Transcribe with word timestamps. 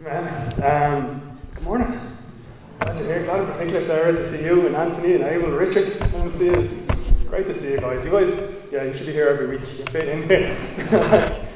Um, 0.00 1.38
good 1.54 1.62
morning. 1.62 2.00
Glad 2.80 2.96
you're 2.96 3.06
here. 3.06 3.24
Glad 3.26 3.40
in 3.40 3.46
particular, 3.48 3.84
Sarah, 3.84 4.12
to 4.12 4.30
see 4.30 4.42
you 4.42 4.66
and 4.66 4.74
Anthony 4.74 5.14
and 5.16 5.24
Abel 5.24 5.48
and 5.48 5.56
Richard. 5.58 5.88
And 6.00 6.32
see 6.38 6.46
you. 6.46 7.28
Great 7.28 7.46
to 7.48 7.60
see 7.60 7.72
you 7.72 7.80
guys. 7.80 8.02
You 8.02 8.10
guys, 8.10 8.54
yeah, 8.72 8.84
you 8.84 8.94
should 8.96 9.04
be 9.04 9.12
here 9.12 9.28
every 9.28 9.46
week. 9.46 9.60
You 9.76 9.84
fit 9.92 10.08
in 10.08 10.22
here. 10.26 10.56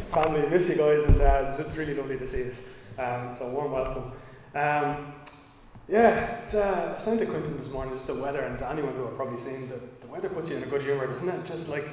Family, 0.12 0.46
miss 0.50 0.68
you 0.68 0.76
guys, 0.76 1.04
and 1.08 1.22
uh, 1.22 1.56
it's 1.58 1.74
really 1.74 1.94
lovely 1.94 2.18
to 2.18 2.30
see 2.30 2.50
us. 2.50 2.60
Um, 2.98 3.34
so 3.38 3.50
warm 3.50 3.72
welcome. 3.72 4.12
Um, 4.54 5.14
yeah, 5.88 6.44
it's, 6.44 6.52
uh, 6.52 6.98
I 7.00 7.02
sent 7.02 7.20
to 7.20 7.26
Quinton 7.26 7.56
this 7.56 7.70
morning 7.70 7.94
just 7.94 8.08
the 8.08 8.14
weather, 8.14 8.40
and 8.40 8.58
to 8.58 8.70
anyone 8.70 8.94
who 8.94 9.06
have 9.06 9.16
probably 9.16 9.42
seen 9.42 9.70
the, 9.70 9.80
the 10.04 10.12
weather 10.12 10.28
puts 10.28 10.50
you 10.50 10.56
in 10.56 10.64
a 10.64 10.68
good 10.68 10.82
humour, 10.82 11.06
doesn't 11.06 11.28
it? 11.30 11.46
Just 11.46 11.68
like 11.68 11.86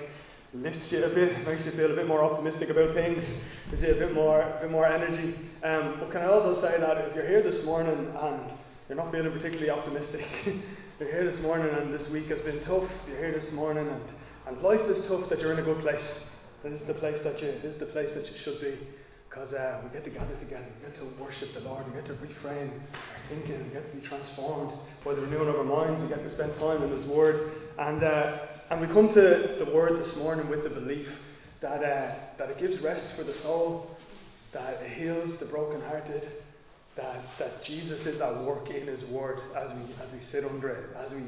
lifts 0.53 0.91
you 0.91 1.03
a 1.03 1.09
bit, 1.13 1.45
makes 1.47 1.65
you 1.65 1.71
feel 1.71 1.91
a 1.91 1.95
bit 1.95 2.07
more 2.07 2.23
optimistic 2.23 2.69
about 2.69 2.93
things, 2.93 3.23
gives 3.69 3.83
you 3.83 3.91
a 3.91 3.99
bit 3.99 4.13
more, 4.13 4.41
a 4.41 4.59
bit 4.61 4.71
more 4.71 4.85
energy. 4.85 5.35
Um, 5.63 5.97
but 5.99 6.11
can 6.11 6.21
I 6.21 6.25
also 6.25 6.59
say 6.59 6.79
that 6.79 6.97
if 6.97 7.15
you're 7.15 7.27
here 7.27 7.41
this 7.41 7.65
morning 7.65 8.13
and 8.19 8.51
you're 8.89 8.97
not 8.97 9.11
feeling 9.11 9.31
particularly 9.31 9.69
optimistic, 9.69 10.25
you're 10.99 11.09
here 11.09 11.23
this 11.23 11.41
morning 11.41 11.73
and 11.73 11.93
this 11.93 12.11
week 12.11 12.27
has 12.27 12.41
been 12.41 12.61
tough, 12.63 12.89
you're 13.07 13.17
here 13.17 13.31
this 13.31 13.51
morning 13.53 13.87
and, 13.87 14.03
and 14.47 14.61
life 14.61 14.81
is 14.81 15.07
tough, 15.07 15.29
that 15.29 15.39
you're 15.39 15.53
in 15.53 15.59
a 15.59 15.63
good 15.63 15.79
place. 15.79 16.29
This 16.63 16.81
is 16.81 16.87
the 16.87 16.95
place 16.95 17.21
that 17.23 17.41
you, 17.41 17.47
this 17.63 17.75
is 17.75 17.79
the 17.79 17.87
place 17.87 18.11
that 18.13 18.29
you 18.29 18.37
should 18.37 18.59
be. 18.59 18.77
Because 19.29 19.53
uh, 19.53 19.81
we 19.81 19.89
get 19.93 20.03
to 20.03 20.09
gather 20.09 20.37
together, 20.39 20.67
we 20.77 20.89
get 20.91 20.99
to 20.99 21.07
worship 21.23 21.53
the 21.53 21.61
Lord, 21.61 21.87
we 21.87 21.93
get 21.93 22.05
to 22.07 22.13
reframe 22.15 22.69
our 22.69 23.29
thinking, 23.29 23.63
we 23.63 23.69
get 23.71 23.85
to 23.89 23.97
be 23.97 24.05
transformed 24.05 24.77
by 25.05 25.13
the 25.13 25.21
renewing 25.21 25.47
of 25.47 25.55
our 25.55 25.63
minds, 25.63 26.03
we 26.03 26.09
get 26.09 26.19
to 26.19 26.29
spend 26.29 26.53
time 26.55 26.83
in 26.83 26.91
His 26.91 27.07
Word. 27.07 27.53
And 27.79 28.03
uh, 28.03 28.47
and 28.71 28.79
we 28.79 28.87
come 28.87 29.09
to 29.09 29.57
the 29.59 29.69
word 29.75 29.99
this 29.99 30.15
morning 30.15 30.47
with 30.47 30.63
the 30.63 30.69
belief 30.69 31.09
that, 31.59 31.83
uh, 31.83 32.15
that 32.37 32.49
it 32.49 32.57
gives 32.57 32.81
rest 32.81 33.17
for 33.17 33.23
the 33.25 33.33
soul, 33.33 33.97
that 34.53 34.81
it 34.81 34.91
heals 34.91 35.37
the 35.39 35.45
brokenhearted, 35.47 36.23
that, 36.95 37.21
that 37.37 37.61
Jesus 37.63 38.05
is 38.05 38.21
at 38.21 38.45
work 38.45 38.69
in 38.69 38.87
his 38.87 39.03
word 39.09 39.39
as 39.57 39.69
we, 39.73 39.93
as 40.01 40.13
we 40.13 40.21
sit 40.21 40.45
under 40.45 40.69
it, 40.69 40.89
as 40.95 41.11
we, 41.11 41.19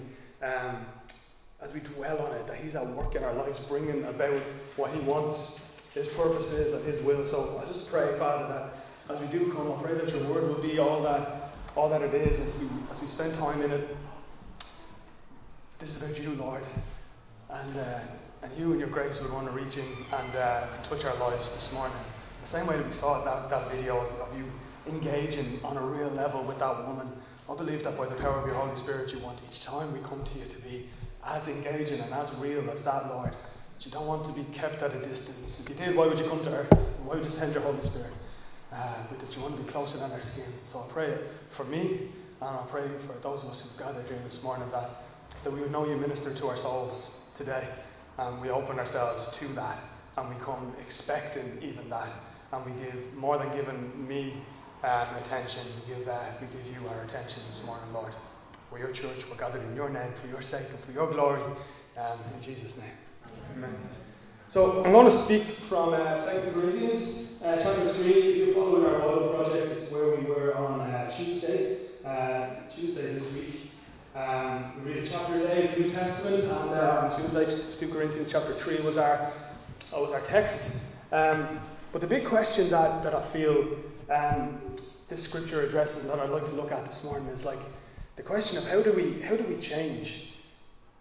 um, 0.42 0.86
as 1.62 1.74
we 1.74 1.82
dwell 1.82 2.18
on 2.20 2.32
it, 2.32 2.48
that 2.48 2.56
he's 2.56 2.78
at 2.78 2.88
work 2.96 3.14
in 3.14 3.26
our 3.26 3.34
lives, 3.34 3.60
bringing 3.68 4.06
about 4.06 4.42
what 4.78 4.94
he 4.94 5.02
wants, 5.02 5.60
his 5.94 6.08
purposes 6.16 6.74
and 6.74 6.86
his 6.86 7.04
will. 7.04 7.28
So 7.28 7.62
I 7.62 7.68
just 7.68 7.90
pray, 7.92 8.18
Father, 8.18 8.48
that 8.54 9.14
as 9.14 9.20
we 9.20 9.28
do 9.38 9.52
come, 9.52 9.70
I 9.70 9.84
pray 9.84 9.96
that 9.96 10.08
your 10.16 10.30
word 10.34 10.44
will 10.48 10.62
be 10.62 10.80
all 10.80 11.04
that, 11.04 11.52
all 11.76 11.90
that 11.90 12.04
it 12.04 12.14
is 12.14 12.40
as 12.40 12.62
we, 12.62 12.70
as 12.90 13.02
we 13.02 13.08
spend 13.10 13.36
time 13.36 13.62
in 13.62 13.72
it. 13.72 13.98
This 15.80 15.94
is 15.94 16.02
about 16.02 16.18
you, 16.18 16.30
Lord. 16.36 16.64
And, 17.54 17.78
uh, 17.78 18.00
and 18.42 18.58
you 18.58 18.72
and 18.72 18.80
your 18.80 18.90
grace 18.90 19.22
would 19.22 19.32
want 19.32 19.46
to 19.46 19.54
reach 19.54 19.78
in 19.78 19.86
and 20.12 20.36
uh, 20.36 20.66
touch 20.90 21.06
our 21.06 21.16
lives 21.18 21.52
this 21.52 21.72
morning. 21.72 21.98
The 22.42 22.48
same 22.48 22.66
way 22.66 22.78
that 22.78 22.88
we 22.88 22.94
saw 22.94 23.24
that, 23.24 23.50
that 23.52 23.72
video 23.72 24.00
of 24.00 24.36
you 24.36 24.46
engaging 24.88 25.64
on 25.64 25.78
a 25.78 25.86
real 25.86 26.10
level 26.10 26.44
with 26.44 26.58
that 26.60 26.88
woman. 26.88 27.12
I 27.48 27.56
believe 27.56 27.84
that 27.84 27.96
by 27.96 28.08
the 28.10 28.16
power 28.16 28.40
of 28.40 28.48
your 28.48 28.56
Holy 28.56 28.76
Spirit, 28.82 29.14
you 29.14 29.20
want 29.20 29.38
each 29.48 29.64
time 29.64 29.94
we 29.94 30.00
come 30.00 30.26
to 30.26 30.40
you 30.40 30.46
to 30.46 30.62
be 30.64 30.90
as 31.24 31.48
engaging 31.48 32.00
and 32.00 32.12
as 32.12 32.34
real 32.38 32.68
as 32.72 32.84
that, 32.86 33.06
Lord. 33.08 33.36
You 33.82 33.92
don't 33.92 34.08
want 34.08 34.26
to 34.26 34.34
be 34.34 34.52
kept 34.58 34.82
at 34.82 34.96
a 34.96 35.08
distance. 35.08 35.60
If 35.62 35.70
you 35.70 35.76
did, 35.76 35.96
why 35.96 36.08
would 36.08 36.18
you 36.18 36.26
come 36.26 36.44
to 36.44 36.50
earth? 36.50 36.74
Why 37.04 37.16
would 37.16 37.24
you 37.26 37.30
send 37.30 37.54
your 37.54 37.64
Holy 37.64 37.84
Spirit? 37.84 38.14
Uh, 38.72 39.04
but 39.10 39.20
that 39.20 39.36
you 39.36 39.44
want 39.44 39.58
to 39.58 39.64
be 39.64 39.70
closer 39.72 40.00
than 40.00 40.12
our 40.12 40.22
skins. 40.22 40.64
So 40.70 40.80
I 40.80 40.92
pray 40.92 41.18
for 41.56 41.66
me, 41.66 42.10
and 42.42 42.50
I 42.50 42.66
pray 42.72 42.88
for 43.06 43.14
those 43.22 43.44
of 43.44 43.50
us 43.52 43.62
who've 43.62 43.86
gathered 43.86 44.08
here 44.08 44.20
this 44.24 44.42
morning 44.44 44.72
that, 44.72 44.90
that 45.44 45.54
we 45.54 45.62
would 45.62 45.72
know 45.72 45.86
you 45.86 45.98
minister 45.98 46.34
to 46.34 46.48
our 46.48 46.58
souls 46.58 47.23
today. 47.38 47.68
And 48.18 48.42
we 48.42 48.50
open 48.50 48.80
ourselves 48.80 49.38
to 49.40 49.48
that. 49.56 49.80
And 50.18 50.30
we 50.30 50.36
come 50.44 50.74
expecting 50.80 51.62
even 51.62 51.90
that. 51.90 52.10
And 52.52 52.66
we 52.66 52.72
give, 52.84 53.14
more 53.16 53.38
than 53.38 53.52
giving 53.56 54.08
me 54.08 54.44
um, 54.84 55.08
attention, 55.24 55.62
we 55.82 55.96
give, 55.96 56.08
uh, 56.08 56.20
we 56.40 56.48
give 56.48 56.66
you 56.68 56.88
our 56.88 57.04
attention 57.04 57.42
this 57.50 57.64
morning, 57.66 57.92
Lord. 57.94 58.14
We're 58.72 58.80
your 58.80 58.92
church. 58.92 59.24
We're 59.30 59.38
gathered 59.38 59.64
in 59.64 59.76
your 59.76 59.90
name 59.90 60.12
for 60.22 60.28
your 60.28 60.42
sake 60.42 60.68
and 60.70 60.84
for 60.86 60.92
your 60.92 61.12
glory. 61.12 61.42
Um, 61.98 62.20
in 62.36 62.44
Jesus' 62.44 62.76
name. 62.78 62.92
Amen. 63.56 63.76
So 64.50 64.84
I'm 64.84 64.92
going 64.92 65.10
to 65.10 65.24
speak 65.24 65.44
from 65.70 65.94
uh, 65.94 66.32
2 66.32 66.52
Corinthians 66.52 67.42
uh, 67.44 67.60
chapter 67.62 67.94
3. 67.94 68.06
If 68.06 68.38
you're 68.38 68.56
following 68.56 68.86
our 68.86 69.00
Bible 69.00 69.34
project, 69.34 69.68
it's 69.68 69.92
where 69.92 70.16
we 70.16 70.26
were 70.26 70.56
on 70.56 70.82
uh, 70.82 71.12
Tuesday. 71.16 71.88
Uh, 72.06 72.68
Tuesday 72.70 73.14
this 73.14 73.34
week. 73.34 73.72
Um, 74.16 74.86
we 74.86 74.92
read 74.92 75.10
chapter 75.12 75.34
a 75.34 75.40
day 75.40 75.68
of 75.70 75.74
the 75.74 75.82
New 75.82 75.90
Testament, 75.90 76.44
and 76.44 76.70
uh, 76.70 77.18
Tuesday, 77.18 77.80
2 77.80 77.92
Corinthians 77.92 78.32
chapter 78.32 78.54
3 78.54 78.82
was 78.82 78.96
our, 78.96 79.34
uh, 79.92 80.00
was 80.00 80.12
our 80.12 80.22
text. 80.28 80.62
Um, 81.12 81.60
but 81.92 82.00
the 82.00 82.06
big 82.06 82.28
question 82.28 82.70
that, 82.70 83.04
that 83.04 83.16
I 83.16 83.34
feel 83.34 83.76
um, 84.12 84.78
this 85.10 85.24
scripture 85.24 85.62
addresses, 85.62 86.02
and 86.02 86.12
that 86.12 86.20
I'd 86.20 86.30
like 86.30 86.46
to 86.46 86.52
look 86.52 86.72
at 86.72 86.86
this 86.86 87.04
morning, 87.04 87.28
is 87.30 87.44
like 87.44 87.58
the 88.16 88.22
question 88.22 88.60
of 88.60 88.66
how 88.66 88.84
do 88.84 88.94
we, 88.94 89.20
how 89.22 89.36
do 89.36 89.46
we 89.46 89.60
change? 89.60 90.34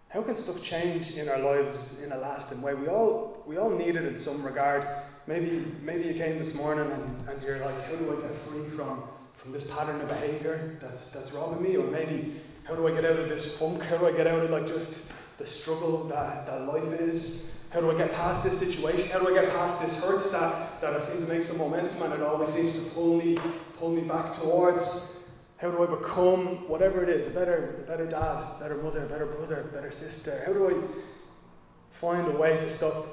How 0.09 0.23
can 0.23 0.35
stuff 0.35 0.63
change 0.63 1.11
in 1.11 1.29
our 1.29 1.37
lives 1.37 2.01
in 2.01 2.11
a 2.11 2.17
lasting 2.17 2.63
way? 2.63 2.73
We 2.73 2.87
all, 2.87 3.43
we 3.45 3.57
all 3.57 3.69
need 3.69 3.95
it 3.95 4.05
in 4.05 4.17
some 4.17 4.43
regard. 4.43 4.87
Maybe, 5.27 5.71
maybe 5.83 6.05
you 6.05 6.15
came 6.15 6.39
this 6.39 6.55
morning 6.55 6.91
and, 6.91 7.29
and 7.29 7.43
you're 7.43 7.59
like, 7.59 7.79
how 7.83 7.95
do 7.95 8.17
I 8.17 8.27
get 8.27 8.41
free 8.47 8.75
from, 8.75 9.03
from 9.37 9.51
this 9.51 9.69
pattern 9.69 10.01
of 10.01 10.07
behaviour 10.07 10.79
that's, 10.81 11.11
that's 11.11 11.31
robbing 11.31 11.61
me? 11.61 11.77
Or 11.77 11.85
maybe 11.85 12.41
how 12.63 12.75
do 12.75 12.87
I 12.87 12.91
get 12.91 13.05
out 13.05 13.19
of 13.19 13.29
this 13.29 13.59
funk? 13.59 13.81
How 13.83 13.97
do 13.97 14.07
I 14.07 14.11
get 14.13 14.25
out 14.27 14.43
of 14.43 14.49
like 14.49 14.67
just 14.67 15.11
the 15.37 15.45
struggle 15.45 16.07
that, 16.07 16.45
that 16.45 16.61
life 16.61 16.99
is? 16.99 17.49
How 17.71 17.81
do 17.81 17.91
I 17.91 17.97
get 17.97 18.13
past 18.13 18.43
this 18.43 18.59
situation? 18.59 19.09
How 19.09 19.19
do 19.19 19.35
I 19.35 19.41
get 19.41 19.51
past 19.51 19.81
this 19.81 19.99
hurt 20.01 20.31
that, 20.31 20.79
that 20.81 20.93
I 20.95 21.05
seem 21.07 21.25
to 21.25 21.27
make 21.27 21.43
some 21.45 21.57
momentum 21.57 22.01
and 22.03 22.13
it 22.13 22.21
always 22.21 22.53
seems 22.53 22.73
to 22.73 22.93
pull 22.93 23.17
me 23.17 23.37
pull 23.79 23.91
me 23.91 24.07
back 24.07 24.39
towards? 24.39 25.27
How 25.57 25.71
do 25.71 25.83
I 25.83 25.87
become 25.87 26.69
whatever 26.69 27.03
it 27.03 27.09
is, 27.09 27.27
a 27.27 27.37
better 27.37 27.83
a 27.83 27.87
better 27.87 28.05
dad, 28.05 28.59
better 28.59 28.75
mother, 28.75 29.05
better 29.07 29.25
brother, 29.25 29.69
better 29.73 29.91
sister? 29.91 30.43
How 30.45 30.53
do 30.53 30.69
I 30.69 31.99
find 31.99 32.33
a 32.33 32.37
way 32.37 32.57
to 32.57 32.77
stop 32.77 33.05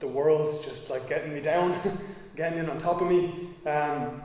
the 0.00 0.08
world 0.08 0.64
just 0.64 0.90
like 0.90 1.08
getting 1.08 1.32
me 1.32 1.40
down, 1.40 1.98
getting 2.36 2.58
in 2.58 2.68
on 2.68 2.78
top 2.78 3.00
of 3.00 3.08
me? 3.08 3.50
Um, 3.66 4.22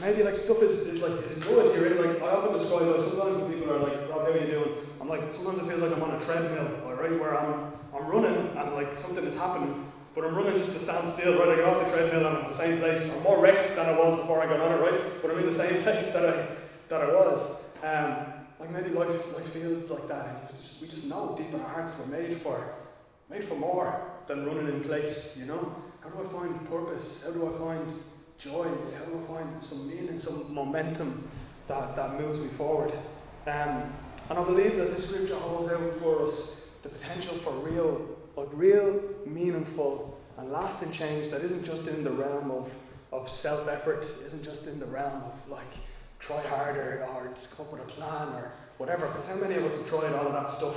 maybe 0.00 0.22
like 0.22 0.36
stuff 0.36 0.62
is, 0.62 0.86
is 0.86 1.00
like 1.00 1.24
is 1.24 1.42
good. 1.42 1.74
You're 1.74 1.86
in 1.86 1.98
like 1.98 2.22
I 2.22 2.30
often 2.30 2.52
describe 2.52 2.82
it 2.82 3.08
sometimes 3.10 3.36
when 3.42 3.52
people 3.52 3.72
are 3.72 3.78
like, 3.78 4.10
Rob, 4.10 4.22
how 4.22 4.32
are 4.32 4.38
you 4.38 4.50
doing? 4.50 4.72
I'm 5.00 5.08
like 5.08 5.32
sometimes 5.32 5.58
it 5.58 5.68
feels 5.68 5.82
like 5.82 5.92
I'm 5.92 6.02
on 6.02 6.14
a 6.14 6.24
treadmill, 6.24 6.96
right? 6.96 7.18
where 7.18 7.38
I'm 7.38 7.72
I'm 7.94 8.06
running 8.06 8.56
and 8.56 8.74
like 8.74 8.96
something 8.98 9.24
is 9.24 9.36
happening, 9.36 9.90
but 10.14 10.24
I'm 10.24 10.34
running 10.34 10.58
just 10.58 10.72
to 10.72 10.80
stand 10.80 11.14
still, 11.14 11.38
right? 11.38 11.48
I 11.48 11.56
get 11.56 11.64
off 11.64 11.84
the 11.84 11.92
treadmill 11.92 12.26
and 12.26 12.36
I'm 12.38 12.44
in 12.44 12.50
the 12.52 12.58
same 12.58 12.78
place. 12.78 13.10
I'm 13.14 13.22
more 13.22 13.40
wrecked 13.42 13.74
than 13.76 13.86
I 13.86 13.98
was 13.98 14.20
before 14.20 14.42
I 14.42 14.46
got 14.46 14.60
on 14.60 14.78
it, 14.78 14.82
right? 14.82 15.22
But 15.22 15.30
I'm 15.30 15.38
in 15.38 15.46
the 15.46 15.58
same 15.58 15.82
place 15.86 16.12
that 16.12 16.24
I 16.24 16.56
that 16.90 17.02
I 17.02 17.14
was. 17.14 17.64
Um, 17.82 18.34
like 18.60 18.70
maybe 18.70 18.90
life 18.90 19.20
life 19.34 19.52
feels 19.52 19.88
like 19.90 20.08
that. 20.08 20.50
Just, 20.50 20.82
we 20.82 20.88
just 20.88 21.04
know 21.04 21.36
deep 21.38 21.54
in 21.54 21.60
our 21.60 21.68
hearts 21.68 21.94
we're 21.98 22.18
made 22.18 22.42
for 22.42 22.74
made 23.30 23.48
for 23.48 23.54
more 23.56 24.10
than 24.26 24.46
running 24.46 24.68
in 24.68 24.82
place, 24.82 25.36
you 25.38 25.46
know? 25.46 25.74
How 26.00 26.10
do 26.10 26.28
I 26.28 26.32
find 26.32 26.68
purpose? 26.68 27.24
How 27.26 27.32
do 27.32 27.54
I 27.54 27.58
find 27.58 27.92
joy? 28.38 28.68
How 28.96 29.04
do 29.04 29.20
I 29.22 29.26
find 29.26 29.62
some 29.62 29.88
meaning, 29.88 30.18
some 30.20 30.54
momentum 30.54 31.30
that, 31.66 31.96
that 31.96 32.20
moves 32.20 32.38
me 32.38 32.48
forward? 32.56 32.92
Um, 33.46 33.92
and 34.30 34.38
I 34.38 34.44
believe 34.44 34.76
that 34.76 34.96
this 34.96 35.08
scripture 35.08 35.38
holds 35.38 35.72
out 35.72 35.98
for 36.00 36.26
us 36.26 36.70
the 36.82 36.88
potential 36.88 37.38
for 37.44 37.58
real, 37.58 38.16
like 38.36 38.48
real, 38.52 39.00
meaningful, 39.26 40.18
and 40.36 40.50
lasting 40.52 40.92
change 40.92 41.30
that 41.30 41.42
isn't 41.42 41.64
just 41.64 41.88
in 41.88 42.04
the 42.04 42.10
realm 42.10 42.50
of, 42.50 42.68
of 43.12 43.28
self 43.28 43.68
effort, 43.68 44.04
isn't 44.26 44.44
just 44.44 44.66
in 44.66 44.78
the 44.78 44.86
realm 44.86 45.22
of 45.24 45.32
like 45.48 45.66
try 46.20 46.40
harder 46.46 47.06
or 47.14 47.32
just 47.34 47.56
come 47.56 47.66
up 47.66 47.72
with 47.72 47.82
a 47.82 47.86
plan 47.86 48.28
or 48.34 48.52
whatever. 48.76 49.06
Because 49.08 49.26
how 49.26 49.36
many 49.36 49.54
of 49.54 49.64
us 49.64 49.76
have 49.76 49.88
tried 49.88 50.12
all 50.14 50.26
of 50.26 50.32
that 50.32 50.50
stuff 50.52 50.76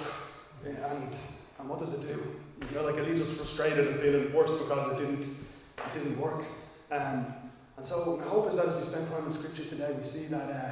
and 0.66 1.16
and 1.60 1.70
what 1.70 1.80
does 1.80 1.94
it 1.94 2.02
do? 2.08 2.20
You 2.68 2.76
know, 2.76 2.84
like 2.84 2.96
it 2.96 3.08
leaves 3.08 3.22
us 3.22 3.38
frustrated 3.38 3.88
and 3.88 4.00
feeling 4.00 4.34
worse 4.34 4.52
because 4.52 4.94
it 5.00 5.06
didn't 5.06 5.24
it 5.24 5.94
didn't 5.94 6.20
work. 6.20 6.44
Um, 6.92 7.34
and 7.78 7.88
so 7.88 8.18
my 8.18 8.28
hope 8.28 8.50
is 8.50 8.56
that 8.56 8.68
as 8.68 8.84
we 8.84 8.92
spend 8.92 9.08
time 9.10 9.26
in 9.26 9.32
Scripture 9.32 9.66
today, 9.70 9.94
we 9.98 10.04
see 10.04 10.28
that 10.28 10.50
uh, 10.50 10.72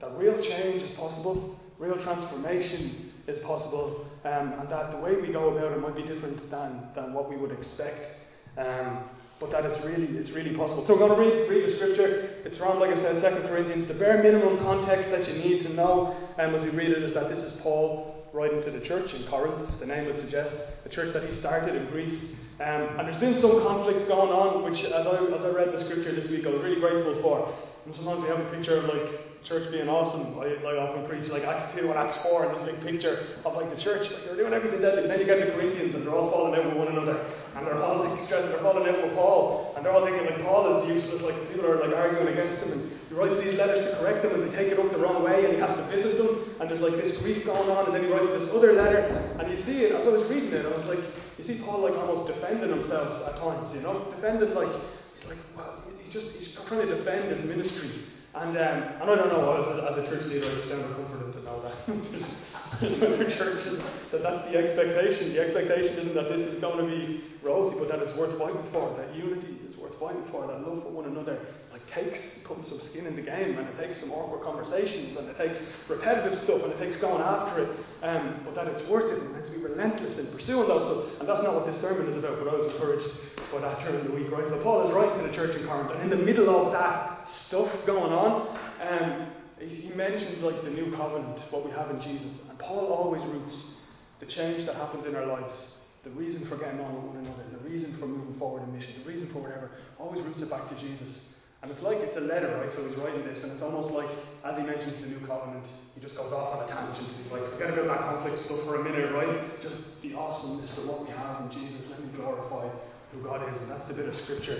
that 0.00 0.12
real 0.18 0.40
change 0.42 0.82
is 0.82 0.92
possible, 0.92 1.58
real 1.78 1.96
transformation 2.02 3.12
is 3.26 3.38
possible, 3.40 4.06
um, 4.24 4.52
and 4.54 4.68
that 4.70 4.90
the 4.92 4.98
way 4.98 5.16
we 5.20 5.32
go 5.32 5.56
about 5.56 5.72
it 5.72 5.80
might 5.80 5.96
be 5.96 6.02
different 6.02 6.50
than, 6.50 6.82
than 6.94 7.12
what 7.12 7.30
we 7.30 7.36
would 7.36 7.52
expect. 7.52 8.16
Um, 8.58 9.08
but 9.38 9.50
that 9.52 9.64
it's 9.64 9.82
really 9.84 10.18
it's 10.18 10.32
really 10.32 10.54
possible. 10.54 10.84
So 10.84 10.92
I'm 10.92 10.98
going 10.98 11.12
to 11.12 11.18
read, 11.18 11.48
read 11.48 11.66
the 11.66 11.76
scripture. 11.76 12.28
It's 12.44 12.58
from, 12.58 12.78
like 12.78 12.90
I 12.90 12.96
said, 12.96 13.42
2 13.42 13.48
Corinthians. 13.48 13.86
The 13.86 13.94
bare 13.94 14.22
minimum 14.22 14.58
context 14.58 15.10
that 15.10 15.26
you 15.26 15.42
need 15.42 15.62
to 15.62 15.72
know 15.72 16.14
um, 16.38 16.54
as 16.54 16.62
we 16.62 16.68
read 16.70 16.90
it 16.90 17.02
is 17.02 17.14
that 17.14 17.30
this 17.30 17.38
is 17.38 17.58
Paul 17.62 18.09
writing 18.32 18.62
to 18.62 18.70
the 18.70 18.80
church 18.80 19.14
in 19.14 19.26
Corinth. 19.28 19.78
The 19.80 19.86
name 19.86 20.06
would 20.06 20.16
suggest 20.16 20.54
a 20.84 20.88
church 20.88 21.12
that 21.12 21.28
he 21.28 21.34
started 21.34 21.74
in 21.74 21.86
Greece. 21.90 22.36
Um, 22.60 22.98
and 22.98 23.08
there's 23.08 23.18
been 23.18 23.36
some 23.36 23.62
conflicts 23.62 24.04
going 24.04 24.30
on, 24.30 24.70
which 24.70 24.84
as 24.84 25.06
I, 25.06 25.24
as 25.34 25.44
I 25.44 25.50
read 25.50 25.72
the 25.72 25.84
scripture 25.84 26.14
this 26.14 26.28
week, 26.30 26.46
I 26.46 26.50
was 26.50 26.62
really 26.62 26.80
grateful 26.80 27.20
for. 27.22 27.52
And 27.86 27.94
sometimes 27.94 28.22
we 28.22 28.28
have 28.28 28.40
a 28.40 28.50
picture 28.50 28.76
of 28.76 28.84
like 28.84 29.08
church 29.44 29.72
being 29.72 29.88
awesome. 29.88 30.36
I 30.38 30.60
like 30.60 30.76
often 30.76 31.06
preach 31.08 31.28
like 31.28 31.44
Acts 31.44 31.72
2 31.72 31.88
and 31.88 31.96
Acts 31.96 32.20
4 32.22 32.44
and 32.44 32.56
this 32.56 32.68
big 32.68 32.80
picture 32.84 33.26
of 33.44 33.54
like 33.56 33.74
the 33.74 33.80
church, 33.80 34.10
like 34.10 34.24
they're 34.24 34.36
doing 34.36 34.52
everything 34.52 34.82
deadly. 34.82 35.02
And 35.02 35.10
then 35.10 35.18
you 35.18 35.24
get 35.24 35.40
to 35.40 35.50
Corinthians 35.52 35.94
and 35.94 36.06
they're 36.06 36.14
all 36.14 36.30
falling 36.30 36.60
out 36.60 36.66
with 36.66 36.76
one 36.76 36.88
another. 36.88 37.24
And 37.56 37.66
they're 37.66 37.82
all 37.82 38.04
like 38.04 38.20
stressed, 38.26 38.48
they're 38.48 38.60
falling 38.60 38.86
out 38.86 39.02
with 39.02 39.14
Paul. 39.14 39.72
And 39.76 39.84
they're 39.84 39.92
all 39.92 40.04
thinking 40.04 40.24
like 40.26 40.44
Paul 40.44 40.82
is 40.82 40.88
useless, 40.92 41.22
like 41.22 41.34
people 41.48 41.66
are 41.66 41.80
like 41.80 41.96
arguing 41.96 42.28
against 42.28 42.60
him. 42.60 42.72
And 42.72 42.92
he 43.08 43.14
writes 43.14 43.36
these 43.42 43.54
letters 43.54 43.80
to 43.80 43.96
correct 43.96 44.22
them 44.22 44.34
and 44.34 44.44
they 44.44 44.54
take 44.54 44.68
it 44.68 44.78
up 44.78 44.92
the 44.92 44.98
wrong 44.98 45.24
way 45.24 45.44
and 45.44 45.54
he 45.54 45.60
has 45.60 45.72
to 45.72 45.84
visit 45.88 46.18
them. 46.18 46.44
And 46.60 46.68
there's 46.68 46.84
like 46.84 47.00
this 47.00 47.16
grief 47.18 47.46
going 47.46 47.70
on 47.70 47.86
and 47.86 47.94
then 47.94 48.04
he 48.04 48.12
writes 48.12 48.28
this 48.28 48.52
other 48.52 48.74
letter. 48.74 49.08
And 49.40 49.50
you 49.50 49.56
see 49.56 49.88
it, 49.88 49.92
as 49.92 50.06
I 50.06 50.10
was 50.10 50.28
reading 50.28 50.52
it, 50.52 50.66
I 50.66 50.76
was 50.76 50.84
like, 50.84 51.00
you 51.38 51.44
see 51.44 51.62
Paul 51.64 51.80
like 51.80 51.96
almost 51.96 52.28
defending 52.28 52.68
himself 52.68 53.08
at 53.26 53.40
times, 53.40 53.72
you 53.72 53.80
know? 53.80 54.12
Defending 54.12 54.52
like, 54.52 54.68
he's 55.16 55.24
like, 55.26 55.38
well, 55.56 55.79
just, 56.10 56.34
he's 56.34 56.54
trying 56.66 56.86
to 56.86 56.96
defend 56.96 57.30
his 57.30 57.44
ministry. 57.44 58.04
And, 58.34 58.56
um, 58.56 58.82
and 59.00 59.10
I 59.10 59.16
don't 59.16 59.28
know, 59.28 59.58
as 59.58 59.66
a, 59.66 59.90
as 59.90 60.06
a 60.06 60.10
church 60.10 60.26
leader, 60.26 60.50
I 60.50 60.54
just 60.54 60.68
never 60.68 60.94
comforted 60.94 61.32
to 61.32 61.42
know 61.42 61.62
that. 61.62 61.74
there's, 62.80 63.02
other 63.02 63.28
churches 63.30 63.78
that 64.12 64.22
that's 64.22 64.50
the 64.50 64.56
expectation. 64.56 65.32
The 65.32 65.40
expectation 65.40 65.98
isn't 65.98 66.14
that 66.14 66.28
this 66.28 66.46
is 66.46 66.60
going 66.60 66.78
to 66.78 66.86
be 66.86 67.24
rosy, 67.42 67.78
but 67.78 67.88
that 67.88 67.98
it's 68.06 68.16
worth 68.16 68.38
fighting 68.38 68.62
for. 68.70 68.94
That 68.96 69.14
unity 69.14 69.58
worth 69.90 70.00
fighting 70.00 70.24
for. 70.30 70.46
That 70.46 70.66
love 70.66 70.82
for 70.82 70.90
one 70.90 71.06
another 71.06 71.38
like 71.72 71.86
takes 71.88 72.40
putting 72.44 72.64
some 72.64 72.80
skin 72.80 73.06
in 73.06 73.16
the 73.16 73.22
game, 73.22 73.58
and 73.58 73.68
it 73.68 73.76
takes 73.76 74.00
some 74.00 74.10
awkward 74.10 74.42
conversations, 74.42 75.16
and 75.16 75.28
it 75.28 75.36
takes 75.36 75.60
repetitive 75.88 76.38
stuff, 76.38 76.62
and 76.62 76.72
it 76.72 76.78
takes 76.78 76.96
going 76.96 77.22
after 77.22 77.64
it. 77.64 77.70
Um, 78.02 78.40
but 78.44 78.54
that 78.54 78.66
it's 78.68 78.86
worth 78.88 79.12
it, 79.12 79.22
and 79.22 79.46
to 79.46 79.52
be 79.52 79.58
relentless 79.58 80.18
in 80.18 80.26
pursuing 80.32 80.68
those 80.68 80.82
stuff. 80.82 81.20
And 81.20 81.28
that's 81.28 81.42
not 81.42 81.54
what 81.54 81.66
this 81.66 81.80
sermon 81.80 82.06
is 82.06 82.16
about. 82.16 82.38
But 82.38 82.48
I 82.48 82.56
was 82.56 82.72
encouraged 82.72 83.08
by 83.52 83.60
that 83.60 83.78
during 83.80 84.06
the 84.06 84.12
week, 84.12 84.30
right? 84.30 84.48
So 84.48 84.62
Paul 84.62 84.88
is 84.88 84.94
writing 84.94 85.22
to 85.22 85.28
the 85.28 85.34
church 85.34 85.56
in 85.56 85.66
Corinth, 85.66 85.90
and 85.92 86.02
in 86.02 86.10
the 86.10 86.24
middle 86.24 86.48
of 86.48 86.72
that 86.72 87.28
stuff 87.28 87.70
going 87.86 88.12
on, 88.12 88.58
um, 88.80 89.26
he 89.58 89.90
mentions 89.94 90.40
like 90.42 90.62
the 90.64 90.70
new 90.70 90.94
covenant, 90.96 91.38
what 91.50 91.64
we 91.64 91.70
have 91.72 91.90
in 91.90 92.00
Jesus. 92.00 92.46
And 92.48 92.58
Paul 92.58 92.86
always 92.86 93.22
roots 93.24 93.76
the 94.20 94.26
change 94.26 94.66
that 94.66 94.76
happens 94.76 95.06
in 95.06 95.14
our 95.14 95.26
lives, 95.26 95.79
the 96.04 96.10
reason 96.10 96.46
for 96.48 96.56
getting 96.56 96.80
on 96.80 96.94
with 96.94 97.04
one 97.14 97.24
another, 97.24 97.44
the 97.52 97.68
reason 97.68 97.96
for 97.98 98.06
moving 98.06 98.38
forward 98.38 98.62
in 98.64 98.72
mission, 98.72 99.02
the 99.04 99.08
reason 99.08 99.28
for 99.32 99.42
whatever, 99.42 99.70
always 99.98 100.22
roots 100.22 100.40
it 100.40 100.50
back 100.50 100.68
to 100.68 100.76
Jesus. 100.80 101.28
And 101.62 101.70
it's 101.70 101.82
like 101.82 101.98
it's 101.98 102.16
a 102.16 102.24
letter, 102.24 102.56
right? 102.56 102.72
So 102.72 102.88
he's 102.88 102.96
writing 102.96 103.20
this, 103.24 103.44
and 103.44 103.52
it's 103.52 103.60
almost 103.60 103.92
like 103.92 104.08
as 104.44 104.56
he 104.56 104.64
mentions 104.64 104.96
the 105.02 105.08
new 105.12 105.20
covenant, 105.26 105.66
he 105.94 106.00
just 106.00 106.16
goes 106.16 106.32
off 106.32 106.56
on 106.56 106.64
a 106.64 106.68
tangent. 106.72 107.04
He's 107.20 107.30
like, 107.30 107.44
forget 107.52 107.76
about 107.76 107.88
that 107.88 108.00
conflict 108.00 108.38
stuff 108.38 108.64
for 108.64 108.80
a 108.80 108.84
minute, 108.84 109.12
right? 109.12 109.60
Just 109.60 110.00
the 110.00 110.14
awesomeness 110.16 110.78
of 110.78 110.88
what 110.88 111.04
we 111.04 111.12
have 111.12 111.44
in 111.44 111.50
Jesus. 111.52 111.90
Let 111.90 112.00
me 112.00 112.08
glorify 112.16 112.72
who 113.12 113.20
God 113.22 113.44
is, 113.52 113.60
and 113.60 113.70
that's 113.70 113.84
the 113.84 113.94
bit 113.94 114.08
of 114.08 114.16
scripture 114.16 114.56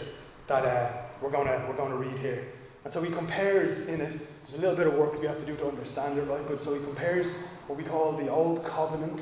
that 0.48 0.64
uh, 0.66 1.08
we're 1.22 1.30
to 1.30 1.64
we're 1.68 1.88
to 1.88 1.96
read 1.96 2.18
here. 2.20 2.52
And 2.84 2.92
so 2.92 3.02
he 3.02 3.12
compares 3.14 3.88
in 3.88 4.00
it. 4.00 4.20
There's 4.44 4.58
a 4.58 4.60
little 4.60 4.76
bit 4.76 4.86
of 4.86 4.94
work 4.94 5.18
we 5.20 5.26
have 5.26 5.38
to 5.38 5.46
do 5.46 5.56
to 5.56 5.68
understand 5.68 6.18
it, 6.18 6.22
right? 6.22 6.46
But 6.46 6.62
so 6.62 6.74
he 6.74 6.84
compares 6.84 7.26
what 7.66 7.78
we 7.78 7.84
call 7.84 8.16
the 8.16 8.28
old 8.28 8.64
covenant 8.64 9.20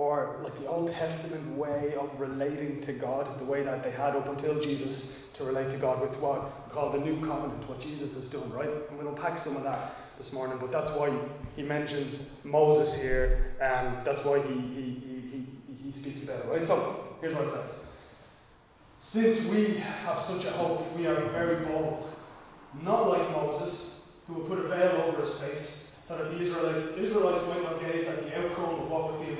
or 0.00 0.40
like 0.42 0.58
the 0.58 0.66
Old 0.66 0.90
Testament 0.92 1.58
way 1.58 1.92
of 2.00 2.08
relating 2.18 2.80
to 2.80 2.92
God, 2.94 3.38
the 3.38 3.44
way 3.44 3.62
that 3.62 3.84
they 3.84 3.90
had 3.90 4.16
up 4.16 4.26
until 4.28 4.58
Jesus 4.58 5.14
to 5.34 5.44
relate 5.44 5.70
to 5.72 5.78
God 5.78 6.00
with 6.00 6.18
what 6.22 6.42
we 6.66 6.72
call 6.72 6.90
the 6.90 6.98
new 6.98 7.16
covenant, 7.20 7.68
what 7.68 7.80
Jesus 7.80 8.14
has 8.14 8.26
done, 8.28 8.50
right? 8.50 8.70
And 8.88 8.98
we'll 8.98 9.14
unpack 9.14 9.38
some 9.38 9.58
of 9.58 9.62
that 9.64 9.92
this 10.16 10.32
morning, 10.32 10.56
but 10.58 10.72
that's 10.72 10.90
why 10.96 11.14
he 11.54 11.62
mentions 11.62 12.40
Moses 12.44 12.98
here, 13.02 13.52
and 13.60 14.06
that's 14.06 14.24
why 14.24 14.40
he, 14.40 14.54
he, 14.54 15.02
he, 15.04 15.46
he, 15.68 15.82
he 15.84 15.92
speaks 15.92 16.24
about 16.24 16.46
it, 16.46 16.48
right? 16.48 16.66
So 16.66 17.16
here's 17.20 17.34
what 17.34 17.44
it 17.44 17.52
says. 17.52 17.70
Since 19.00 19.50
we 19.50 19.76
have 19.76 20.18
such 20.20 20.46
a 20.46 20.50
hope, 20.52 20.96
we 20.96 21.06
are 21.06 21.28
very 21.28 21.62
bold. 21.66 22.06
Not 22.82 23.06
like 23.06 23.30
Moses, 23.32 24.12
who 24.26 24.32
will 24.32 24.48
put 24.48 24.64
a 24.64 24.68
veil 24.68 25.04
over 25.08 25.20
his 25.20 25.38
face, 25.40 25.90
so 26.10 26.18
that 26.18 26.24
the 26.24 26.40
Israelites, 26.40 26.96
Israelites 26.96 27.46
might 27.46 27.62
not 27.62 27.80
gaze 27.80 28.04
at 28.06 28.24
the 28.24 28.36
outcome 28.36 28.80
of 28.80 28.90
what 28.90 29.12
was 29.12 29.24
being 29.24 29.39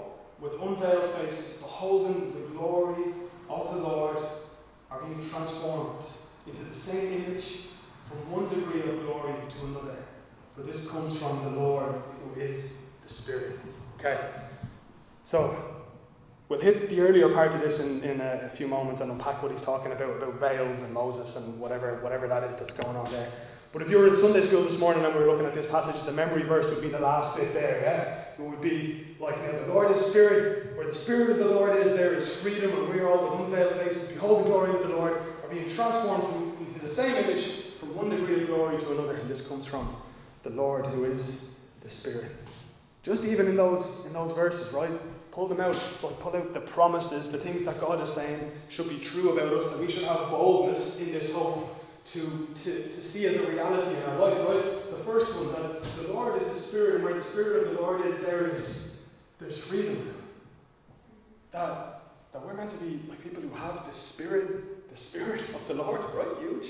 with 0.41 0.53
unveiled 0.53 1.13
faces, 1.15 1.61
beholding 1.61 2.33
the 2.33 2.57
glory 2.57 3.13
of 3.49 3.75
the 3.75 3.81
Lord, 3.81 4.17
are 4.89 5.01
being 5.03 5.29
transformed 5.29 6.03
into 6.47 6.63
the 6.63 6.75
same 6.75 7.23
image 7.23 7.67
from 8.09 8.31
one 8.31 8.49
degree 8.49 8.81
of 8.81 8.99
glory 9.03 9.35
to 9.47 9.65
another. 9.65 9.97
For 10.55 10.63
this 10.63 10.89
comes 10.89 11.17
from 11.19 11.43
the 11.45 11.59
Lord, 11.59 12.01
who 12.23 12.41
is 12.41 12.73
the 13.03 13.09
Spirit. 13.09 13.59
Okay? 13.97 14.19
So, 15.23 15.81
We'll 16.51 16.59
hit 16.59 16.89
the 16.89 16.99
earlier 16.99 17.29
part 17.29 17.53
of 17.53 17.61
this 17.61 17.79
in, 17.79 18.03
in 18.03 18.19
a, 18.19 18.51
few 18.57 18.67
moments 18.67 18.99
and 18.99 19.09
unpack 19.09 19.41
what 19.41 19.53
he's 19.53 19.61
talking 19.61 19.93
about, 19.93 20.21
about 20.21 20.37
veils 20.37 20.81
and 20.81 20.93
Moses 20.93 21.37
and 21.37 21.61
whatever, 21.61 22.03
whatever 22.03 22.27
that 22.27 22.43
is 22.43 22.57
that's 22.57 22.73
going 22.73 22.97
on 22.97 23.09
there. 23.09 23.31
But 23.71 23.83
if 23.83 23.89
you 23.89 23.97
were 23.97 24.09
in 24.09 24.17
Sunday 24.17 24.45
school 24.45 24.65
this 24.65 24.77
morning 24.77 25.05
and 25.05 25.13
we 25.15 25.21
were 25.21 25.27
looking 25.27 25.45
at 25.45 25.55
this 25.55 25.71
passage, 25.71 26.03
the 26.05 26.11
memory 26.11 26.43
verse 26.43 26.65
would 26.75 26.81
be 26.81 26.89
the 26.89 26.99
last 26.99 27.37
bit 27.37 27.53
there, 27.53 27.79
yeah? 27.81 28.20
It 28.41 28.49
would 28.49 28.61
be 28.61 29.15
like, 29.19 29.37
the 29.37 29.71
Lord 29.71 29.95
is 29.95 30.03
Spirit, 30.07 30.75
where 30.75 30.87
the 30.87 30.95
Spirit 30.95 31.31
of 31.31 31.37
the 31.37 31.53
Lord 31.55 31.85
is, 31.85 31.95
there 31.95 32.13
is 32.13 32.41
freedom, 32.41 32.73
and 32.73 32.89
we 32.93 32.99
are 32.99 33.09
all 33.09 33.29
with 33.29 33.45
unveiled 33.45 33.79
faces, 33.81 34.11
behold 34.11 34.45
the 34.45 34.49
glory 34.49 34.75
of 34.75 34.81
the 34.81 34.95
Lord, 34.95 35.13
are 35.43 35.49
being 35.49 35.69
transformed 35.69 36.57
into 36.59 36.79
the 36.79 36.93
same 36.95 37.15
image 37.15 37.77
from 37.79 37.95
one 37.95 38.09
degree 38.09 38.41
of 38.41 38.47
glory 38.47 38.79
to 38.79 38.91
another. 38.93 39.13
And 39.13 39.29
this 39.29 39.47
comes 39.47 39.67
from 39.67 39.95
the 40.41 40.49
Lord 40.49 40.87
who 40.87 41.05
is 41.05 41.55
the 41.83 41.89
Spirit. 41.89 42.31
Just 43.03 43.25
even 43.25 43.47
in 43.47 43.55
those 43.55 44.05
in 44.05 44.13
those 44.13 44.35
verses, 44.35 44.73
right? 44.73 44.91
Pull 45.31 45.47
them 45.47 45.59
out, 45.59 45.77
but 46.01 46.19
pull 46.19 46.35
out 46.35 46.53
the 46.53 46.61
promises, 46.61 47.31
the 47.31 47.39
things 47.39 47.63
that 47.65 47.79
God 47.79 48.01
is 48.01 48.13
saying 48.13 48.51
should 48.69 48.89
be 48.89 48.99
true 48.99 49.31
about 49.31 49.53
us, 49.53 49.71
that 49.71 49.79
we 49.79 49.89
should 49.89 50.03
have 50.03 50.29
boldness 50.29 50.99
in 50.99 51.11
this 51.11 51.33
hope 51.33 51.67
to, 52.05 52.47
to, 52.63 52.95
to 52.95 53.03
see 53.03 53.25
as 53.27 53.35
a 53.35 53.47
reality 53.47 53.95
in 53.95 54.03
our 54.03 54.17
life, 54.17 54.37
right? 54.47 54.97
The 54.97 55.03
first 55.03 55.33
one, 55.35 55.51
that 55.53 55.83
the 55.97 56.13
Lord 56.13 56.41
is 56.41 56.47
the 56.47 56.67
Spirit, 56.67 56.95
and 56.95 57.03
where 57.03 57.13
the 57.13 57.23
Spirit 57.23 57.67
of 57.67 57.73
the 57.73 57.81
Lord 57.81 58.05
is, 58.05 58.21
there 58.21 58.47
is 58.47 58.91
there's 59.39 59.63
freedom. 59.65 60.13
That, 61.51 62.01
that 62.31 62.45
we're 62.45 62.53
meant 62.53 62.71
to 62.71 62.77
be 62.77 63.01
like 63.09 63.21
people 63.23 63.41
who 63.41 63.49
have 63.55 63.85
the 63.87 63.93
Spirit, 63.93 64.89
the 64.89 64.97
Spirit 64.97 65.43
of 65.55 65.67
the 65.67 65.73
Lord, 65.73 66.01
right? 66.13 66.37
Huge. 66.39 66.67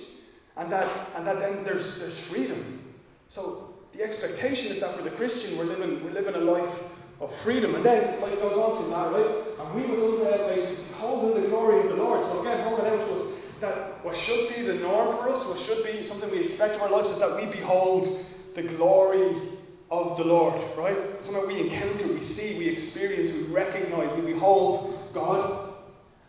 And 0.58 0.72
that 0.72 1.10
and 1.16 1.28
that 1.28 1.40
then 1.40 1.64
there's 1.64 2.00
there's 2.00 2.20
freedom. 2.28 2.94
So 3.30 3.74
the 3.94 4.04
expectation 4.04 4.72
is 4.72 4.80
that 4.82 4.98
for 4.98 5.04
the 5.04 5.12
Christian 5.12 5.58
we're 5.58 5.66
living 5.66 6.04
we're 6.04 6.12
living 6.12 6.36
a 6.36 6.40
life 6.40 6.78
of 7.20 7.32
freedom. 7.44 7.76
And 7.76 7.86
then, 7.86 8.20
like 8.22 8.34
it 8.34 8.40
goes 8.40 8.58
on 8.58 8.82
from 8.82 8.92
that, 8.92 9.12
right? 9.12 9.60
And 9.60 9.76
we 9.76 9.82
with 9.90 10.04
unveiled 10.04 10.50
faces 10.50 10.80
beholding 10.88 11.44
the 11.44 11.50
glory 11.50 11.82
of 11.82 11.90
the 11.96 12.04
Lord. 12.04 12.24
So 12.24 12.42
again, 12.42 12.64
holding 12.64 12.86
out 12.88 13.00
to 13.00 13.14
us 13.14 13.31
that 13.62 14.04
what 14.04 14.18
should 14.18 14.56
be 14.56 14.62
the 14.64 14.76
norm 14.76 15.18
for 15.18 15.30
us, 15.30 15.46
what 15.48 15.60
should 15.66 15.84
be 15.84 16.06
something 16.06 16.30
we 16.32 16.44
expect 16.44 16.76
in 16.76 16.82
our 16.82 16.90
lives, 16.90 17.10
is 17.10 17.20
that 17.20 17.36
we 17.36 17.46
behold 17.46 18.26
the 18.56 18.64
glory 18.64 19.58
of 19.90 20.18
the 20.18 20.24
Lord, 20.24 20.60
right? 20.78 20.98
Something 21.22 21.48
we 21.48 21.70
encounter, 21.70 22.08
we 22.08 22.24
see, 22.24 22.58
we 22.58 22.68
experience, 22.68 23.36
we 23.36 23.54
recognize, 23.54 24.14
we 24.20 24.34
behold 24.34 25.00
God. 25.14 25.76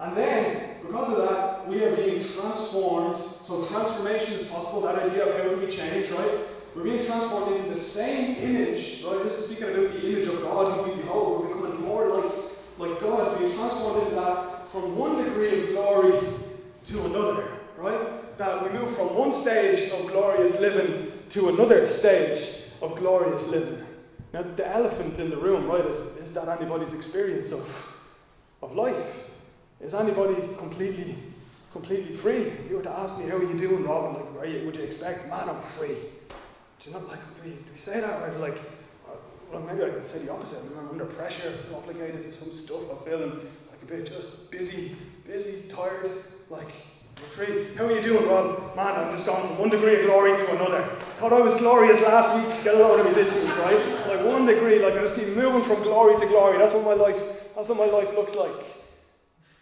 And 0.00 0.16
then, 0.16 0.76
because 0.82 1.16
of 1.16 1.28
that, 1.28 1.68
we 1.68 1.82
are 1.84 1.94
being 1.94 2.20
transformed. 2.20 3.22
So 3.42 3.66
transformation 3.68 4.34
is 4.34 4.48
possible, 4.48 4.82
that 4.82 4.96
idea 4.96 5.26
of 5.26 5.36
how 5.36 5.48
do 5.48 5.56
we 5.64 5.74
change, 5.74 6.10
right? 6.10 6.46
We're 6.74 6.84
being 6.84 7.04
transformed 7.04 7.56
into 7.56 7.74
the 7.74 7.80
same 7.80 8.36
image, 8.36 9.04
right? 9.04 9.22
This 9.22 9.32
is 9.32 9.46
speaking 9.46 9.64
about 9.64 9.92
the 9.92 10.08
image 10.08 10.26
of 10.26 10.40
God 10.40 10.74
who 10.74 10.90
we 10.90 11.02
behold. 11.02 11.42
We're 11.42 11.48
becoming 11.48 11.82
more 11.82 12.08
like, 12.08 12.32
like 12.78 13.00
God, 13.00 13.32
We're 13.32 13.46
being 13.46 13.56
transformed 13.56 14.02
into 14.04 14.16
that 14.16 14.70
from 14.72 14.96
one 14.96 15.22
degree 15.22 15.68
of 15.68 15.68
glory 15.70 16.51
to 16.84 17.04
another, 17.04 17.58
right? 17.76 18.38
That 18.38 18.62
we 18.62 18.78
move 18.78 18.96
from 18.96 19.16
one 19.16 19.34
stage 19.42 19.90
of 19.92 20.08
glorious 20.10 20.58
living 20.60 21.12
to 21.30 21.48
another 21.48 21.88
stage 21.88 22.64
of 22.80 22.96
glorious 22.98 23.42
living. 23.48 23.84
Now, 24.32 24.42
the 24.42 24.66
elephant 24.66 25.20
in 25.20 25.30
the 25.30 25.36
room, 25.36 25.66
right, 25.66 25.84
is, 25.84 26.28
is 26.28 26.34
that 26.34 26.48
anybody's 26.48 26.92
experience 26.94 27.52
of, 27.52 27.66
of 28.62 28.72
life? 28.72 29.06
Is 29.80 29.94
anybody 29.94 30.34
completely, 30.58 31.16
completely 31.72 32.16
free? 32.18 32.48
If 32.48 32.70
you 32.70 32.76
were 32.76 32.82
to 32.82 32.90
ask 32.90 33.18
me, 33.18 33.28
how 33.28 33.36
are 33.36 33.42
you 33.42 33.58
doing, 33.58 33.84
Robin? 33.84 34.34
Like, 34.36 34.64
would 34.64 34.76
you 34.76 34.82
expect, 34.82 35.28
man, 35.28 35.48
I'm 35.48 35.62
free? 35.78 35.96
Do 36.80 36.90
you 36.90 36.92
not 36.92 37.08
like, 37.08 37.20
do 37.36 37.48
we, 37.48 37.56
do 37.56 37.72
we 37.72 37.78
say 37.78 38.00
that? 38.00 38.22
Or 38.22 38.28
is 38.28 38.34
it 38.34 38.40
like, 38.40 38.56
uh, 39.06 39.16
well, 39.52 39.60
maybe 39.62 39.84
I 39.84 39.90
could 39.90 40.08
say 40.10 40.24
the 40.24 40.32
opposite. 40.32 40.58
I'm 40.78 40.88
under 40.88 41.04
pressure, 41.04 41.58
obligated 41.74 42.24
to 42.24 42.32
some 42.32 42.52
stuff, 42.52 42.82
I'm 42.90 43.04
feeling 43.04 43.30
like 43.70 43.71
a 43.82 43.86
bit 43.86 44.06
just 44.06 44.50
busy, 44.50 44.96
busy, 45.26 45.68
tired, 45.68 46.10
like, 46.50 46.68
free. 47.34 47.74
How 47.74 47.86
are 47.86 47.92
you 47.92 48.02
doing, 48.02 48.28
Rob? 48.28 48.76
Man, 48.76 48.94
I'm 48.94 49.12
just 49.12 49.26
gone 49.26 49.48
from 49.48 49.58
one 49.58 49.70
degree 49.70 50.00
of 50.00 50.06
glory 50.06 50.36
to 50.36 50.50
another. 50.52 51.02
thought 51.18 51.32
I 51.32 51.40
was 51.40 51.58
glorious 51.58 52.00
last 52.00 52.34
week, 52.36 52.64
get 52.64 52.74
a 52.74 52.78
load 52.78 53.00
of 53.00 53.06
me 53.06 53.14
this 53.14 53.32
week, 53.34 53.56
right? 53.58 54.06
Like 54.06 54.24
one 54.24 54.46
degree, 54.46 54.78
like 54.78 54.94
I'm 54.94 55.02
just 55.02 55.14
keep 55.14 55.28
moving 55.28 55.64
from 55.64 55.82
glory 55.82 56.18
to 56.20 56.26
glory. 56.26 56.58
That's 56.58 56.74
what 56.74 56.84
my 56.84 56.94
life, 56.94 57.20
that's 57.56 57.68
what 57.68 57.78
my 57.78 57.86
life 57.86 58.14
looks 58.14 58.34
like. 58.34 58.66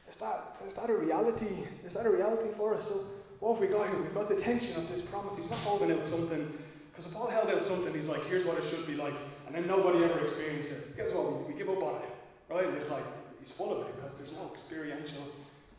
Is 0.08 0.16
that, 0.16 0.56
is 0.66 0.74
that 0.74 0.90
a 0.90 0.94
reality? 0.94 1.64
Is 1.84 1.94
that 1.94 2.04
a 2.06 2.10
reality 2.10 2.50
for 2.56 2.74
us? 2.74 2.88
So 2.88 2.94
what 3.40 3.54
have 3.54 3.60
we 3.60 3.68
got 3.68 3.88
here? 3.88 4.02
We've 4.02 4.14
got 4.14 4.28
the 4.28 4.40
tension 4.40 4.76
of 4.76 4.88
this 4.88 5.02
promise. 5.08 5.36
He's 5.38 5.50
not 5.50 5.60
holding 5.60 5.92
out 5.92 6.04
something, 6.06 6.52
because 6.90 7.06
if 7.06 7.12
Paul 7.12 7.28
held 7.28 7.48
out 7.48 7.64
something, 7.64 7.94
he's 7.94 8.08
like, 8.08 8.24
here's 8.24 8.44
what 8.44 8.58
it 8.58 8.68
should 8.68 8.86
be 8.86 8.96
like, 8.96 9.14
and 9.46 9.54
then 9.54 9.66
nobody 9.66 10.04
ever 10.04 10.20
experienced 10.20 10.70
it. 10.70 10.96
Guess 10.96 11.12
what? 11.14 11.46
We, 11.46 11.52
we 11.52 11.58
give 11.58 11.68
up 11.68 11.82
on 11.82 12.02
it, 12.02 12.08
right? 12.52 12.66
And 12.66 12.76
it's 12.76 12.90
like, 12.90 13.04
of 13.42 13.86
it, 13.86 13.96
because 13.96 14.12
there's 14.18 14.32
no 14.32 14.50
experiential, 14.52 15.24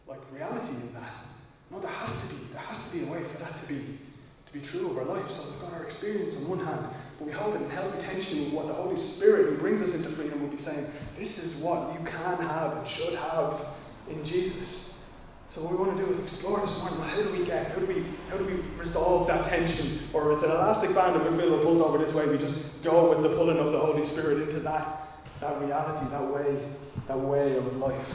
like, 0.08 0.20
reality 0.34 0.76
in 0.76 0.94
that. 0.94 1.26
No, 1.72 1.80
there 1.80 1.90
has 1.90 2.22
to 2.22 2.36
be. 2.36 2.52
There 2.52 2.62
has 2.62 2.86
to 2.86 2.98
be 2.98 3.08
a 3.08 3.12
way 3.12 3.24
for 3.32 3.40
that 3.40 3.60
to 3.60 3.66
be 3.68 3.98
to 4.52 4.60
be 4.60 4.66
true 4.66 4.92
of 4.92 4.98
our 4.98 5.06
life. 5.06 5.30
So 5.32 5.50
we've 5.50 5.62
got 5.62 5.74
our 5.74 5.86
experience 5.86 6.36
on 6.36 6.50
one 6.50 6.60
hand, 6.60 6.86
but 7.18 7.26
we 7.26 7.32
hold 7.32 7.56
it 7.56 7.62
in 7.62 7.70
healthy 7.70 8.02
tension 8.02 8.46
with 8.46 8.54
what 8.54 8.68
the 8.68 8.74
Holy 8.74 8.98
Spirit 8.98 9.54
who 9.54 9.58
brings 9.60 9.82
us 9.82 9.96
into 9.96 10.14
freedom 10.16 10.42
will 10.42 10.50
be 10.50 10.62
saying, 10.62 10.88
this 11.18 11.38
is 11.38 11.62
what 11.64 11.94
you 11.94 12.00
can 12.06 12.38
have 12.38 12.78
and 12.78 12.88
should 12.88 13.14
have 13.16 13.62
in 14.10 14.26
Jesus. 14.26 14.94
So 15.48 15.64
what 15.64 15.74
we 15.74 15.80
want 15.80 15.98
to 15.98 16.06
do 16.06 16.12
is 16.12 16.20
explore 16.20 16.60
this 16.62 16.78
morning. 16.80 17.00
How 17.00 17.22
do 17.22 17.32
we 17.32 17.46
get? 17.46 17.72
How 17.72 17.80
do 17.80 17.86
we? 17.86 18.06
How 18.30 18.38
do 18.38 18.46
we 18.46 18.54
resolve 18.80 19.28
that 19.28 19.50
tension? 19.50 20.08
Or 20.14 20.32
it's 20.34 20.44
an 20.44 20.52
elastic 20.52 20.96
band 20.96 21.16
that 21.16 21.30
we 21.30 21.36
wheel 21.38 21.58
that 21.58 21.64
pulls 21.64 21.82
over 21.82 21.98
this 21.98 22.14
way. 22.14 22.26
We 22.26 22.38
just 22.38 22.58
go 22.84 23.10
with 23.10 23.24
the 23.24 23.36
pulling 23.36 23.58
of 23.58 23.74
the 23.74 23.80
Holy 23.80 24.08
Spirit 24.08 24.48
into 24.48 24.62
that 24.62 25.01
that 25.42 25.62
reality, 25.62 26.10
that 26.12 26.34
way, 26.34 26.72
that 27.08 27.20
way 27.20 27.58
of 27.58 27.66
life 27.78 28.08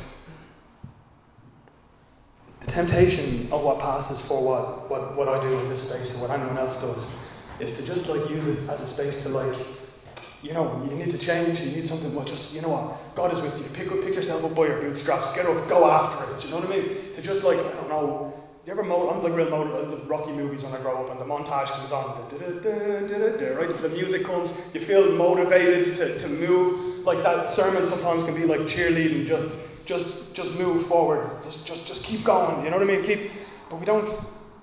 the 2.67 2.73
temptation 2.73 3.51
of 3.53 3.63
what 3.63 3.79
passes 3.79 4.27
for 4.27 4.43
what, 4.45 4.91
what, 4.91 5.17
what 5.17 5.29
I 5.29 5.41
do 5.41 5.59
in 5.61 5.69
this 5.69 5.89
space 5.89 6.17
or 6.17 6.23
what 6.23 6.31
anyone 6.31 6.59
else 6.59 6.81
does 6.81 7.17
is 7.61 7.77
to 7.77 7.87
just 7.87 8.09
like 8.09 8.29
use 8.29 8.47
it 8.47 8.69
as 8.69 8.81
a 8.81 8.87
space 8.87 9.23
to 9.23 9.29
like, 9.29 9.57
you 10.43 10.53
know, 10.53 10.85
you 10.89 10.97
need 10.97 11.13
to 11.13 11.19
change, 11.19 11.61
you 11.61 11.71
need 11.71 11.89
something, 11.89 12.15
well 12.15 12.25
just, 12.25 12.53
you 12.53 12.61
know 12.61 12.71
what, 12.71 13.15
God 13.15 13.33
is 13.33 13.41
with 13.41 13.59
you. 13.59 13.75
Pick 13.75 13.91
up, 13.93 14.03
pick 14.03 14.15
yourself 14.15 14.45
up 14.45 14.55
by 14.55 14.67
your 14.67 14.81
bootstraps, 14.81 15.35
get 15.35 15.47
up, 15.47 15.69
go 15.69 15.87
after 15.89 16.33
it. 16.33 16.41
Do 16.41 16.49
you 16.49 16.55
know 16.55 16.61
what 16.61 16.71
I 16.71 16.77
mean? 16.77 17.15
To 17.15 17.23
just 17.23 17.45
like, 17.45 17.59
I 17.59 17.75
don't 17.75 17.89
know, 17.89 18.33
you 18.65 18.73
ever 18.73 18.83
motor, 18.83 19.15
I'm 19.15 19.23
like 19.23 19.35
real 19.35 19.51
motor, 19.51 19.97
the 19.97 20.05
Rocky 20.07 20.33
movies 20.33 20.65
when 20.65 20.73
I 20.73 20.83
grow 20.83 21.05
up 21.05 21.11
and 21.11 21.21
the 21.21 21.25
montage 21.25 21.71
comes 21.71 21.93
on, 21.93 22.29
right? 23.57 23.81
The 23.81 23.89
music 23.91 24.25
comes, 24.25 24.51
you 24.75 24.85
feel 24.87 25.13
motivated 25.13 25.97
to, 25.99 26.19
to 26.19 26.29
move. 26.29 26.96
Like 27.07 27.23
that 27.23 27.53
sermon 27.53 27.87
sometimes 27.89 28.25
can 28.25 28.35
be 28.35 28.47
like 28.47 28.63
cheerleading, 28.63 29.27
just 29.27 29.55
just 29.87 30.35
just 30.35 30.59
move 30.59 30.89
forward. 30.89 31.31
Just 31.45 31.65
just 31.65 31.87
just 31.87 32.03
keep 32.03 32.25
going. 32.25 32.65
You 32.65 32.71
know 32.71 32.79
what 32.79 32.89
I 32.89 32.91
mean? 32.91 33.07
Keep. 33.07 33.31
But 33.71 33.79
we 33.79 33.87
don't 33.87 34.09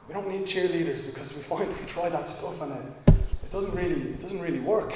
we 0.10 0.14
don't 0.14 0.28
need 0.28 0.46
cheerleaders 0.46 1.06
because 1.08 1.34
we 1.34 1.42
find 1.44 1.70
we 1.70 1.86
try 1.94 2.10
that 2.10 2.30
stuff 2.30 2.62
and 2.62 2.74
it 2.74 3.14
it 3.46 3.52
doesn't 3.52 3.74
really 3.74 4.12
it 4.12 4.22
doesn't 4.22 4.42
really 4.42 4.60
work. 4.60 4.94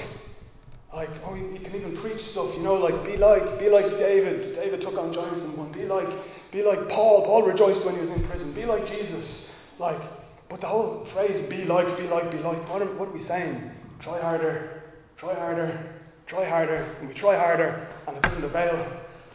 Like 0.94 1.10
oh 1.24 1.36
you, 1.36 1.58
can 1.63 1.74
even 1.74 1.96
preach 1.96 2.20
stuff. 2.20 2.54
You 2.58 2.63
know 2.63 2.75
like 2.75 3.06
be 3.06 3.16
like 3.16 3.60
be 3.60 3.70
like 3.70 3.92
David. 3.92 4.54
David 4.56 4.82
took 4.82 4.98
on 4.98 5.13
giants 5.13 5.46
in 5.46 5.56
one. 5.56 5.72
Be 5.72 5.86
like 5.86 6.10
be 6.51 6.63
like 6.63 6.89
Paul. 6.89 7.24
Paul 7.25 7.44
rejoiced 7.44 7.86
when 7.86 7.96
he 7.96 8.01
was 8.01 8.10
in 8.10 8.27
prison. 8.27 8.54
Be 8.54 8.66
like 8.66 8.86
Jesus. 8.86 9.58
Like 9.80 10.01
but 10.50 10.60
the 10.60 10.68
whole 10.68 11.08
phrase 11.13 11.48
be 11.48 11.63
like 11.63 11.98
be 11.98 12.08
like 12.08 12.30
be 12.30 12.39
like 12.39 12.68
what 12.70 12.82
are, 12.82 12.94
what 12.98 13.08
are 13.08 13.13
we 13.13 13.22
saying? 13.22 13.72
Try 14.01 14.20
harder. 14.20 14.84
Try 15.16 15.34
harder. 15.34 15.97
Try 16.27 16.48
harder. 16.48 16.96
And 17.00 17.07
we 17.07 17.13
try 17.13 17.38
harder 17.38 17.88
and 18.07 18.17
it 18.17 18.24
doesn't 18.24 18.43
avail 18.43 18.86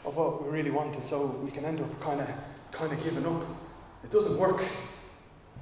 of 0.04 0.16
what 0.16 0.42
we 0.42 0.50
really 0.50 0.70
wanted, 0.70 1.08
so 1.08 1.40
we 1.44 1.50
can 1.50 1.64
end 1.64 1.80
up 1.80 2.00
kind 2.00 2.20
of 2.20 2.28
kind 2.72 2.92
of 2.92 3.02
giving 3.04 3.25
up. 3.26 3.46
It 4.04 4.11
doesn't 4.11 4.38
work. 4.38 4.62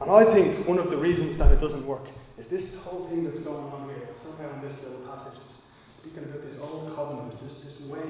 And 0.01 0.11
I 0.11 0.25
think 0.33 0.67
one 0.67 0.79
of 0.79 0.91
the 0.91 0.97
reasons 0.97 1.37
that 1.39 1.53
it 1.53 1.61
doesn't 1.61 1.87
work 1.87 2.07
is 2.39 2.49
this 2.49 2.75
whole 2.77 3.09
thing 3.09 3.25
that's 3.25 3.41
going 3.41 3.71
on 3.73 3.89
here. 3.91 4.09
Somehow 4.17 4.55
in 4.55 4.63
this 4.63 4.83
little 4.83 5.07
passage, 5.07 5.39
it's 5.45 5.71
speaking 5.91 6.25
about 6.25 6.43
this 6.43 6.59
old 6.59 6.95
covenant, 6.97 7.39
this, 7.43 7.63
this 7.63 7.91
way 7.91 8.09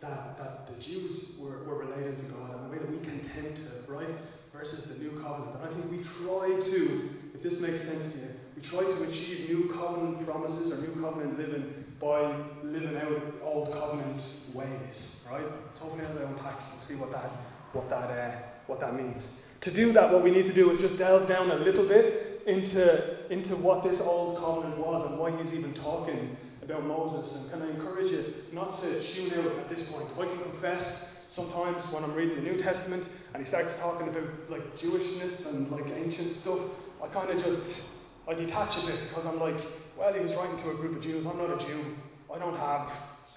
that, 0.00 0.38
that 0.38 0.68
the 0.68 0.80
Jews 0.80 1.38
were, 1.42 1.64
were 1.64 1.84
related 1.84 2.18
to 2.20 2.24
God 2.26 2.54
and 2.54 2.66
the 2.66 2.70
way 2.70 2.78
that 2.78 2.90
we 2.90 3.00
can 3.00 3.28
tend 3.34 3.56
to, 3.56 3.92
right? 3.92 4.14
Versus 4.52 4.86
the 4.86 5.02
new 5.02 5.20
covenant. 5.20 5.56
And 5.56 5.68
I 5.68 5.72
think 5.74 5.90
we 5.90 6.04
try 6.22 6.48
to, 6.70 7.08
if 7.34 7.42
this 7.42 7.60
makes 7.60 7.80
sense 7.80 8.12
to 8.12 8.18
you, 8.20 8.28
we 8.54 8.62
try 8.62 8.84
to 8.84 9.02
achieve 9.02 9.48
new 9.48 9.72
covenant 9.74 10.24
promises 10.24 10.70
or 10.70 10.86
new 10.86 11.02
covenant 11.02 11.38
living 11.38 11.81
by 12.02 12.34
living 12.64 12.96
out 12.96 13.22
old 13.44 13.72
covenant 13.72 14.20
ways, 14.52 15.24
right? 15.30 15.44
So 15.78 15.84
hopefully 15.84 16.04
as 16.04 16.16
I 16.16 16.24
unpack, 16.24 16.56
you 16.74 16.80
see 16.80 17.00
what 17.00 17.12
that, 17.12 17.30
what 17.72 17.88
that, 17.90 18.10
uh, 18.10 18.38
what 18.66 18.80
that 18.80 18.96
means. 18.96 19.40
To 19.60 19.70
do 19.70 19.92
that, 19.92 20.12
what 20.12 20.24
we 20.24 20.32
need 20.32 20.46
to 20.46 20.52
do 20.52 20.70
is 20.72 20.80
just 20.80 20.98
delve 20.98 21.28
down 21.28 21.52
a 21.52 21.54
little 21.54 21.86
bit 21.86 22.42
into, 22.46 23.32
into 23.32 23.54
what 23.54 23.84
this 23.84 24.00
old 24.00 24.38
covenant 24.38 24.84
was 24.84 25.08
and 25.08 25.20
why 25.20 25.30
he's 25.40 25.54
even 25.54 25.74
talking 25.74 26.36
about 26.60 26.84
Moses. 26.84 27.40
And 27.40 27.52
can 27.52 27.62
I 27.62 27.70
encourage 27.70 28.10
you 28.10 28.34
not 28.52 28.82
to 28.82 29.00
tune 29.14 29.32
out 29.38 29.58
at 29.60 29.68
this 29.68 29.88
point? 29.88 30.08
I 30.18 30.26
can 30.26 30.42
confess, 30.50 31.26
sometimes 31.30 31.84
when 31.92 32.02
I'm 32.02 32.14
reading 32.14 32.34
the 32.34 32.50
New 32.50 32.60
Testament 32.60 33.06
and 33.32 33.44
he 33.44 33.48
starts 33.48 33.78
talking 33.78 34.08
about 34.08 34.28
like 34.50 34.76
Jewishness 34.76 35.46
and 35.46 35.70
like 35.70 35.86
ancient 35.86 36.34
stuff, 36.34 36.58
I 37.00 37.06
kind 37.08 37.30
of 37.30 37.44
just 37.44 37.86
I 38.28 38.34
detach 38.34 38.76
a 38.82 38.86
bit 38.86 39.00
because 39.08 39.24
I'm 39.24 39.38
like, 39.38 39.60
well, 39.98 40.12
he 40.12 40.20
was 40.20 40.34
writing 40.34 40.58
to 40.58 40.70
a 40.70 40.76
group 40.76 40.96
of 40.96 41.02
Jews. 41.02 41.26
I'm 41.26 41.38
not 41.38 41.62
a 41.62 41.66
Jew. 41.66 41.94
I 42.32 42.38
don't 42.38 42.56
have 42.56 42.88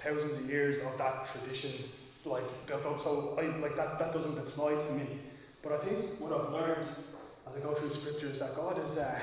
thousands 0.04 0.44
of 0.44 0.46
years 0.50 0.78
of 0.86 0.98
that 0.98 1.28
tradition 1.34 1.90
like 2.26 2.44
built 2.68 2.86
up. 2.86 3.00
So 3.02 3.38
I 3.40 3.44
like 3.58 3.76
that 3.76 4.00
that 4.00 4.14
doesn't 4.14 4.38
apply 4.38 4.72
to 4.72 4.92
me. 4.94 5.20
But 5.62 5.74
I 5.74 5.86
think 5.86 6.20
what 6.20 6.32
I've 6.32 6.52
learned 6.52 6.88
as 7.48 7.56
I 7.56 7.60
go 7.60 7.76
through 7.76 7.94
scripture 8.02 8.28
is 8.28 8.40
that 8.40 8.56
God 8.56 8.80
is 8.80 8.98
uh, 8.98 9.20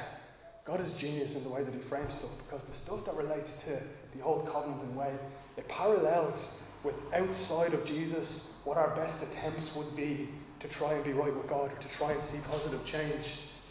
God 0.64 0.80
is 0.80 0.92
genius 1.00 1.34
in 1.34 1.42
the 1.42 1.50
way 1.50 1.64
that 1.64 1.72
He 1.72 1.80
frames 1.88 2.14
stuff 2.14 2.30
because 2.44 2.64
the 2.68 2.76
stuff 2.76 3.04
that 3.06 3.14
relates 3.16 3.50
to 3.66 3.82
the 4.16 4.22
old 4.22 4.46
covenant 4.50 4.82
and 4.82 4.96
way 4.96 5.14
it 5.56 5.68
parallels 5.68 6.38
with 6.84 6.94
outside 7.14 7.74
of 7.74 7.84
Jesus 7.86 8.54
what 8.64 8.76
our 8.76 8.94
best 8.94 9.22
attempts 9.22 9.74
would 9.76 9.96
be 9.96 10.28
to 10.60 10.68
try 10.68 10.94
and 10.94 11.04
be 11.04 11.12
right 11.12 11.34
with 11.34 11.48
God 11.48 11.72
or 11.72 11.80
to 11.80 11.88
try 11.96 12.12
and 12.12 12.24
see 12.30 12.38
positive 12.48 12.84
change 12.86 13.24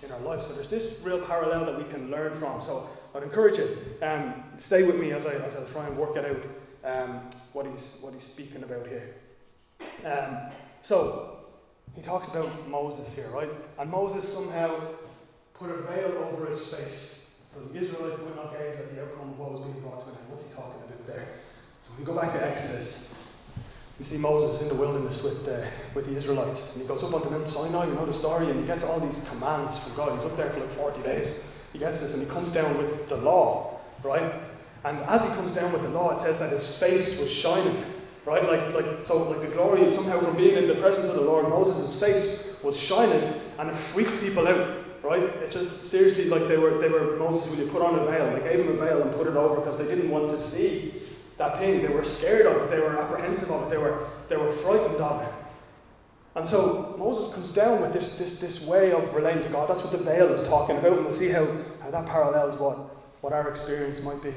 in 0.03 0.11
our 0.11 0.19
lives. 0.19 0.47
So 0.47 0.55
there's 0.55 0.69
this 0.69 1.01
real 1.05 1.25
parallel 1.25 1.65
that 1.65 1.77
we 1.77 1.89
can 1.91 2.11
learn 2.11 2.39
from. 2.39 2.61
So 2.63 2.89
I'd 3.13 3.23
encourage 3.23 3.57
you, 3.57 3.67
um, 4.01 4.43
stay 4.59 4.83
with 4.83 4.95
me 4.95 5.11
as 5.11 5.25
I, 5.25 5.33
as 5.33 5.55
I 5.55 5.71
try 5.73 5.87
and 5.87 5.97
work 5.97 6.15
it 6.15 6.25
out 6.25 6.43
um, 6.83 7.29
what, 7.53 7.65
he's, 7.65 7.99
what 8.01 8.13
he's 8.13 8.23
speaking 8.23 8.63
about 8.63 8.87
here. 8.87 9.15
Um, 10.05 10.51
so 10.81 11.39
he 11.93 12.01
talks 12.01 12.29
about 12.29 12.67
Moses 12.69 13.13
here, 13.15 13.29
right? 13.33 13.49
And 13.79 13.89
Moses 13.89 14.31
somehow 14.33 14.93
put 15.53 15.69
a 15.69 15.81
veil 15.83 16.31
over 16.31 16.45
his 16.47 16.73
face. 16.73 17.17
So 17.53 17.65
the 17.65 17.79
Israelites 17.83 18.19
would 18.21 18.35
not 18.35 18.53
gaze 18.53 18.79
at 18.79 18.95
the 18.95 19.03
outcome 19.03 19.31
of 19.31 19.39
what 19.39 19.51
was 19.51 19.59
being 19.59 19.81
brought 19.81 19.99
to 20.05 20.11
them. 20.11 20.23
What's 20.29 20.47
he 20.47 20.55
talking 20.55 20.81
about 20.81 21.05
there? 21.05 21.27
So 21.83 21.91
we 21.99 22.05
go 22.05 22.15
back 22.15 22.31
to 22.31 22.47
Exodus. 22.47 23.13
You 23.99 24.05
see 24.05 24.17
Moses 24.17 24.63
in 24.63 24.69
the 24.69 24.81
wilderness 24.81 25.21
with, 25.21 25.47
uh, 25.47 25.69
with 25.93 26.05
the 26.05 26.15
Israelites. 26.15 26.73
And 26.73 26.81
he 26.81 26.87
goes 26.87 27.03
up 27.03 27.13
onto 27.13 27.29
Mount 27.29 27.49
Sinai, 27.49 27.87
you 27.87 27.93
know 27.93 28.05
the 28.05 28.13
story, 28.13 28.49
and 28.49 28.59
he 28.59 28.65
gets 28.65 28.83
all 28.83 28.99
these 28.99 29.21
commands 29.29 29.77
from 29.83 29.95
God. 29.95 30.17
He's 30.17 30.31
up 30.31 30.37
there 30.37 30.49
for 30.53 30.61
like 30.61 30.77
40 30.77 31.03
days. 31.03 31.43
He 31.73 31.79
gets 31.79 31.99
this 31.99 32.13
and 32.13 32.21
he 32.21 32.29
comes 32.29 32.51
down 32.51 32.77
with 32.77 33.09
the 33.09 33.17
law, 33.17 33.79
right? 34.03 34.43
And 34.83 34.99
as 34.99 35.21
he 35.21 35.27
comes 35.29 35.53
down 35.53 35.71
with 35.73 35.83
the 35.83 35.89
law, 35.89 36.17
it 36.17 36.21
says 36.21 36.39
that 36.39 36.51
his 36.51 36.79
face 36.79 37.19
was 37.19 37.31
shining, 37.31 37.85
right? 38.25 38.43
Like, 38.43 38.73
like 38.73 39.05
so, 39.05 39.29
like 39.29 39.41
the 39.41 39.55
glory 39.55 39.91
somehow 39.93 40.19
from 40.21 40.35
being 40.35 40.57
in 40.57 40.67
the 40.67 40.75
presence 40.75 41.07
of 41.09 41.15
the 41.15 41.21
Lord, 41.21 41.47
Moses' 41.49 41.99
face 41.99 42.57
was 42.63 42.75
shining, 42.75 43.41
and 43.59 43.69
it 43.69 43.77
freaked 43.93 44.19
people 44.19 44.47
out, 44.47 44.85
right? 45.03 45.21
It 45.23 45.51
just 45.51 45.87
seriously 45.87 46.25
like 46.25 46.47
they 46.47 46.57
were, 46.57 46.79
they 46.79 46.89
were 46.89 47.15
Moses, 47.17 47.49
will 47.49 47.65
you 47.65 47.71
put 47.71 47.81
on 47.81 47.99
a 47.99 48.05
veil? 48.05 48.33
They 48.33 48.49
gave 48.49 48.65
him 48.65 48.75
a 48.75 48.77
veil 48.77 49.01
and 49.03 49.13
put 49.13 49.27
it 49.27 49.35
over 49.35 49.61
because 49.61 49.77
they 49.77 49.85
didn't 49.85 50.09
want 50.09 50.31
to 50.31 50.49
see 50.49 50.93
that 51.37 51.59
thing. 51.59 51.81
They 51.81 51.93
were 51.93 52.05
scared 52.05 52.47
of 52.47 52.63
it. 52.63 52.75
They 52.75 52.79
were 52.79 52.99
apprehensive 52.99 53.49
of 53.49 53.67
it. 53.67 53.69
They 53.69 53.77
were, 53.77 54.07
they 54.29 54.37
were 54.37 54.55
frightened 54.63 54.99
of 54.99 55.21
it. 55.21 55.33
And 56.35 56.47
so 56.47 56.95
Moses 56.97 57.33
comes 57.33 57.51
down 57.51 57.81
with 57.81 57.93
this, 57.93 58.17
this, 58.17 58.39
this 58.39 58.65
way 58.65 58.93
of 58.93 59.13
relating 59.13 59.43
to 59.43 59.49
God. 59.49 59.69
That's 59.69 59.83
what 59.83 59.91
the 59.91 60.03
veil 60.03 60.31
is 60.33 60.47
talking 60.47 60.77
about, 60.77 60.93
and 60.93 61.05
we'll 61.05 61.13
see 61.13 61.29
how, 61.29 61.45
how 61.81 61.91
that 61.91 62.05
parallels 62.07 62.59
what, 62.59 62.77
what 63.21 63.33
our 63.33 63.49
experience 63.49 64.01
might 64.01 64.23
be. 64.23 64.33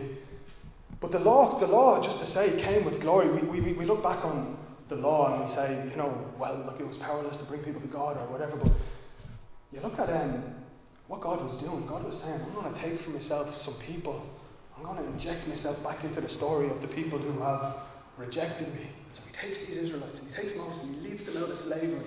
But 1.01 1.13
the 1.13 1.21
law, 1.21 1.59
the 1.61 1.67
law, 1.67 2.03
just 2.03 2.19
to 2.19 2.27
say, 2.27 2.61
came 2.63 2.85
with 2.85 3.01
glory. 3.01 3.29
We, 3.31 3.61
we, 3.61 3.73
we 3.75 3.85
look 3.85 4.03
back 4.03 4.25
on 4.25 4.57
the 4.89 4.97
law 4.97 5.35
and 5.35 5.49
we 5.49 5.55
say, 5.55 5.89
you 5.89 5.97
know, 5.97 6.33
well, 6.39 6.65
look, 6.67 6.81
it 6.81 6.87
was 6.87 6.97
powerless 6.99 7.37
to 7.37 7.45
bring 7.45 7.63
people 7.63 7.81
to 7.81 7.89
God 7.89 8.17
or 8.17 8.27
whatever. 8.27 8.57
But 8.57 8.73
you 9.73 9.81
look 9.81 9.99
at 9.99 10.11
um, 10.11 10.43
what 11.07 11.21
God 11.21 11.45
was 11.45 11.63
doing. 11.63 11.87
God 11.87 12.05
was 12.05 12.21
saying, 12.21 12.41
I'm 12.41 12.55
going 12.55 12.73
to 12.73 12.81
take 12.81 13.01
for 13.03 13.11
myself 13.11 13.57
some 13.57 13.75
people 13.87 14.35
I'm 14.77 14.85
going 14.85 14.97
to 14.97 15.05
inject 15.05 15.47
myself 15.47 15.83
back 15.83 16.05
into 16.05 16.21
the 16.21 16.29
story 16.29 16.69
of 16.69 16.83
the 16.83 16.89
people 16.89 17.19
who 17.19 17.41
have 17.41 17.77
rejected 18.19 18.73
me. 18.75 18.89
So 19.15 19.23
he 19.27 19.47
takes 19.47 19.67
these 19.67 19.77
Israelites 19.79 20.19
and 20.21 20.29
he 20.29 20.43
takes 20.43 20.57
Moses 20.57 20.83
and 20.85 20.95
he 20.97 21.11
leads 21.11 21.25
them 21.25 21.43
out 21.43 21.51
of 21.51 21.59
slavery. 21.59 22.03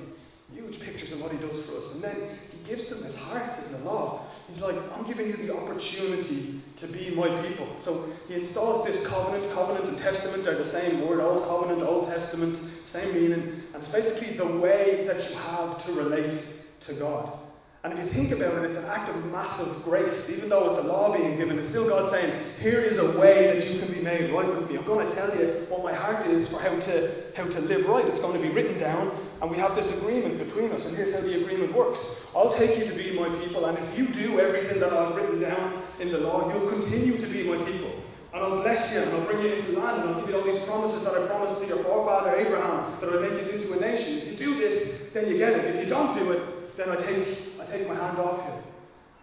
Huge 0.54 0.80
pictures 0.80 1.12
of 1.12 1.20
what 1.20 1.32
he 1.32 1.38
does 1.38 1.66
for 1.66 1.78
us. 1.78 1.96
And 1.96 2.04
then 2.04 2.38
he 2.52 2.70
gives 2.70 2.90
them 2.90 3.04
his 3.04 3.16
heart 3.18 3.58
in 3.66 3.72
the 3.74 3.80
law. 3.80 4.28
He's 4.48 4.62
like, 4.62 4.76
I'm 4.94 5.06
giving 5.06 5.28
you 5.28 5.36
the 5.36 5.54
opportunity 5.54 6.62
to 6.78 6.88
be 6.88 7.14
my 7.14 7.46
people. 7.46 7.68
So 7.80 8.10
he 8.28 8.36
installs 8.36 8.86
this 8.86 9.06
covenant. 9.08 9.52
Covenant 9.54 9.90
and 9.90 9.98
testament 9.98 10.48
are 10.48 10.58
the 10.58 10.66
same 10.66 11.06
word. 11.06 11.20
Old 11.20 11.44
covenant, 11.44 11.84
Old 11.84 12.08
Testament, 12.08 12.58
same 12.86 13.14
meaning. 13.14 13.64
And 13.74 13.84
it's 13.84 13.92
basically 13.92 14.38
the 14.38 14.46
way 14.46 15.06
that 15.06 15.30
you 15.30 15.36
have 15.36 15.84
to 15.86 15.94
relate 15.94 16.42
to 16.88 16.94
God. 16.96 17.47
And 17.84 17.98
if 17.98 18.06
you 18.06 18.12
think 18.12 18.32
about 18.32 18.56
it, 18.56 18.70
it's 18.70 18.78
an 18.78 18.86
act 18.86 19.10
of 19.10 19.24
massive 19.26 19.84
grace. 19.84 20.30
Even 20.30 20.50
though 20.50 20.72
it's 20.72 20.84
a 20.84 20.88
law 20.88 21.16
being 21.16 21.38
given, 21.38 21.60
it's 21.60 21.70
still 21.70 21.88
God 21.88 22.10
saying, 22.10 22.34
Here 22.60 22.82
is 22.82 22.98
a 22.98 23.18
way 23.20 23.54
that 23.54 23.70
you 23.70 23.80
can 23.80 23.94
be 23.94 24.02
made 24.02 24.34
right 24.34 24.48
with 24.48 24.70
me. 24.70 24.78
I'm 24.78 24.86
going 24.86 25.08
to 25.08 25.16
tell 25.16 25.30
you 25.38 25.66
what 25.70 25.84
my 25.84 25.94
heart 25.94 26.26
is 26.26 26.50
for 26.50 26.60
how 26.60 26.80
to, 26.80 27.24
how 27.36 27.46
to 27.46 27.60
live 27.62 27.86
right. 27.86 28.06
It's 28.06 28.20
going 28.20 28.42
to 28.42 28.46
be 28.46 28.54
written 28.54 28.80
down, 28.80 29.16
and 29.42 29.52
we 29.52 29.58
have 29.58 29.76
this 29.76 29.96
agreement 29.98 30.40
between 30.40 30.72
us. 30.72 30.86
And 30.86 30.98
here's 30.98 31.14
how 31.14 31.22
the 31.22 31.42
agreement 31.42 31.76
works 31.76 32.26
I'll 32.36 32.54
take 32.56 32.78
you 32.80 32.86
to 32.90 32.96
be 32.96 33.18
my 33.18 33.30
people, 33.46 33.66
and 33.66 33.78
if 33.78 33.98
you 33.98 34.08
do 34.08 34.40
everything 34.40 34.80
that 34.80 34.92
I've 34.92 35.16
written 35.16 35.40
down 35.40 35.84
in 36.00 36.12
the 36.12 36.18
law, 36.18 36.52
you'll 36.52 36.70
continue 36.70 37.20
to 37.20 37.28
be 37.28 37.44
my 37.44 37.64
people. 37.64 37.94
And 38.34 38.44
I'll 38.44 38.62
bless 38.64 38.92
you, 38.92 39.00
and 39.00 39.12
I'll 39.12 39.26
bring 39.26 39.44
you 39.44 39.54
into 39.54 39.80
land, 39.80 40.02
and 40.02 40.10
I'll 40.10 40.22
give 40.22 40.30
you 40.30 40.36
all 40.36 40.44
these 40.44 40.64
promises 40.66 41.04
that 41.04 41.14
I 41.14 41.28
promised 41.28 41.62
to 41.62 41.68
your 41.68 41.84
forefather 41.84 42.36
Abraham, 42.36 43.00
that 43.00 43.10
I'll 43.10 43.22
make 43.22 43.46
you 43.46 43.52
into 43.52 43.72
a 43.74 43.80
nation. 43.80 44.18
If 44.18 44.28
you 44.32 44.38
do 44.38 44.60
this, 44.60 45.14
then 45.14 45.30
you 45.30 45.38
get 45.38 45.54
it. 45.54 45.76
If 45.76 45.84
you 45.84 45.90
don't 45.90 46.18
do 46.18 46.32
it, 46.32 46.76
then 46.76 46.90
I 46.90 46.96
take 46.98 47.47
Take 47.70 47.88
my 47.88 47.96
hand 47.96 48.20
off 48.20 48.48
you. 48.48 48.64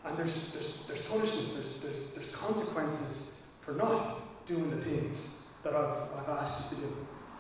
And 0.05 0.19
there's, 0.19 0.53
there's, 0.53 0.87
there's 0.87 1.07
punishment, 1.07 1.55
there's, 1.55 1.83
there's, 1.83 2.15
there's 2.15 2.37
consequences 2.37 3.43
for 3.65 3.73
not 3.73 4.21
doing 4.47 4.71
the 4.71 4.85
things 4.85 5.47
that 5.65 5.75
I've, 5.75 6.09
I've 6.19 6.29
asked 6.29 6.71
you 6.73 6.79
to 6.79 6.83
do. 6.85 6.93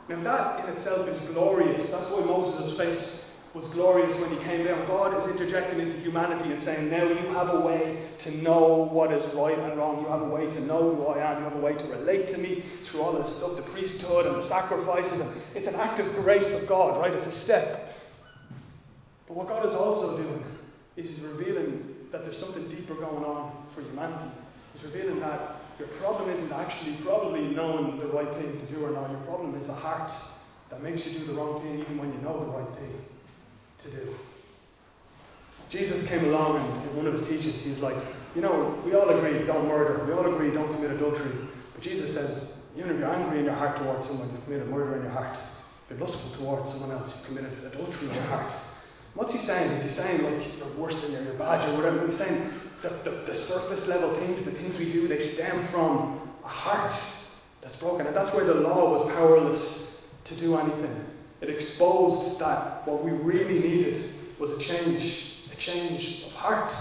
Now, 0.09 0.23
that 0.23 0.65
in 0.65 0.75
itself 0.75 1.09
is 1.09 1.21
glorious. 1.29 1.91
That's 1.91 2.11
why 2.11 2.21
Moses' 2.21 2.77
face 2.79 3.39
was 3.55 3.69
glorious 3.69 4.19
when 4.21 4.31
he 4.31 4.39
came 4.45 4.67
down. 4.67 4.87
God 4.87 5.17
is 5.23 5.31
interjecting 5.31 5.79
into 5.79 5.99
humanity 5.99 6.53
and 6.53 6.63
saying, 6.63 6.91
Now 6.91 7.05
you 7.05 7.29
have 7.35 7.51
a 7.51 7.61
way 7.61 8.09
to 8.21 8.37
know 8.43 8.89
what 8.91 9.13
is 9.13 9.33
right 9.35 9.57
and 9.57 9.79
wrong. 9.79 10.03
You 10.03 10.09
have 10.09 10.23
a 10.23 10.29
way 10.29 10.47
to 10.47 10.61
know 10.61 10.95
who 10.95 11.07
I 11.07 11.33
am. 11.33 11.39
You 11.39 11.45
have 11.45 11.57
a 11.57 11.61
way 11.61 11.75
to 11.75 11.85
relate 11.87 12.29
to 12.29 12.39
me 12.39 12.65
through 12.85 13.01
all 13.01 13.13
this 13.13 13.37
stuff, 13.37 13.57
the 13.57 13.71
priesthood 13.73 14.27
and 14.27 14.37
the 14.37 14.49
sacrifices. 14.49 15.21
And 15.21 15.41
it's 15.55 15.69
an 15.69 15.77
act 15.77 16.01
of 16.01 16.13
grace 16.17 16.53
of 16.61 16.69
God, 16.69 16.99
right? 16.99 17.13
It's 17.13 17.29
a 17.29 17.41
step. 17.41 17.95
But 19.29 19.37
what 19.37 19.49
God 19.49 19.65
is 19.67 19.75
also 19.75 20.17
doing 20.23 20.45
is 20.97 21.07
He's 21.07 21.25
revealing 21.25 21.95
that 22.13 22.25
there's 22.25 22.39
something 22.39 22.69
deeper 22.69 22.95
going 22.95 23.25
on 23.25 23.67
for 23.75 23.83
humanity. 23.83 24.31
He's 24.75 24.85
revealing 24.85 25.21
that 25.21 25.57
your 25.79 25.89
problem 25.99 26.31
isn't 26.31 26.53
actually 26.53 26.97
probably 27.05 27.43
knowing 27.55 27.99
the 27.99 28.07
right 28.07 28.33
thing 28.35 28.59
to 28.59 28.73
do 28.73 28.85
or 28.85 28.91
not. 28.91 29.11
Your 29.11 29.21
problem 29.23 29.55
is 29.61 29.69
a 29.69 29.75
heart 29.75 30.13
that 30.71 30.83
makes 30.83 31.07
you 31.07 31.19
do 31.19 31.27
the 31.27 31.35
wrong 31.35 31.63
thing 31.63 31.81
even 31.81 31.99
when 31.99 32.13
you 32.13 32.21
know 32.21 32.45
the 32.45 32.53
right 32.53 32.75
thing 32.79 33.01
to 33.83 33.91
do. 33.91 34.15
Jesus 35.71 36.07
came 36.09 36.25
along 36.27 36.57
and 36.61 36.91
in 36.91 36.97
one 36.97 37.07
of 37.07 37.15
his 37.15 37.23
teachings, 37.23 37.61
he's 37.63 37.79
like, 37.79 37.97
you 38.35 38.43
know, 38.43 38.81
we 38.85 38.95
all 38.95 39.09
agree 39.09 39.45
don't 39.45 39.67
murder, 39.67 40.05
we 40.07 40.13
all 40.13 40.33
agree 40.33 40.53
don't 40.53 40.73
commit 40.75 40.91
adultery. 40.93 41.49
But 41.73 41.83
Jesus 41.83 42.15
says, 42.15 42.53
even 42.77 42.91
if 42.91 42.99
you're 42.99 43.13
angry 43.13 43.39
in 43.41 43.45
your 43.45 43.55
heart 43.55 43.79
towards 43.79 44.07
someone, 44.07 44.31
you've 44.33 44.45
committed 44.45 44.69
murder 44.69 44.97
in 44.97 45.03
your 45.03 45.13
heart. 45.13 45.37
If 45.85 45.99
you're 45.99 46.07
lustful 46.07 46.39
towards 46.39 46.71
someone 46.71 46.91
else, 46.91 47.17
you've 47.17 47.37
committed 47.37 47.65
adultery 47.65 48.09
in 48.09 48.15
your 48.15 48.25
heart. 48.25 48.53
What's 49.15 49.33
he 49.33 49.39
saying? 49.39 49.71
Is 49.73 49.85
he 49.85 49.91
saying 49.91 50.23
like 50.23 50.59
you're 50.59 50.77
worse 50.77 51.01
than 51.03 51.25
you're 51.25 51.39
bad 51.39 51.69
or 51.69 51.77
whatever? 51.77 52.07
He's 52.07 52.19
saying 52.19 52.51
the, 52.83 52.89
the, 53.05 53.11
the 53.27 53.35
surface 53.35 53.87
level 53.87 54.15
things, 54.19 54.45
the 54.45 54.53
things 54.53 54.77
we 54.77 54.91
do, 54.93 55.07
they 55.07 55.21
stem 55.21 55.69
from 55.69 56.31
a 56.45 56.49
heart 56.49 56.95
that's 57.63 57.77
broken. 57.77 58.07
And 58.07 58.15
that's 58.15 58.35
where 58.35 58.45
the 58.45 58.55
law 58.55 58.91
was 58.91 59.09
powerless 59.15 60.05
to 60.25 60.39
do 60.39 60.57
anything. 60.57 61.05
It 61.41 61.49
exposed 61.49 62.41
that 62.41 62.87
what 62.87 63.05
we 63.05 63.13
really 63.13 63.59
needed 63.59 64.15
was 64.41 64.51
a 64.51 64.59
change, 64.59 65.37
a 65.53 65.57
change 65.57 66.25
of 66.27 66.33
heart. 66.33 66.73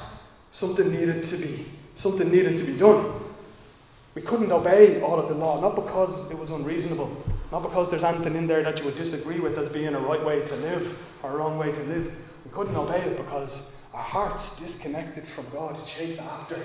Something 0.52 0.92
needed 0.92 1.26
to 1.30 1.38
be, 1.38 1.68
something 1.96 2.32
needed 2.32 2.58
to 2.58 2.66
be 2.66 2.78
done. 2.78 3.22
We 4.16 4.22
couldn't 4.22 4.52
obey 4.52 5.02
all 5.02 5.20
of 5.20 5.30
the 5.30 5.36
law, 5.36 5.60
not 5.60 5.76
because 5.76 6.32
it 6.32 6.38
was 6.38 6.52
unreasonable, 6.52 7.24
not 7.54 7.62
because 7.62 7.92
there's 7.92 8.02
anything 8.02 8.36
in 8.36 8.48
there 8.48 8.64
that 8.64 8.80
you 8.80 8.86
would 8.86 8.98
disagree 8.98 9.40
with 9.40 9.60
as 9.60 9.70
being 9.70 9.94
a 9.94 10.00
right 10.00 10.26
way 10.26 10.40
to 10.40 10.56
live 10.56 10.98
or 11.22 11.34
a 11.34 11.38
wrong 11.38 11.60
way 11.60 11.72
to 11.72 11.84
live. 11.84 12.12
We 12.46 12.52
couldn't 12.52 12.76
obey 12.76 13.00
it 13.02 13.16
because 13.16 13.76
our 13.94 14.02
hearts 14.02 14.60
disconnected 14.60 15.24
from 15.36 15.46
God 15.52 15.78
chase 15.86 16.18
after 16.18 16.58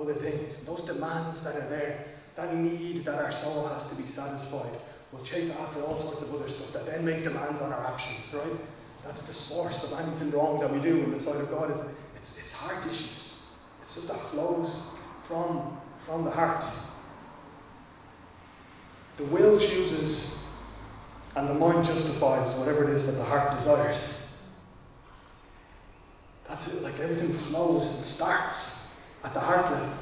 other 0.00 0.14
things. 0.14 0.64
Those 0.66 0.84
demands 0.84 1.42
that 1.42 1.56
are 1.56 1.68
there, 1.68 2.04
that 2.36 2.54
need 2.54 3.04
that 3.06 3.16
our 3.16 3.32
soul 3.32 3.66
has 3.66 3.90
to 3.90 3.96
be 4.00 4.06
satisfied, 4.06 4.78
will 5.10 5.24
chase 5.24 5.50
after 5.50 5.82
all 5.82 5.98
sorts 5.98 6.22
of 6.22 6.32
other 6.32 6.48
stuff 6.48 6.72
that 6.74 6.86
then 6.86 7.04
make 7.04 7.24
demands 7.24 7.60
on 7.60 7.72
our 7.72 7.84
actions, 7.84 8.32
right? 8.32 8.60
That's 9.02 9.26
the 9.26 9.34
source 9.34 9.82
of 9.82 9.98
anything 9.98 10.30
wrong 10.30 10.60
that 10.60 10.72
we 10.72 10.80
do 10.80 10.96
in 11.02 11.10
the 11.10 11.18
sight 11.18 11.40
of 11.40 11.48
God. 11.48 11.72
Is 11.72 11.86
it's, 12.22 12.38
it's 12.38 12.52
heart 12.52 12.86
issues. 12.86 13.42
It's 13.82 14.00
stuff 14.00 14.16
that 14.16 14.30
flows 14.30 14.96
from 15.26 15.76
from 16.06 16.24
the 16.24 16.30
heart. 16.30 16.62
The 19.16 19.24
will 19.24 19.58
chooses 19.58 20.44
and 21.36 21.48
the 21.48 21.54
mind 21.54 21.86
justifies 21.86 22.58
whatever 22.58 22.84
it 22.84 22.94
is 22.94 23.06
that 23.06 23.12
the 23.12 23.24
heart 23.24 23.56
desires. 23.56 24.38
That's 26.48 26.66
it, 26.72 26.82
like 26.82 26.98
everything 27.00 27.36
flows 27.44 27.96
and 27.96 28.06
starts 28.06 28.96
at 29.24 29.34
the 29.34 29.40
heart 29.40 29.72
level. 29.72 29.98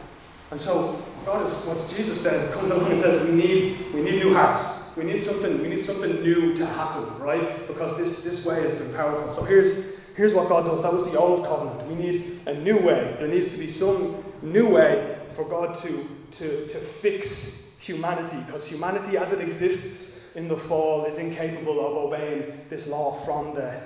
And 0.50 0.60
so 0.60 1.02
God 1.24 1.46
is 1.46 1.66
what 1.66 1.88
Jesus 1.90 2.20
said 2.22 2.52
comes 2.52 2.70
along 2.70 2.92
and 2.92 3.00
says 3.00 3.22
we 3.22 3.32
need 3.32 3.94
we 3.94 4.02
need 4.02 4.22
new 4.22 4.34
hearts. 4.34 4.96
We 4.96 5.04
need 5.04 5.24
something 5.24 5.62
we 5.62 5.68
need 5.68 5.84
something 5.84 6.22
new 6.22 6.54
to 6.56 6.66
happen, 6.66 7.18
right? 7.20 7.66
Because 7.66 7.96
this, 7.96 8.22
this 8.24 8.44
way 8.44 8.62
has 8.62 8.74
been 8.74 8.94
powerful. 8.94 9.32
So 9.32 9.44
here's 9.44 9.96
here's 10.16 10.34
what 10.34 10.48
God 10.48 10.66
does. 10.66 10.82
That 10.82 10.92
was 10.92 11.04
the 11.04 11.18
old 11.18 11.46
covenant. 11.46 11.88
We 11.88 11.94
need 11.94 12.40
a 12.46 12.54
new 12.54 12.76
way. 12.76 13.16
There 13.18 13.28
needs 13.28 13.50
to 13.52 13.58
be 13.58 13.70
some 13.70 14.24
new 14.42 14.68
way 14.68 15.26
for 15.36 15.48
God 15.48 15.80
to, 15.82 16.06
to, 16.38 16.68
to 16.68 16.92
fix 17.00 17.71
humanity, 17.82 18.36
because 18.46 18.66
humanity 18.66 19.16
as 19.16 19.32
it 19.32 19.40
exists 19.40 20.20
in 20.34 20.48
the 20.48 20.56
fall 20.68 21.04
is 21.04 21.18
incapable 21.18 21.80
of 21.80 21.96
obeying 22.06 22.60
this 22.70 22.86
law 22.86 23.24
from 23.24 23.54
the, 23.54 23.80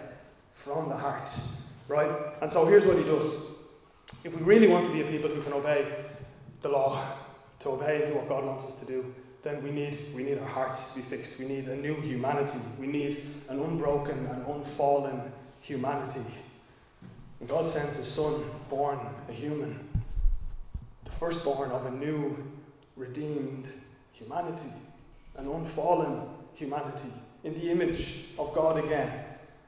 from 0.65 0.89
the 0.89 0.97
heart. 0.97 1.29
Right? 1.89 2.35
And 2.43 2.53
so 2.53 2.67
here's 2.67 2.87
what 2.87 2.99
he 2.99 3.05
does. 3.05 3.57
If 4.25 4.35
we 4.35 4.43
really 4.43 4.69
want 4.69 4.87
to 4.87 4.93
be 4.93 5.03
a 5.03 5.11
people 5.11 5.31
who 5.31 5.43
can 5.43 5.53
obey 5.53 6.05
the 6.63 6.69
law, 6.69 7.19
to 7.61 7.71
obey 7.71 8.03
and 8.03 8.13
do 8.13 8.19
what 8.19 8.29
God 8.29 8.45
wants 8.45 8.65
us 8.65 8.75
to 8.81 8.87
do, 8.87 9.15
then 9.43 9.63
we 9.63 9.71
need, 9.71 9.97
we 10.15 10.25
need 10.25 10.39
our 10.39 10.49
hearts 10.49 10.93
to 10.93 11.01
be 11.01 11.09
fixed. 11.09 11.39
We 11.39 11.47
need 11.47 11.69
a 11.69 11.77
new 11.77 11.95
humanity. 12.01 12.61
We 12.79 12.87
need 12.87 13.25
an 13.49 13.61
unbroken 13.61 14.27
and 14.27 14.45
unfallen 14.47 15.33
humanity. 15.61 16.27
And 17.41 17.49
God 17.49 17.71
sends 17.71 17.97
His 17.97 18.09
Son, 18.09 18.45
born 18.69 18.99
a 19.29 19.33
human, 19.33 19.89
the 21.05 21.13
firstborn 21.21 21.71
of 21.71 21.87
a 21.87 21.91
new, 21.91 22.37
redeemed 22.97 23.69
humanity, 24.17 24.73
an 25.37 25.47
unfallen 25.47 26.29
humanity, 26.55 27.13
in 27.45 27.55
the 27.55 27.71
image 27.71 28.27
of 28.39 28.55
God 28.55 28.83
again. 28.85 29.25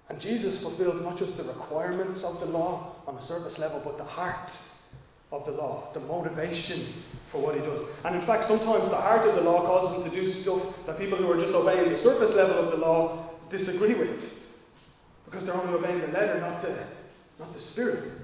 And 0.08 0.20
Jesus 0.20 0.62
fulfills 0.62 1.02
not 1.02 1.18
just 1.18 1.36
the 1.36 1.44
requirements 1.44 2.24
of 2.24 2.40
the 2.40 2.46
law 2.46 2.96
on 3.06 3.16
a 3.16 3.22
surface 3.22 3.58
level, 3.58 3.82
but 3.84 3.98
the 3.98 4.04
heart 4.04 4.50
of 5.30 5.44
the 5.44 5.52
law, 5.52 5.90
the 5.92 6.00
motivation 6.00 7.02
for 7.30 7.42
what 7.42 7.54
he 7.54 7.60
does. 7.60 7.86
And 8.04 8.16
in 8.16 8.26
fact, 8.26 8.46
sometimes 8.46 8.88
the 8.88 8.96
heart 8.96 9.28
of 9.28 9.34
the 9.34 9.42
law 9.42 9.66
causes 9.66 9.98
him 9.98 10.10
to 10.10 10.20
do 10.20 10.28
stuff 10.28 10.62
that 10.86 10.98
people 10.98 11.18
who 11.18 11.30
are 11.30 11.38
just 11.38 11.54
obeying 11.54 11.90
the 11.90 11.98
surface 11.98 12.34
level 12.34 12.56
of 12.56 12.70
the 12.70 12.78
law 12.78 13.30
disagree 13.50 13.94
with. 13.94 14.18
Because 15.26 15.44
they're 15.44 15.54
only 15.54 15.74
obeying 15.74 16.00
the 16.00 16.08
letter, 16.08 16.40
not 16.40 16.62
the, 16.62 16.86
not 17.38 17.52
the 17.52 17.60
spirit. 17.60 18.17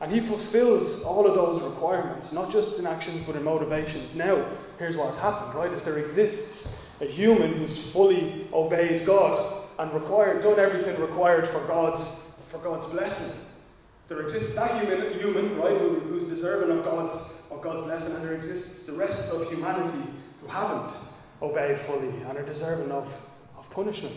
And 0.00 0.10
he 0.10 0.26
fulfills 0.26 1.02
all 1.02 1.26
of 1.26 1.34
those 1.34 1.62
requirements, 1.62 2.32
not 2.32 2.50
just 2.50 2.78
in 2.78 2.86
actions 2.86 3.24
but 3.26 3.36
in 3.36 3.44
motivations. 3.44 4.14
Now, 4.14 4.56
here's 4.78 4.96
what's 4.96 5.18
happened, 5.18 5.54
right? 5.54 5.70
Is 5.72 5.84
there 5.84 5.98
exists 5.98 6.74
a 7.00 7.06
human 7.06 7.54
who's 7.54 7.92
fully 7.92 8.48
obeyed 8.52 9.06
God 9.06 9.68
and 9.78 9.92
required, 9.94 10.42
done 10.42 10.58
everything 10.58 11.00
required 11.00 11.46
for 11.48 11.66
God's, 11.66 12.04
for 12.50 12.58
God's 12.58 12.86
blessing. 12.92 13.46
There 14.08 14.20
exists 14.20 14.54
that 14.56 14.82
human, 14.82 15.18
human 15.18 15.56
right, 15.56 15.78
who, 15.78 16.00
who's 16.00 16.24
deserving 16.24 16.76
of 16.76 16.84
God's, 16.84 17.14
of 17.50 17.62
God's 17.62 17.82
blessing, 17.84 18.12
and 18.14 18.24
there 18.24 18.34
exists 18.34 18.86
the 18.86 18.92
rest 18.92 19.32
of 19.32 19.46
humanity 19.48 20.10
who 20.40 20.46
haven't 20.48 20.92
obeyed 21.40 21.78
fully 21.86 22.08
and 22.08 22.36
are 22.36 22.44
deserving 22.44 22.90
of, 22.90 23.06
of 23.56 23.70
punishment. 23.70 24.16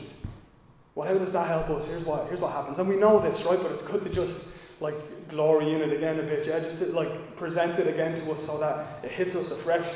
Well, 0.96 1.08
how 1.08 1.18
does 1.18 1.32
that 1.32 1.48
help 1.48 1.70
us? 1.70 1.88
Here's 1.88 2.06
what, 2.06 2.28
here's 2.28 2.42
what 2.42 2.52
happens. 2.52 2.80
And 2.80 2.90
we 2.90 2.98
know 2.98 3.22
this, 3.22 3.44
right? 3.46 3.60
But 3.62 3.72
it's 3.72 3.84
good 3.84 4.04
to 4.04 4.14
just 4.14 4.48
like 4.82 4.96
glory 5.30 5.74
in 5.74 5.82
it 5.82 5.96
again 5.96 6.20
a 6.20 6.24
bit, 6.24 6.48
yeah, 6.48 6.60
just 6.60 6.78
to 6.78 6.86
like 6.86 7.36
present 7.38 7.80
it 7.80 7.88
again 7.88 8.20
to 8.20 8.32
us 8.32 8.46
so 8.46 8.60
that 8.60 9.04
it 9.04 9.12
hits 9.12 9.36
us 9.36 9.52
afresh. 9.52 9.88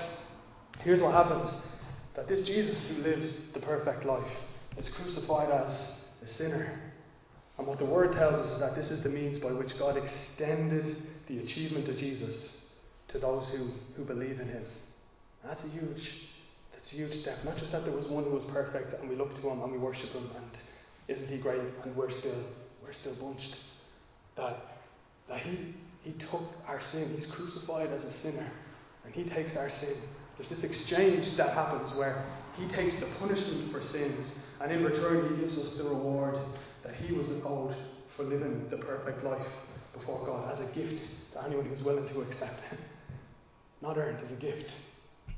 Here's 0.84 1.02
what 1.02 1.14
happens 1.14 1.50
that 2.16 2.28
this 2.28 2.48
Jesus 2.48 2.90
who 2.90 3.04
lives 3.04 3.52
the 3.54 3.60
perfect 3.60 4.04
life 4.04 4.32
is 4.78 4.90
crucified 4.90 5.52
as 5.52 6.18
a 6.24 6.28
sinner. 6.28 6.92
And 7.58 7.66
what 7.66 7.80
the 7.80 7.86
word 7.86 8.14
tells 8.14 8.36
us 8.36 8.52
is 8.52 8.60
that 8.60 8.76
this 8.76 8.92
is 8.92 9.04
the 9.04 9.10
means 9.10 9.40
by 9.40 9.52
which 9.52 9.78
God 9.78 9.98
extended 9.98 10.96
the 11.28 11.40
achievement 11.40 11.88
of 11.90 11.98
Jesus 11.98 12.76
to 13.10 13.20
those 13.20 13.50
who, 13.52 13.72
who 13.96 14.04
believe 14.04 14.40
in 14.40 14.48
him. 14.48 14.64
That's 15.44 15.64
a 15.64 15.68
huge 15.68 16.28
that's 16.74 16.92
a 16.94 16.96
huge 16.96 17.14
step. 17.14 17.38
Not 17.44 17.58
just 17.58 17.72
that 17.72 17.84
there 17.86 17.96
was 17.96 18.08
one 18.08 18.24
who 18.24 18.32
was 18.32 18.46
perfect 18.46 18.94
and 18.94 19.10
we 19.10 19.16
look 19.16 19.34
to 19.36 19.42
him 19.50 19.62
and 19.62 19.72
we 19.72 19.78
worship 19.78 20.10
him 20.12 20.30
and 20.36 20.52
isn't 21.08 21.28
he 21.28 21.38
great 21.38 21.62
and 21.84 21.96
we're 21.96 22.12
still 22.12 22.44
we're 22.84 22.94
still 22.94 23.16
bunched. 23.16 23.58
That 24.36 24.56
that 25.30 25.40
he 25.42 25.76
he 26.08 26.14
took 26.14 26.44
our 26.68 26.82
sin, 26.82 27.10
he's 27.10 27.26
crucified 27.26 27.90
as 27.90 28.06
a 28.06 28.14
sinner, 28.14 28.50
and 29.04 29.14
he 29.14 29.26
takes 29.26 29.58
our 29.58 29.70
sin. 29.70 29.96
There's 30.38 30.50
this 30.50 30.64
exchange 30.64 31.36
that 31.36 31.50
happens 31.50 31.94
where 31.98 32.24
he 32.56 32.66
takes 32.70 32.98
the 33.02 33.08
punishment 33.20 33.74
for 33.74 33.82
sins, 33.82 34.40
and 34.62 34.72
in 34.72 34.86
return 34.86 35.36
he 35.36 35.42
gives 35.42 35.58
us 35.58 35.78
the 35.78 35.84
reward 35.84 36.38
that 36.84 36.96
he 36.96 37.14
was 37.14 37.30
owed 37.44 37.76
for 38.16 38.24
living 38.24 38.70
the 38.70 38.78
perfect 38.78 39.22
life 39.24 39.46
before 39.94 40.26
God 40.26 40.50
as 40.50 40.62
a 40.62 40.72
gift 40.74 41.04
to 41.34 41.44
anyone 41.44 41.66
who's 41.66 41.84
willing 41.84 42.08
to 42.08 42.22
accept 42.22 42.62
it. 42.72 42.80
Not 43.82 43.98
earned, 43.98 44.24
as 44.24 44.32
a 44.32 44.40
gift. 44.40 44.72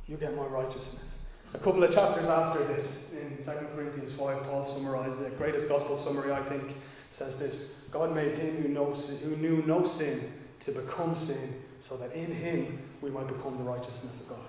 You 0.05 0.17
get 0.17 0.35
my 0.35 0.45
righteousness. 0.45 1.25
A 1.55 1.59
couple 1.59 1.83
of 1.83 1.91
chapters 1.91 2.29
after 2.29 2.67
this, 2.67 3.11
in 3.11 3.43
2 3.43 3.51
Corinthians 3.75 4.11
5, 4.11 4.43
Paul 4.43 4.67
summarizes 4.67 5.19
the 5.19 5.35
greatest 5.37 5.67
gospel 5.67 5.97
summary, 5.97 6.31
I 6.31 6.47
think, 6.47 6.75
says 7.09 7.37
this 7.39 7.78
God 7.91 8.15
made 8.15 8.37
him 8.37 8.63
who, 8.63 8.93
who 8.93 9.35
knew 9.37 9.63
no 9.65 9.85
sin 9.85 10.31
to 10.61 10.71
become 10.71 11.15
sin, 11.15 11.63
so 11.79 11.97
that 11.97 12.11
in 12.11 12.31
him 12.33 12.79
we 13.01 13.09
might 13.09 13.27
become 13.27 13.57
the 13.57 13.63
righteousness 13.63 14.23
of 14.23 14.29
God. 14.29 14.47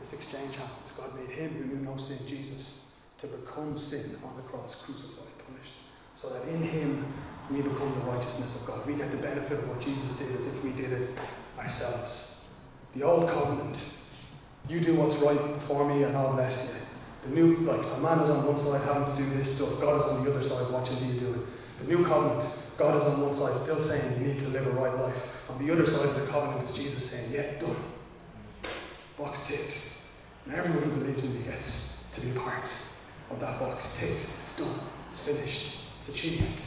This 0.00 0.12
exchange 0.12 0.56
happens. 0.56 0.92
God 0.96 1.14
made 1.14 1.30
him 1.30 1.50
who 1.52 1.64
knew 1.64 1.84
no 1.84 1.96
sin, 1.96 2.18
Jesus, 2.26 2.94
to 3.18 3.26
become 3.28 3.78
sin 3.78 4.16
on 4.24 4.36
the 4.36 4.42
cross, 4.42 4.82
crucified, 4.84 5.32
punished, 5.46 5.72
so 6.16 6.30
that 6.30 6.48
in 6.48 6.62
him 6.62 7.12
we 7.50 7.60
become 7.60 7.94
the 8.00 8.06
righteousness 8.06 8.60
of 8.60 8.66
God. 8.66 8.86
We 8.86 8.96
get 8.96 9.10
the 9.10 9.18
benefit 9.18 9.60
of 9.60 9.68
what 9.68 9.80
Jesus 9.80 10.18
did 10.18 10.34
as 10.34 10.46
if 10.46 10.64
we 10.64 10.72
did 10.72 10.92
it 10.92 11.18
ourselves. 11.58 12.54
The 12.94 13.02
old 13.02 13.28
covenant 13.28 13.76
you 14.68 14.80
do 14.80 14.96
what's 14.96 15.16
right 15.16 15.62
for 15.68 15.86
me 15.86 16.04
and 16.04 16.16
I'll 16.16 16.32
bless 16.32 16.72
you. 16.72 17.28
The 17.28 17.34
new, 17.34 17.56
like, 17.58 17.84
so 17.84 17.98
man 17.98 18.20
is 18.20 18.30
on 18.30 18.46
one 18.46 18.58
side 18.58 18.82
having 18.82 19.14
to 19.14 19.22
do 19.22 19.36
this 19.36 19.56
stuff, 19.56 19.80
God 19.80 20.00
is 20.00 20.04
on 20.06 20.24
the 20.24 20.30
other 20.30 20.42
side 20.42 20.72
watching 20.72 20.96
you 21.06 21.20
do 21.20 21.34
it. 21.34 21.40
The 21.84 21.94
new 21.94 22.04
covenant, 22.04 22.48
God 22.78 22.96
is 22.96 23.04
on 23.04 23.20
one 23.20 23.34
side 23.34 23.60
still 23.62 23.82
saying 23.82 24.22
you 24.22 24.28
need 24.28 24.38
to 24.40 24.48
live 24.48 24.66
a 24.66 24.70
right 24.70 24.94
life. 24.94 25.16
On 25.50 25.64
the 25.64 25.70
other 25.70 25.84
side 25.84 26.08
of 26.08 26.14
the 26.14 26.26
covenant 26.28 26.66
is 26.70 26.74
Jesus 26.74 27.10
saying, 27.10 27.30
yeah, 27.30 27.58
done. 27.58 27.76
Box 29.18 29.46
ticked. 29.46 29.74
And 30.46 30.54
everyone 30.54 30.90
who 30.90 31.00
believes 31.00 31.22
in 31.24 31.34
me 31.34 31.44
gets 31.44 32.06
to 32.14 32.22
be 32.22 32.30
a 32.30 32.40
part 32.40 32.70
of 33.30 33.40
that 33.40 33.60
box 33.60 33.96
ticked. 34.00 34.26
It's 34.48 34.58
done. 34.58 34.80
It's 35.10 35.26
finished. 35.26 35.80
It's 36.00 36.08
achieved. 36.08 36.58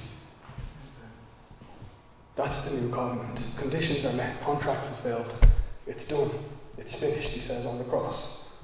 That's 2.36 2.70
the 2.70 2.80
new 2.80 2.94
covenant. 2.94 3.42
Conditions 3.58 4.06
are 4.06 4.14
met, 4.14 4.40
contract 4.42 4.86
fulfilled. 4.88 5.48
It's 5.88 6.06
done. 6.06 6.30
It's 6.78 7.00
finished, 7.00 7.30
he 7.30 7.40
says 7.40 7.66
on 7.66 7.80
the 7.80 7.86
cross. 7.86 8.62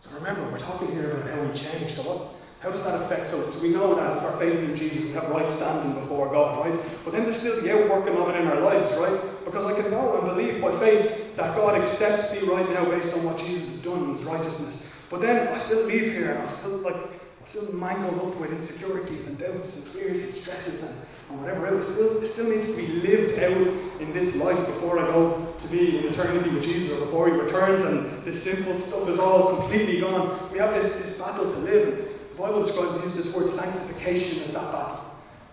So 0.00 0.14
remember, 0.14 0.52
we're 0.52 0.60
talking 0.60 0.92
here 0.92 1.10
about 1.10 1.28
how 1.28 1.42
we 1.42 1.52
change. 1.58 1.94
So 1.94 2.02
what 2.02 2.37
how 2.60 2.70
does 2.72 2.82
that 2.84 3.02
affect 3.02 3.26
us? 3.26 3.54
So 3.54 3.62
we 3.62 3.70
know 3.70 3.94
that 3.94 4.22
our 4.24 4.38
faith 4.38 4.58
in 4.58 4.74
Jesus, 4.76 5.04
we 5.04 5.12
have 5.12 5.30
right 5.30 5.50
standing 5.52 6.00
before 6.00 6.28
God, 6.30 6.66
right? 6.66 6.80
But 7.04 7.12
then 7.12 7.24
there's 7.24 7.38
still 7.38 7.62
the 7.62 7.72
outworking 7.72 8.16
of 8.16 8.28
it 8.30 8.40
in 8.40 8.48
our 8.48 8.60
lives, 8.60 8.90
right? 8.98 9.44
Because 9.44 9.64
I 9.64 9.80
can 9.80 9.90
know 9.90 10.18
and 10.18 10.26
believe 10.26 10.60
by 10.60 10.76
faith 10.80 11.36
that 11.36 11.54
God 11.54 11.80
accepts 11.80 12.32
me 12.32 12.48
right 12.48 12.68
now 12.70 12.84
based 12.84 13.14
on 13.14 13.24
what 13.24 13.38
Jesus 13.38 13.68
has 13.68 13.82
done 13.82 14.10
in 14.10 14.16
his 14.16 14.24
righteousness. 14.24 14.92
But 15.08 15.20
then 15.20 15.48
I 15.48 15.58
still 15.58 15.84
leave 15.84 16.12
here 16.12 16.32
and 16.32 16.42
I'm 16.42 16.56
still 16.56 16.78
like 16.78 16.96
still 17.46 17.72
mangled 17.72 18.20
up 18.20 18.40
with 18.40 18.52
insecurities 18.52 19.26
and 19.26 19.38
doubts 19.38 19.76
and 19.76 19.94
fears 19.94 20.20
and 20.22 20.34
stresses 20.34 20.82
and, 20.82 20.94
and 21.30 21.40
whatever 21.40 21.66
else. 21.66 21.86
It 21.88 21.92
still, 21.94 22.22
it 22.22 22.32
still 22.32 22.50
needs 22.50 22.66
to 22.66 22.76
be 22.76 22.86
lived 22.86 23.38
out 23.38 24.00
in 24.02 24.12
this 24.12 24.34
life 24.36 24.66
before 24.66 24.98
I 24.98 25.06
go 25.06 25.54
to 25.58 25.68
be 25.68 25.98
in 25.98 26.04
eternity 26.06 26.50
with 26.50 26.62
Jesus 26.62 26.90
or 26.92 27.06
before 27.06 27.28
He 27.28 27.34
returns 27.34 27.84
and 27.84 28.22
this 28.24 28.42
sinful 28.42 28.80
stuff 28.80 29.08
is 29.08 29.18
all 29.18 29.60
completely 29.60 30.00
gone. 30.00 30.52
We 30.52 30.58
have 30.58 30.74
this, 30.74 30.92
this 31.00 31.16
battle 31.16 31.50
to 31.50 31.58
live. 31.60 32.07
The 32.38 32.44
Bible 32.44 32.64
describes 32.64 33.02
use 33.02 33.14
this 33.14 33.34
word 33.34 33.50
sanctification 33.50 34.44
as 34.44 34.52
that 34.52 34.70
battle. 34.70 35.00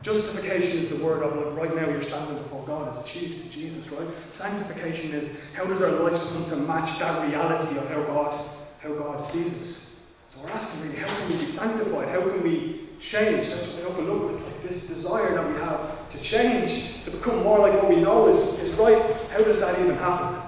Justification 0.04 0.78
is 0.78 0.90
the 0.96 1.04
word 1.04 1.24
of 1.24 1.36
like 1.36 1.58
right 1.58 1.76
now 1.76 1.90
you're 1.90 2.04
standing 2.04 2.38
before 2.44 2.64
God 2.68 2.94
is 2.94 3.04
achieved 3.04 3.44
in 3.44 3.50
Jesus, 3.50 3.92
right? 3.92 4.08
Sanctification 4.32 5.14
is 5.14 5.36
how 5.56 5.66
does 5.66 5.82
our 5.82 5.90
lives 5.90 6.22
come 6.30 6.46
to 6.46 6.58
match 6.58 7.00
that 7.00 7.28
reality 7.28 7.80
of 7.80 7.88
how 7.88 8.04
God 8.04 8.50
how 8.78 8.94
God 8.94 9.24
sees 9.24 9.52
us. 9.52 10.16
So 10.30 10.44
we're 10.44 10.52
asking 10.52 10.84
really, 10.84 10.98
how 10.98 11.08
can 11.08 11.30
we 11.30 11.46
be 11.46 11.52
sanctified? 11.54 12.08
How 12.10 12.22
can 12.22 12.44
we 12.44 12.90
change? 13.00 13.48
That's 13.48 13.74
what 13.74 13.82
we 13.82 14.06
open 14.06 14.10
up 14.12 14.32
with, 14.32 14.44
like 14.44 14.62
this 14.62 14.86
desire 14.86 15.34
that 15.34 15.48
we 15.52 15.56
have 15.62 16.08
to 16.12 16.22
change, 16.22 17.04
to 17.06 17.10
become 17.10 17.42
more 17.42 17.58
like 17.58 17.74
what 17.82 17.90
we 17.90 17.96
know 17.96 18.28
is, 18.28 18.38
is 18.60 18.78
right. 18.78 19.28
How 19.32 19.44
does 19.44 19.58
that 19.58 19.80
even 19.80 19.96
happen? 19.96 20.40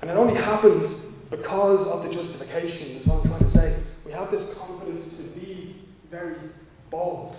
And 0.00 0.10
it 0.10 0.16
only 0.16 0.34
happens 0.34 0.90
because 1.30 1.86
of 1.86 2.02
the 2.02 2.12
justification, 2.12 2.96
is 2.96 3.06
what 3.06 3.22
I'm 3.22 3.30
trying 3.30 3.44
to 3.44 3.50
say. 3.50 3.82
We 4.04 4.10
have 4.10 4.30
this 4.32 4.42
confidence 4.54 4.81
to 4.81 4.81
very 6.12 6.36
bold. 6.90 7.34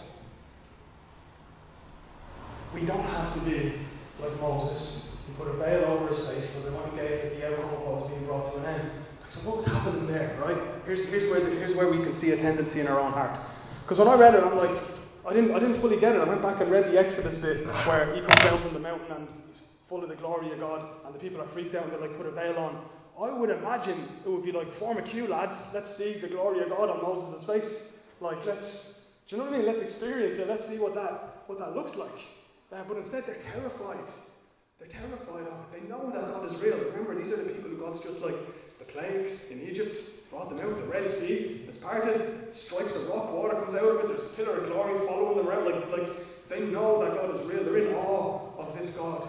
We 2.74 2.86
don't 2.86 3.06
have 3.06 3.36
to 3.36 3.40
be 3.42 3.76
like 4.20 4.38
Moses, 4.42 5.16
who 5.28 5.34
put 5.36 5.48
a 5.54 5.58
veil 5.58 5.86
over 5.86 6.08
his 6.08 6.28
face 6.28 6.50
so 6.50 6.62
they 6.64 6.76
wouldn't 6.76 6.96
gaze 6.96 7.24
at 7.24 7.40
the 7.40 7.48
outcome 7.48 7.86
was 7.86 8.10
being 8.10 8.26
brought 8.26 8.52
to 8.52 8.58
an 8.58 8.66
end. 8.66 8.92
So 9.30 9.48
what 9.48 9.58
was 9.58 9.66
happening 9.66 10.08
there, 10.08 10.38
right? 10.44 10.58
Here's, 10.86 11.08
here's, 11.08 11.30
where, 11.30 11.40
the, 11.40 11.52
here's 11.52 11.76
where 11.76 11.90
we 11.90 11.98
can 12.04 12.20
see 12.20 12.32
a 12.32 12.38
tendency 12.38 12.80
in 12.80 12.88
our 12.88 13.00
own 13.00 13.12
heart. 13.12 13.40
Because 13.84 14.00
when 14.00 14.08
I 14.08 14.16
read 14.16 14.34
it, 14.34 14.44
I'm 14.44 14.58
like, 14.58 14.84
I 15.26 15.34
didn't, 15.34 15.52
I 15.52 15.60
didn't 15.60 15.80
fully 15.80 16.00
get 16.00 16.16
it. 16.16 16.22
I 16.22 16.26
went 16.26 16.42
back 16.42 16.60
and 16.60 16.72
read 16.72 16.86
the 16.86 16.98
Exodus 16.98 17.38
bit 17.38 17.66
where 17.68 18.14
he 18.16 18.22
comes 18.22 18.42
down 18.42 18.62
from 18.64 18.74
the 18.74 18.80
mountain 18.80 19.12
and 19.12 19.28
he's 19.48 19.62
full 19.88 20.02
of 20.02 20.10
the 20.10 20.16
glory 20.16 20.52
of 20.52 20.60
God, 20.60 20.88
and 21.06 21.14
the 21.14 21.20
people 21.20 21.40
are 21.42 21.48
freaked 21.50 21.76
out 21.76 21.84
and 21.84 21.94
they 21.94 21.98
like 21.98 22.18
put 22.18 22.26
a 22.26 22.32
veil 22.32 22.58
on. 22.58 22.84
I 23.22 23.38
would 23.38 23.52
imagine 23.52 24.08
it 24.26 24.30
would 24.30 24.44
be 24.44 24.52
like, 24.52 24.74
form 24.80 24.98
a 24.98 25.04
queue, 25.04 25.28
lads. 25.28 25.56
Let's 25.74 25.96
see 25.96 26.20
the 26.20 26.28
glory 26.28 26.64
of 26.64 26.70
God 26.70 26.90
on 26.90 27.02
Moses' 27.04 27.46
face. 27.46 27.93
Like, 28.24 28.46
let's, 28.46 29.20
do 29.28 29.36
you 29.36 29.42
know 29.44 29.52
what 29.52 29.56
I 29.56 29.58
mean? 29.58 29.68
Let's 29.68 29.84
experience 29.84 30.40
it. 30.40 30.48
Let's 30.48 30.66
see 30.66 30.80
what 30.80 30.96
that, 30.96 31.44
what 31.48 31.60
that 31.60 31.76
looks 31.76 31.98
like. 32.00 32.16
Uh, 32.72 32.82
but 32.88 32.96
instead, 32.96 33.26
they're 33.28 33.44
terrified. 33.52 34.08
They're 34.80 34.88
terrified 34.88 35.44
of 35.44 35.60
it. 35.60 35.68
They 35.76 35.88
know 35.90 36.08
that 36.08 36.32
God 36.32 36.48
is 36.48 36.56
real. 36.64 36.80
Remember, 36.96 37.20
these 37.20 37.34
are 37.34 37.44
the 37.44 37.52
people 37.52 37.70
who 37.70 37.84
God's 37.84 38.00
just 38.00 38.24
like 38.24 38.40
the 38.80 38.86
plagues 38.86 39.52
in 39.52 39.68
Egypt 39.68 40.00
brought 40.32 40.48
them 40.48 40.64
out. 40.64 40.80
The 40.80 40.88
Red 40.88 41.12
Sea 41.12 41.68
is 41.68 41.78
parted, 41.84 42.56
strikes 42.56 42.96
a 42.96 43.12
rock, 43.12 43.36
water 43.36 43.60
comes 43.60 43.76
out 43.76 43.84
of 43.84 44.00
it. 44.00 44.08
There's 44.08 44.32
a 44.32 44.36
pillar 44.40 44.64
of 44.64 44.72
glory 44.72 45.06
following 45.06 45.38
them 45.38 45.50
around. 45.50 45.68
Like, 45.68 45.92
like 45.92 46.10
they 46.50 46.62
know 46.72 47.04
that 47.04 47.20
God 47.20 47.36
is 47.36 47.46
real. 47.52 47.66
They're 47.66 47.92
in 47.92 47.94
awe 47.94 48.56
of 48.56 48.72
this 48.80 48.96
God. 48.96 49.28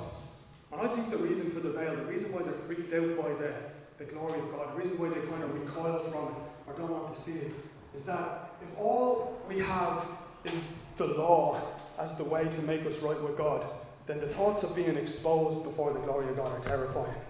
And 0.70 0.80
I 0.80 0.94
think 0.94 1.11
the 1.11 1.18
reason 1.18 1.50
for 1.50 1.59
the 1.59 1.74
veil, 1.74 1.96
the 1.96 2.07
reason 2.07 2.33
why 2.33 2.46
they're 2.46 2.62
freaked 2.70 2.94
out 2.94 3.11
by 3.18 3.35
the, 3.42 3.54
the 3.98 4.07
glory 4.07 4.38
of 4.38 4.54
God, 4.54 4.70
the 4.70 4.78
reason 4.78 5.02
why 5.02 5.11
they 5.11 5.26
kind 5.26 5.42
of 5.42 5.50
recoil 5.52 5.98
from 6.14 6.30
it 6.30 6.38
or 6.66 6.78
don't 6.78 6.90
want 6.90 7.12
to 7.12 7.20
see 7.20 7.50
it, 7.50 7.52
is 7.94 8.07
that 8.07 8.54
if 8.64 8.79
all 8.79 9.40
we 9.48 9.59
have 9.59 10.05
is 10.44 10.55
the 10.96 11.07
law 11.07 11.74
as 11.98 12.16
the 12.18 12.24
way 12.24 12.44
to 12.44 12.62
make 12.62 12.85
us 12.87 12.94
right 13.03 13.20
with 13.22 13.37
God, 13.37 13.66
then 14.07 14.20
the 14.20 14.33
thoughts 14.35 14.62
of 14.62 14.74
being 14.74 14.96
exposed 14.96 15.64
before 15.64 15.92
the 15.92 16.00
glory 16.00 16.29
of 16.29 16.37
God 16.37 16.59
are 16.59 16.62
terrifying. 16.62 17.20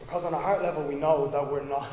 Because 0.00 0.24
on 0.24 0.34
a 0.34 0.38
heart 0.38 0.62
level, 0.62 0.86
we 0.86 0.94
know 0.94 1.30
that 1.30 1.50
we're 1.50 1.64
not, 1.64 1.90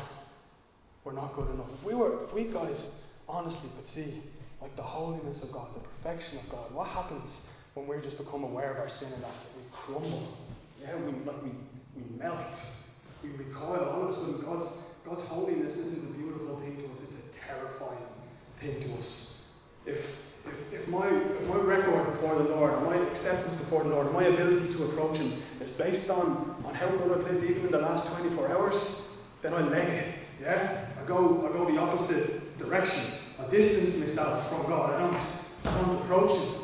we're 1.04 1.12
not 1.12 1.34
good 1.34 1.48
enough. 1.50 1.66
If 1.78 1.84
we 1.84 1.94
were, 1.94 2.24
if 2.24 2.32
we 2.34 2.44
guys 2.44 3.04
honestly 3.28 3.70
could 3.76 3.88
see 3.88 4.22
like 4.60 4.76
the 4.76 4.82
holiness 4.82 5.42
of 5.42 5.52
God, 5.52 5.68
the 5.74 5.80
perfection 5.80 6.38
of 6.38 6.48
God, 6.50 6.74
what 6.74 6.88
happens 6.88 7.50
when 7.74 7.88
we 7.88 7.96
just 8.02 8.18
become 8.18 8.44
aware 8.44 8.72
of 8.72 8.78
our 8.78 8.88
sin 8.88 9.12
and 9.12 9.22
that 9.22 9.34
we 9.56 9.62
crumble? 9.72 10.36
Yeah, 10.80 10.96
we 10.96 11.12
like 11.24 11.42
we, 11.42 11.50
we 11.96 12.18
melt, 12.18 12.38
we 13.22 13.30
recoil. 13.30 13.88
All 13.88 14.02
of 14.04 14.10
a 14.10 14.14
sudden, 14.14 14.42
God's 14.44 14.82
God's 15.04 15.22
holiness 15.28 15.74
isn't 15.74 16.14
a 16.14 16.18
beautiful 16.18 16.60
thing 16.60 16.76
to 16.76 16.92
us; 16.92 17.00
terrifying 17.52 18.06
thing 18.60 18.80
to 18.82 18.98
us. 18.98 19.42
If 19.86 19.98
if, 20.46 20.72
if, 20.72 20.88
my, 20.88 21.06
if 21.08 21.48
my 21.48 21.56
record 21.56 22.12
before 22.12 22.34
the 22.36 22.44
Lord, 22.44 22.82
my 22.82 22.96
acceptance 23.08 23.56
before 23.56 23.84
the 23.84 23.90
Lord, 23.90 24.12
my 24.12 24.24
ability 24.24 24.72
to 24.74 24.84
approach 24.84 25.18
Him 25.18 25.40
is 25.60 25.70
based 25.72 26.10
on, 26.10 26.62
on 26.64 26.74
how 26.74 26.88
good 26.88 27.12
I've 27.12 27.32
lived 27.32 27.44
even 27.44 27.66
in 27.66 27.72
the 27.72 27.78
last 27.78 28.12
24 28.12 28.50
hours, 28.50 29.18
then 29.42 29.54
I 29.54 29.60
leg 29.60 29.88
it. 29.88 30.14
Yeah? 30.40 30.88
I 31.00 31.06
go, 31.06 31.46
I 31.46 31.52
go 31.52 31.70
the 31.70 31.78
opposite 31.78 32.58
direction. 32.58 33.04
I 33.38 33.48
distance 33.50 33.96
myself 33.96 34.48
from 34.48 34.66
God. 34.68 34.94
I 34.94 34.98
don't, 34.98 35.74
I 35.74 35.80
don't 35.80 36.02
approach 36.02 36.38
Him. 36.38 36.61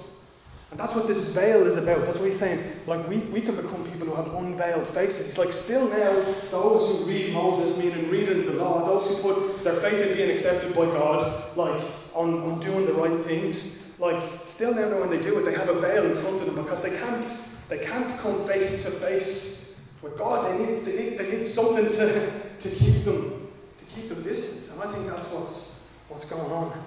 And 0.71 0.79
that's 0.79 0.95
what 0.95 1.07
this 1.09 1.33
veil 1.33 1.67
is 1.67 1.79
about. 1.79 2.05
That's 2.05 2.19
what 2.19 2.31
he's 2.31 2.39
saying. 2.39 2.63
Like, 2.87 3.09
we, 3.09 3.19
we 3.33 3.41
can 3.41 3.57
become 3.57 3.91
people 3.91 4.07
who 4.09 4.15
have 4.15 4.35
unveiled 4.35 4.87
faces. 4.89 5.31
It's 5.31 5.39
like, 5.39 5.53
still 5.53 5.89
now, 5.89 6.35
those 6.51 6.99
who 6.99 7.07
read 7.07 7.33
Moses, 7.33 7.79
meaning 7.79 8.11
reading 8.11 8.45
the 8.45 8.53
law, 8.53 8.85
those 8.85 9.09
who 9.09 9.23
put 9.23 9.65
their 9.65 9.81
faith 9.81 9.95
in 9.95 10.15
being 10.15 10.31
accepted 10.31 10.75
by 10.75 10.85
God, 10.85 11.57
like, 11.57 11.81
on, 12.13 12.35
on 12.43 12.61
doing 12.61 12.85
the 12.85 12.93
right 12.93 13.25
things, 13.25 13.95
like, 13.99 14.47
still 14.47 14.75
now, 14.75 15.01
when 15.01 15.11
they 15.11 15.23
do 15.23 15.39
it, 15.39 15.45
they 15.45 15.57
have 15.57 15.71
a 15.71 15.81
veil 15.81 16.05
in 16.05 16.21
front 16.21 16.41
of 16.41 16.47
them 16.47 16.63
because 16.63 16.83
they 16.83 16.91
can't, 16.91 17.27
they 17.71 17.79
can't 17.79 18.19
come 18.21 18.47
face 18.47 18.85
to 18.85 18.91
face 19.01 19.81
with 20.03 20.19
God. 20.19 20.53
They 20.53 20.67
need, 20.67 20.85
they 20.85 20.97
need, 20.97 21.19
they 21.19 21.39
need 21.39 21.47
something 21.47 21.87
to, 21.87 22.59
to 22.61 22.71
keep 22.71 23.07
them, 23.07 23.49
to 23.79 23.85
keep 23.95 24.11
them 24.11 24.23
distant. 24.23 24.71
And 24.71 24.83
I 24.83 24.93
think 24.93 25.07
that's 25.07 25.33
what's, 25.33 25.87
what's 26.11 26.27
going 26.27 26.53
on. 26.53 26.79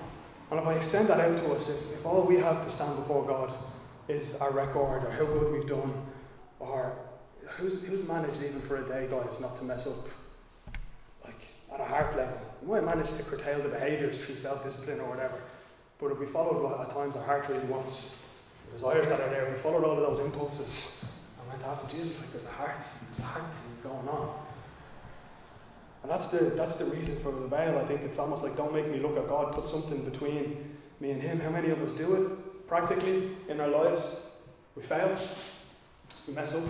And 0.52 0.60
if 0.60 0.68
I 0.68 0.76
extend 0.76 1.10
that 1.10 1.20
out 1.20 1.36
to 1.38 1.54
us, 1.54 1.68
if, 1.68 2.00
if 2.00 2.06
all 2.06 2.28
we 2.28 2.38
have 2.38 2.64
to 2.64 2.72
stand 2.72 2.98
before 2.98 3.26
God 3.26 3.52
is 4.12 4.36
our 4.36 4.52
record 4.52 5.04
or 5.06 5.12
how 5.12 5.26
good 5.26 5.54
we've 5.54 5.68
done, 5.68 5.94
or 6.60 6.94
who's, 7.58 7.84
who's 7.86 8.08
managed 8.08 8.42
even 8.44 8.62
for 8.68 8.84
a 8.84 8.88
day, 8.88 9.08
guys, 9.10 9.40
not 9.40 9.58
to 9.58 9.64
mess 9.64 9.88
up? 9.88 10.06
Like, 11.24 11.36
at 11.74 11.80
a 11.80 11.86
heart 11.86 12.16
level. 12.16 12.38
We 12.62 12.80
might 12.80 12.96
manage 12.96 13.12
to 13.18 13.24
curtail 13.24 13.64
the 13.64 13.70
behaviours 13.70 14.24
through 14.26 14.36
self 14.36 14.64
discipline 14.64 15.00
or 15.00 15.10
whatever. 15.10 15.42
But 16.00 16.12
if 16.12 16.20
we 16.20 16.26
followed 16.28 16.62
what 16.62 16.80
at 16.82 16.94
times 16.94 17.16
our 17.16 17.24
heart 17.24 17.48
really 17.48 17.66
wants, 17.68 18.28
the 18.68 18.74
desires 18.74 19.08
that 19.08 19.20
are 19.20 19.30
there, 19.30 19.52
we 19.56 19.62
followed 19.62 19.84
all 19.84 19.98
of 19.98 20.18
those 20.18 20.26
impulses 20.26 21.06
and 21.40 21.48
went 21.50 21.64
after 21.64 21.96
Jesus, 21.96 22.20
like 22.20 22.32
there's 22.32 22.46
a 22.46 22.52
heart, 22.52 22.76
there's 23.08 23.20
a 23.20 23.24
heart 23.24 23.44
thing 23.44 23.92
going 23.92 24.08
on. 24.08 24.46
And 26.04 26.12
that's 26.12 26.32
the, 26.32 26.56
that's 26.58 26.80
the 26.80 26.86
reason 26.86 27.22
for 27.22 27.32
the 27.32 27.48
veil. 27.48 27.78
I 27.78 27.88
think 27.88 28.02
it's 28.02 28.18
almost 28.18 28.44
like 28.44 28.58
don't 28.58 28.74
make 28.74 28.88
me 28.88 29.00
look 29.00 29.18
at 29.18 29.28
God, 29.28 29.54
put 29.54 29.68
something 29.68 30.04
between 30.10 30.76
me 31.00 31.12
and 31.12 31.22
Him. 31.22 31.40
How 31.40 31.52
many 31.52 31.70
of 31.70 31.80
us 31.82 31.94
do 31.94 32.16
it 32.16 32.51
practically 32.72 33.36
in 33.50 33.60
our 33.60 33.68
lives? 33.68 34.32
We 34.78 34.84
fail. 34.84 35.12
We 36.26 36.34
mess 36.34 36.56
up. 36.56 36.64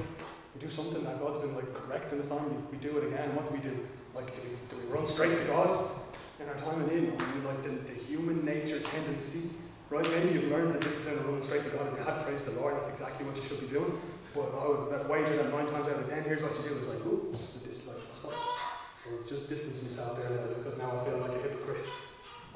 We 0.55 0.61
do 0.61 0.71
something 0.71 1.03
that 1.03 1.19
God's 1.19 1.45
been 1.45 1.53
like 1.53 1.71
correcting 1.75 2.19
us 2.21 2.31
on. 2.31 2.49
We, 2.49 2.77
we 2.77 2.83
do 2.83 2.97
it 2.97 3.05
again. 3.05 3.35
What 3.35 3.45
do 3.47 3.53
we 3.53 3.61
do? 3.61 3.77
Like, 4.15 4.33
do 4.35 4.41
we, 4.41 4.57
do 4.69 4.81
we 4.81 4.91
run 4.91 5.05
straight 5.07 5.37
to 5.37 5.45
God 5.45 5.91
in 6.39 6.49
our 6.49 6.55
time 6.55 6.81
of 6.81 6.91
need? 6.91 7.09
Or 7.09 7.21
we 7.35 7.41
like 7.45 7.61
the, 7.61 7.69
the 7.85 7.93
human 8.09 8.43
nature 8.43 8.79
tendency 8.81 9.51
Right, 9.91 10.09
maybe 10.09 10.31
you've 10.31 10.49
learned 10.49 10.73
the 10.73 10.79
discipline 10.79 11.19
of 11.19 11.25
running 11.25 11.43
straight 11.43 11.65
to 11.65 11.69
God 11.71 11.87
and 11.87 11.97
you 11.97 12.03
had 12.03 12.23
praised 12.23 12.45
the 12.45 12.51
Lord, 12.51 12.79
that's 12.79 12.95
exactly 12.95 13.27
what 13.27 13.35
you 13.35 13.43
should 13.43 13.59
be 13.59 13.67
doing. 13.67 13.99
But 14.33 14.47
I 14.55 14.63
would 14.63 15.09
wager 15.09 15.35
that 15.35 15.51
nine 15.51 15.67
times 15.67 15.85
out 15.89 15.99
of 15.99 16.07
ten, 16.07 16.23
here's 16.23 16.41
what 16.41 16.55
you 16.55 16.69
do 16.69 16.77
it's 16.79 16.87
like, 16.87 17.03
oops, 17.05 17.59
this 17.67 17.85
like 17.91 17.99
stop. 18.15 18.31
Or 18.31 19.19
just 19.27 19.49
distance 19.49 19.83
myself 19.83 20.15
there 20.15 20.31
because 20.55 20.77
now 20.77 20.95
I 20.95 21.03
feel 21.03 21.17
like 21.19 21.35
a 21.35 21.41
hypocrite. 21.43 21.83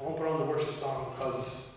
I 0.00 0.02
won't 0.02 0.16
put 0.16 0.26
on 0.26 0.40
the 0.40 0.46
worship 0.46 0.74
song 0.76 1.12
because 1.12 1.75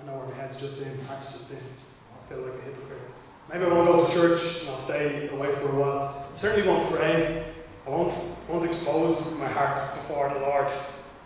I 0.00 0.06
know 0.06 0.16
where 0.18 0.28
my 0.28 0.34
head's 0.34 0.56
just 0.56 0.78
in, 0.80 0.98
heart's 1.06 1.32
just 1.32 1.50
in. 1.50 1.58
I 1.58 2.28
feel 2.28 2.38
like 2.38 2.54
a 2.54 2.62
hypocrite. 2.62 3.02
Maybe 3.50 3.64
I 3.64 3.68
won't 3.68 3.86
go 3.86 4.06
to 4.06 4.12
church 4.12 4.60
and 4.60 4.70
I'll 4.70 4.80
stay 4.80 5.28
away 5.28 5.54
for 5.56 5.68
a 5.68 5.80
while. 5.80 6.28
I 6.32 6.36
certainly 6.36 6.68
won't 6.68 6.90
pray. 6.94 7.52
I 7.86 7.90
won't, 7.90 8.14
won't 8.48 8.64
expose 8.66 9.34
my 9.38 9.48
heart 9.48 10.00
before 10.02 10.28
the 10.34 10.40
Lord 10.40 10.70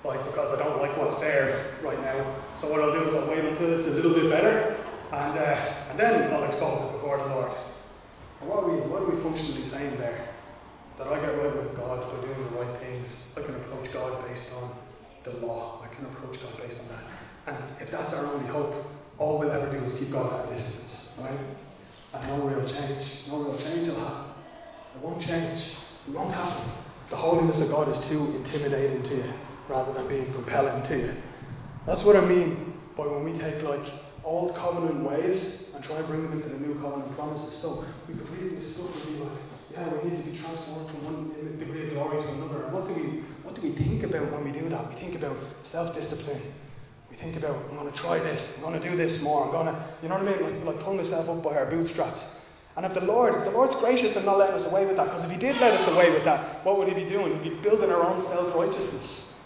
like 0.04 0.24
because 0.26 0.58
I 0.58 0.62
don't 0.62 0.78
like 0.80 0.96
what's 0.96 1.20
there 1.20 1.74
right 1.82 1.98
now. 2.00 2.42
So 2.60 2.70
what 2.70 2.80
I'll 2.80 2.92
do 2.92 3.08
is 3.08 3.14
I'll 3.14 3.28
wait 3.28 3.44
until 3.44 3.78
it's 3.78 3.86
a 3.86 3.90
little 3.90 4.14
bit 4.14 4.30
better, 4.30 4.76
and 5.12 5.38
uh, 5.38 5.90
and 5.90 5.98
then 5.98 6.32
I'll 6.32 6.44
expose 6.44 6.88
it 6.88 6.92
before 6.94 7.18
the 7.18 7.26
Lord. 7.26 7.52
And 8.40 8.50
what 8.50 8.64
are 8.64 8.70
we 8.70 8.80
what 8.88 9.02
are 9.02 9.10
we 9.10 9.22
functionally 9.22 9.66
saying 9.66 9.98
there? 9.98 10.28
That 10.98 11.06
I 11.06 11.20
get 11.20 11.38
right 11.38 11.56
with 11.56 11.76
God 11.76 12.02
by 12.12 12.26
doing 12.26 12.42
the 12.42 12.58
right 12.58 12.80
things. 12.80 13.32
I 13.36 13.42
can 13.42 13.54
approach 13.54 13.92
God 13.92 14.26
based 14.26 14.52
on 14.54 14.76
the 15.24 15.30
law. 15.46 15.82
I 15.82 15.94
can 15.94 16.06
approach 16.06 16.40
God 16.42 16.58
based 16.58 16.80
on 16.80 16.88
that. 16.88 17.21
And 17.46 17.56
if 17.80 17.90
that's 17.90 18.14
our 18.14 18.26
only 18.26 18.46
hope, 18.48 18.74
all 19.18 19.38
we'll 19.38 19.50
ever 19.50 19.70
do 19.70 19.84
is 19.84 19.94
keep 19.94 20.12
God 20.12 20.32
at 20.32 20.48
a 20.48 20.54
distance, 20.54 21.18
right? 21.20 21.38
And 22.14 22.28
no 22.28 22.46
real 22.46 22.66
change, 22.68 23.26
no 23.28 23.42
real 23.42 23.58
change 23.58 23.88
will 23.88 23.98
happen. 23.98 24.32
It 24.94 25.00
won't 25.00 25.22
change. 25.22 25.76
It 26.06 26.14
won't 26.14 26.32
happen. 26.32 26.70
The 27.10 27.16
holiness 27.16 27.60
of 27.60 27.68
God 27.70 27.88
is 27.88 27.98
too 28.08 28.36
intimidating 28.36 29.02
to 29.02 29.14
you 29.16 29.32
rather 29.68 29.92
than 29.92 30.08
being 30.08 30.32
compelling 30.32 30.82
to 30.84 30.96
you. 30.98 31.12
That's 31.86 32.04
what 32.04 32.16
I 32.16 32.24
mean 32.26 32.74
by 32.96 33.06
when 33.06 33.24
we 33.24 33.38
take 33.38 33.62
like 33.62 33.90
old 34.24 34.54
covenant 34.54 35.04
ways 35.04 35.72
and 35.74 35.84
try 35.84 35.96
and 35.96 36.06
bring 36.06 36.22
them 36.22 36.32
into 36.32 36.48
the 36.48 36.58
new 36.58 36.74
covenant 36.80 37.12
promises. 37.16 37.52
So 37.58 37.84
we 38.08 38.14
could 38.14 38.28
read 38.30 38.56
this 38.56 38.76
stuff 38.76 38.94
and 38.94 39.04
be 39.06 39.24
like, 39.24 39.38
yeah, 39.72 39.92
we 39.94 40.10
need 40.10 40.22
to 40.22 40.30
be 40.30 40.38
transformed 40.38 40.90
from 40.90 41.04
one 41.04 41.58
degree 41.58 41.88
of 41.88 41.94
glory 41.94 42.22
to 42.22 42.28
another. 42.28 42.64
And 42.64 42.72
what 42.72 42.86
do 42.86 42.94
we 42.94 43.24
what 43.42 43.54
do 43.54 43.62
we 43.62 43.74
think 43.74 44.02
about 44.04 44.30
when 44.32 44.44
we 44.44 44.52
do 44.52 44.68
that? 44.68 44.88
We 44.90 45.00
think 45.00 45.16
about 45.16 45.36
self-discipline. 45.64 46.40
We 47.12 47.18
think 47.18 47.36
about 47.36 47.56
I'm 47.70 47.76
going 47.76 47.92
to 47.92 47.98
try 47.98 48.18
this. 48.18 48.56
I'm 48.56 48.70
going 48.72 48.80
to 48.80 48.90
do 48.90 48.96
this 48.96 49.22
more. 49.22 49.44
I'm 49.44 49.52
going 49.52 49.66
to, 49.66 49.86
you 50.02 50.08
know 50.08 50.16
what 50.16 50.26
I 50.26 50.40
mean? 50.40 50.64
Like, 50.64 50.76
like 50.76 50.84
pull 50.84 50.94
myself 50.94 51.28
up 51.28 51.44
by 51.44 51.54
our 51.54 51.70
bootstraps. 51.70 52.24
And 52.74 52.86
if 52.86 52.94
the 52.94 53.02
Lord, 53.02 53.34
if 53.34 53.44
the 53.44 53.50
Lord's 53.50 53.76
gracious 53.76 54.16
and 54.16 54.24
not 54.24 54.38
letting 54.38 54.56
us 54.56 54.72
away 54.72 54.86
with 54.86 54.96
that, 54.96 55.04
because 55.04 55.24
if 55.24 55.30
He 55.30 55.36
did 55.36 55.60
let 55.60 55.74
us 55.74 55.86
away 55.88 56.10
with 56.10 56.24
that, 56.24 56.64
what 56.64 56.78
would 56.78 56.88
He 56.88 56.94
be 56.94 57.08
doing? 57.08 57.42
He'd 57.42 57.50
be 57.50 57.62
building 57.62 57.90
our 57.92 58.02
own 58.02 58.24
self-righteousness. 58.24 59.40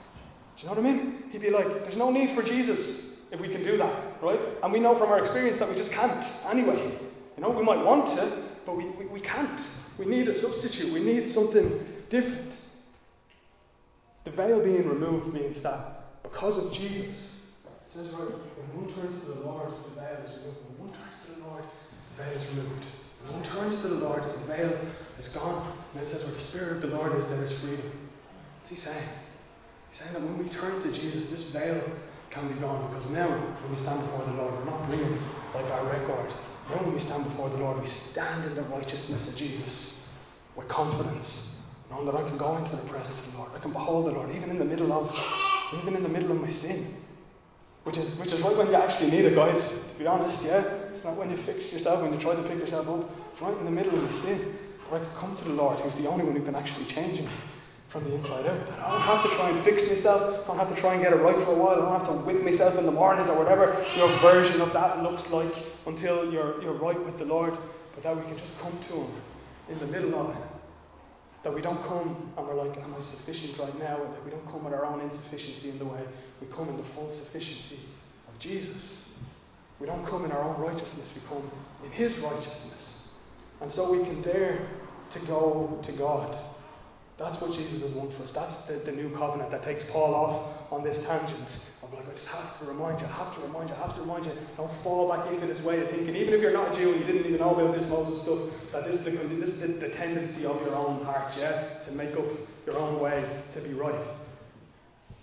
Do 0.57 0.62
you 0.62 0.68
know 0.68 0.81
what 0.81 0.87
I 0.87 0.92
mean? 0.92 1.24
He'd 1.31 1.42
be 1.42 1.50
like, 1.50 1.66
there's 1.66 1.96
no 1.96 2.11
need 2.12 2.37
for 2.37 2.44
Jesus 2.44 3.29
if 3.33 3.40
we 3.40 3.48
can 3.48 3.64
do 3.64 3.76
that, 3.79 4.22
right? 4.22 4.38
And 4.62 4.72
we 4.72 4.79
know 4.79 4.96
from 4.96 5.11
our 5.11 5.18
experience 5.18 5.59
that 5.59 5.68
we 5.68 5.74
just 5.74 5.90
can't 5.90 6.24
anyway. 6.46 6.96
You 7.37 7.42
know, 7.42 7.50
we 7.50 7.64
might 7.64 7.85
want 7.85 8.16
to, 8.16 8.44
but 8.64 8.76
we, 8.76 8.85
we, 8.90 9.07
we 9.07 9.20
can't. 9.20 9.61
We 9.98 10.07
need 10.07 10.29
a 10.29 10.35
substitute. 10.35 10.92
We 10.92 11.02
need 11.02 11.31
something 11.33 11.85
different. 12.11 12.55
The 14.22 14.31
veil 14.31 14.62
being 14.62 14.88
removed 14.88 15.35
means 15.35 15.62
that 15.64 16.22
because 16.22 16.64
of 16.64 16.72
Jesus, 16.72 17.36
it 17.87 17.92
says 17.92 18.11
right, 18.18 18.35
when 18.59 18.83
one 18.83 18.94
turns 18.94 19.20
to 19.22 19.27
the 19.31 19.40
Lord, 19.46 19.70
the 19.70 19.94
veil 19.94 20.18
is 20.27 20.42
removed. 20.42 20.59
When 20.75 20.90
one 20.90 20.99
turns 20.99 21.22
to 21.22 21.38
the 21.38 21.46
Lord, 21.46 21.62
the 21.62 22.22
veil 22.22 22.35
is 22.35 22.49
removed. 22.51 22.87
When 23.22 23.33
one 23.35 23.44
turns 23.44 23.83
to 23.83 23.88
the 23.88 24.03
Lord, 24.03 24.22
the 24.27 24.46
veil 24.46 24.75
is 25.20 25.29
gone. 25.29 25.79
And 25.94 26.03
it 26.03 26.11
says 26.11 26.25
where 26.25 26.35
the 26.35 26.40
Spirit 26.40 26.83
of 26.83 26.90
the 26.90 26.96
Lord 26.96 27.14
is, 27.14 27.29
there 27.29 27.44
is 27.44 27.55
freedom. 27.61 27.87
What's 28.59 28.70
he 28.70 28.77
saying? 28.77 29.09
He's 29.90 30.01
saying 30.01 30.14
that 30.14 30.22
when 30.22 30.37
we 30.37 30.49
turn 30.51 30.83
to 30.83 30.92
Jesus, 30.92 31.31
this 31.31 31.53
veil 31.53 31.81
can 32.31 32.53
be 32.53 32.59
gone 32.59 32.90
because 32.90 33.09
now 33.12 33.31
when 33.31 33.70
we 33.70 33.77
stand 33.79 34.01
before 34.01 34.27
the 34.27 34.35
Lord, 34.35 34.53
we're 34.59 34.64
not 34.64 34.88
bringing 34.88 35.22
like 35.55 35.70
our 35.70 35.87
record. 35.87 36.35
Now 36.68 36.83
when 36.83 36.92
we 36.92 37.01
stand 37.01 37.22
before 37.22 37.51
the 37.51 37.59
Lord, 37.59 37.81
we 37.81 37.88
stand 37.88 38.51
in 38.51 38.57
the 38.57 38.62
righteousness 38.62 39.29
of 39.29 39.37
Jesus 39.37 40.11
with 40.57 40.66
confidence, 40.66 41.62
knowing 41.88 42.07
that 42.07 42.16
I 42.16 42.29
can 42.29 42.37
go 42.37 42.57
into 42.57 42.75
the 42.75 42.88
presence 42.90 43.16
of 43.16 43.33
the 43.33 43.38
Lord. 43.38 43.53
I 43.55 43.61
can 43.61 43.72
behold 43.72 44.07
the 44.07 44.11
Lord, 44.11 44.35
even 44.35 44.51
in 44.51 44.59
the 44.59 44.64
middle 44.64 44.92
of, 44.92 45.14
even 45.81 45.94
in 45.94 46.03
the 46.03 46.09
middle 46.09 46.33
of 46.33 46.40
my 46.42 46.51
sin. 46.51 47.05
Which 47.87 47.99
is, 47.99 48.18
which 48.18 48.33
is 48.33 48.40
right 48.40 48.57
when 48.57 48.66
you 48.66 48.75
actually 48.75 49.12
need 49.12 49.27
it, 49.27 49.37
guys. 49.37 49.92
To 49.92 49.99
be 50.01 50.09
honest, 50.09 50.42
yeah. 50.42 50.59
It's 50.92 51.05
not 51.05 51.16
when 51.16 51.31
you 51.31 51.37
fix 51.44 51.72
yourself, 51.72 52.03
when 52.03 52.12
you 52.12 52.18
try 52.18 52.35
to 52.35 52.42
pick 52.42 52.59
yourself 52.59 52.88
up. 52.88 53.09
Right 53.40 53.57
in 53.59 53.64
the 53.64 53.70
middle 53.70 53.94
of 53.94 54.11
my 54.11 54.11
sin. 54.11 54.57
But 54.90 55.03
I 55.03 55.05
can 55.05 55.14
come 55.14 55.37
to 55.37 55.44
the 55.44 55.51
Lord, 55.51 55.79
who's 55.79 55.94
the 55.94 56.09
only 56.09 56.25
one 56.25 56.35
who 56.35 56.44
can 56.44 56.57
actually 56.57 56.87
change 56.87 57.20
me 57.20 57.31
from 57.90 58.03
the 58.03 58.16
inside 58.16 58.44
out. 58.44 58.68
I 58.83 58.90
don't 58.90 59.01
have 59.03 59.22
to 59.22 59.37
try 59.37 59.51
and 59.51 59.64
fix 59.64 59.88
myself. 59.88 60.42
I 60.42 60.46
don't 60.49 60.59
have 60.59 60.75
to 60.75 60.81
try 60.81 60.94
and 60.94 61.03
get 61.03 61.12
it 61.12 61.22
right 61.22 61.37
for 61.44 61.53
a 61.53 61.55
while. 61.55 61.77
I 61.77 61.77
don't 61.77 62.01
have 62.01 62.09
to 62.09 62.27
whip 62.27 62.42
myself 62.42 62.77
in 62.77 62.87
the 62.87 62.90
mornings 62.90 63.31
or 63.31 63.38
whatever 63.38 63.87
your 63.94 64.09
version 64.18 64.61
of 64.61 64.72
that 64.72 65.05
looks 65.05 65.31
like 65.31 65.55
until 65.87 66.33
you're, 66.33 66.61
you're 66.62 66.79
right 66.79 66.99
with 67.07 67.18
the 67.18 67.25
Lord. 67.25 67.57
But 67.94 68.03
that 68.03 68.16
we 68.16 68.22
can 68.22 68.37
just 68.37 68.59
come 68.59 68.77
to 68.88 68.94
Him 68.94 69.14
in 69.68 69.79
the 69.79 69.87
middle 69.87 70.12
of 70.18 70.35
it. 70.35 70.42
That 71.46 71.54
we 71.54 71.62
don't 71.62 71.80
come 71.87 72.32
and 72.37 72.44
we're 72.44 72.56
like, 72.56 72.76
Am 72.76 72.92
I 72.92 73.00
sufficient 73.00 73.56
right 73.56 73.78
now? 73.78 74.02
And 74.02 74.24
we 74.24 74.32
don't 74.32 74.44
come 74.46 74.64
with 74.64 74.74
our 74.74 74.85
own 74.85 75.00
insufficiency 75.00 75.70
in 75.70 75.78
the 75.78 75.85
way. 75.85 76.02
We 76.40 76.48
come 76.48 76.68
in 76.68 76.76
the 76.76 76.88
full 76.92 77.14
sufficiency 77.14 77.78
of 78.26 78.37
Jesus. 78.40 79.16
We 79.78 79.87
don't 79.87 80.04
come 80.06 80.24
in 80.24 80.32
our 80.32 80.42
own 80.42 80.61
righteousness, 80.61 81.12
we 81.14 81.22
come 81.28 81.48
in 81.85 81.92
His 81.92 82.18
righteousness. 82.18 83.14
And 83.61 83.72
so 83.72 83.92
we 83.92 83.98
can 83.98 84.22
dare 84.22 84.59
to 85.12 85.20
go 85.20 85.80
to 85.85 85.92
God 85.92 86.37
that's 87.18 87.40
what 87.40 87.52
Jesus 87.52 87.80
has 87.80 87.92
won 87.92 88.14
for 88.16 88.24
us. 88.24 88.32
That's 88.32 88.66
the, 88.66 88.74
the 88.85 88.92
new 88.92 89.14
covenant 89.16 89.50
that 89.50 89.64
takes 89.64 89.85
Paul 89.90 90.14
off 90.14 90.72
on 90.72 90.85
this 90.85 91.02
tangent 91.06 91.48
of 91.87 91.99
like, 91.99 92.09
I 92.09 92.12
just 92.12 92.27
have 92.29 92.59
to 92.61 92.66
remind 92.66 93.01
you, 93.01 93.07
I 93.07 93.11
have 93.11 93.35
to 93.37 93.40
remind 93.42 93.70
you, 93.70 93.77
I 93.77 93.87
have 93.87 93.94
to 93.94 94.01
remind 94.01 94.27
you. 94.27 94.33
Don't 94.57 94.70
fall 94.83 95.09
back 95.09 95.33
into 95.33 95.46
this 95.46 95.62
way 95.62 95.81
of 95.81 95.90
thinking. 95.90 96.16
Even 96.16 96.35
if 96.35 96.40
you're 96.40 96.53
not 96.53 96.72
a 96.72 96.77
Jew 96.77 96.92
and 96.92 97.01
you 97.01 97.07
didn't 97.07 97.27
even 97.27 97.40
know 97.40 97.55
about 97.55 97.75
this 97.77 97.88
Moses 97.88 98.22
stuff, 98.22 98.72
that 98.72 98.85
this 98.85 98.96
is 98.96 99.05
the, 99.05 99.11
this 99.11 99.51
is 99.51 99.81
the 99.81 99.90
tendency 99.90 100.44
of 100.44 100.61
your 100.62 100.75
own 100.75 101.05
heart, 101.05 101.33
yeah, 101.37 101.79
to 101.85 101.92
make 101.92 102.14
up 102.16 102.27
your 102.66 102.77
own 102.79 103.01
way 103.01 103.42
to 103.53 103.61
be 103.61 103.75
right. 103.75 104.07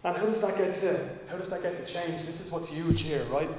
And 0.04 0.18
how 0.18 0.26
does 0.26 0.42
that 0.42 0.58
get 0.58 0.82
to 0.82 1.10
how 1.30 1.38
does 1.38 1.50
that 1.50 1.64
get 1.64 1.86
to 1.86 1.94
change? 1.94 2.26
This 2.26 2.40
is 2.40 2.52
what's 2.52 2.70
huge 2.70 3.02
here, 3.02 3.26
right? 3.32 3.50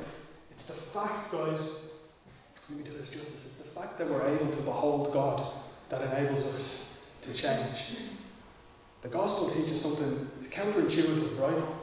It's 0.50 0.64
the 0.64 0.74
fact, 0.92 1.32
guys. 1.32 1.90
Let 2.68 2.78
me 2.78 2.84
do 2.84 2.96
this 2.96 3.10
justice. 3.10 3.44
It's 3.44 3.68
the 3.68 3.74
fact 3.74 3.98
that 3.98 4.08
we're 4.08 4.26
able 4.26 4.50
to 4.50 4.62
behold 4.62 5.12
God 5.12 5.52
that 5.90 6.00
enables 6.00 6.44
us 6.44 6.98
to 7.22 7.34
change. 7.34 7.98
The 9.02 9.08
gospel 9.08 9.52
teaches 9.52 9.82
something 9.82 10.28
counterintuitive, 10.50 11.38
right? 11.38 11.74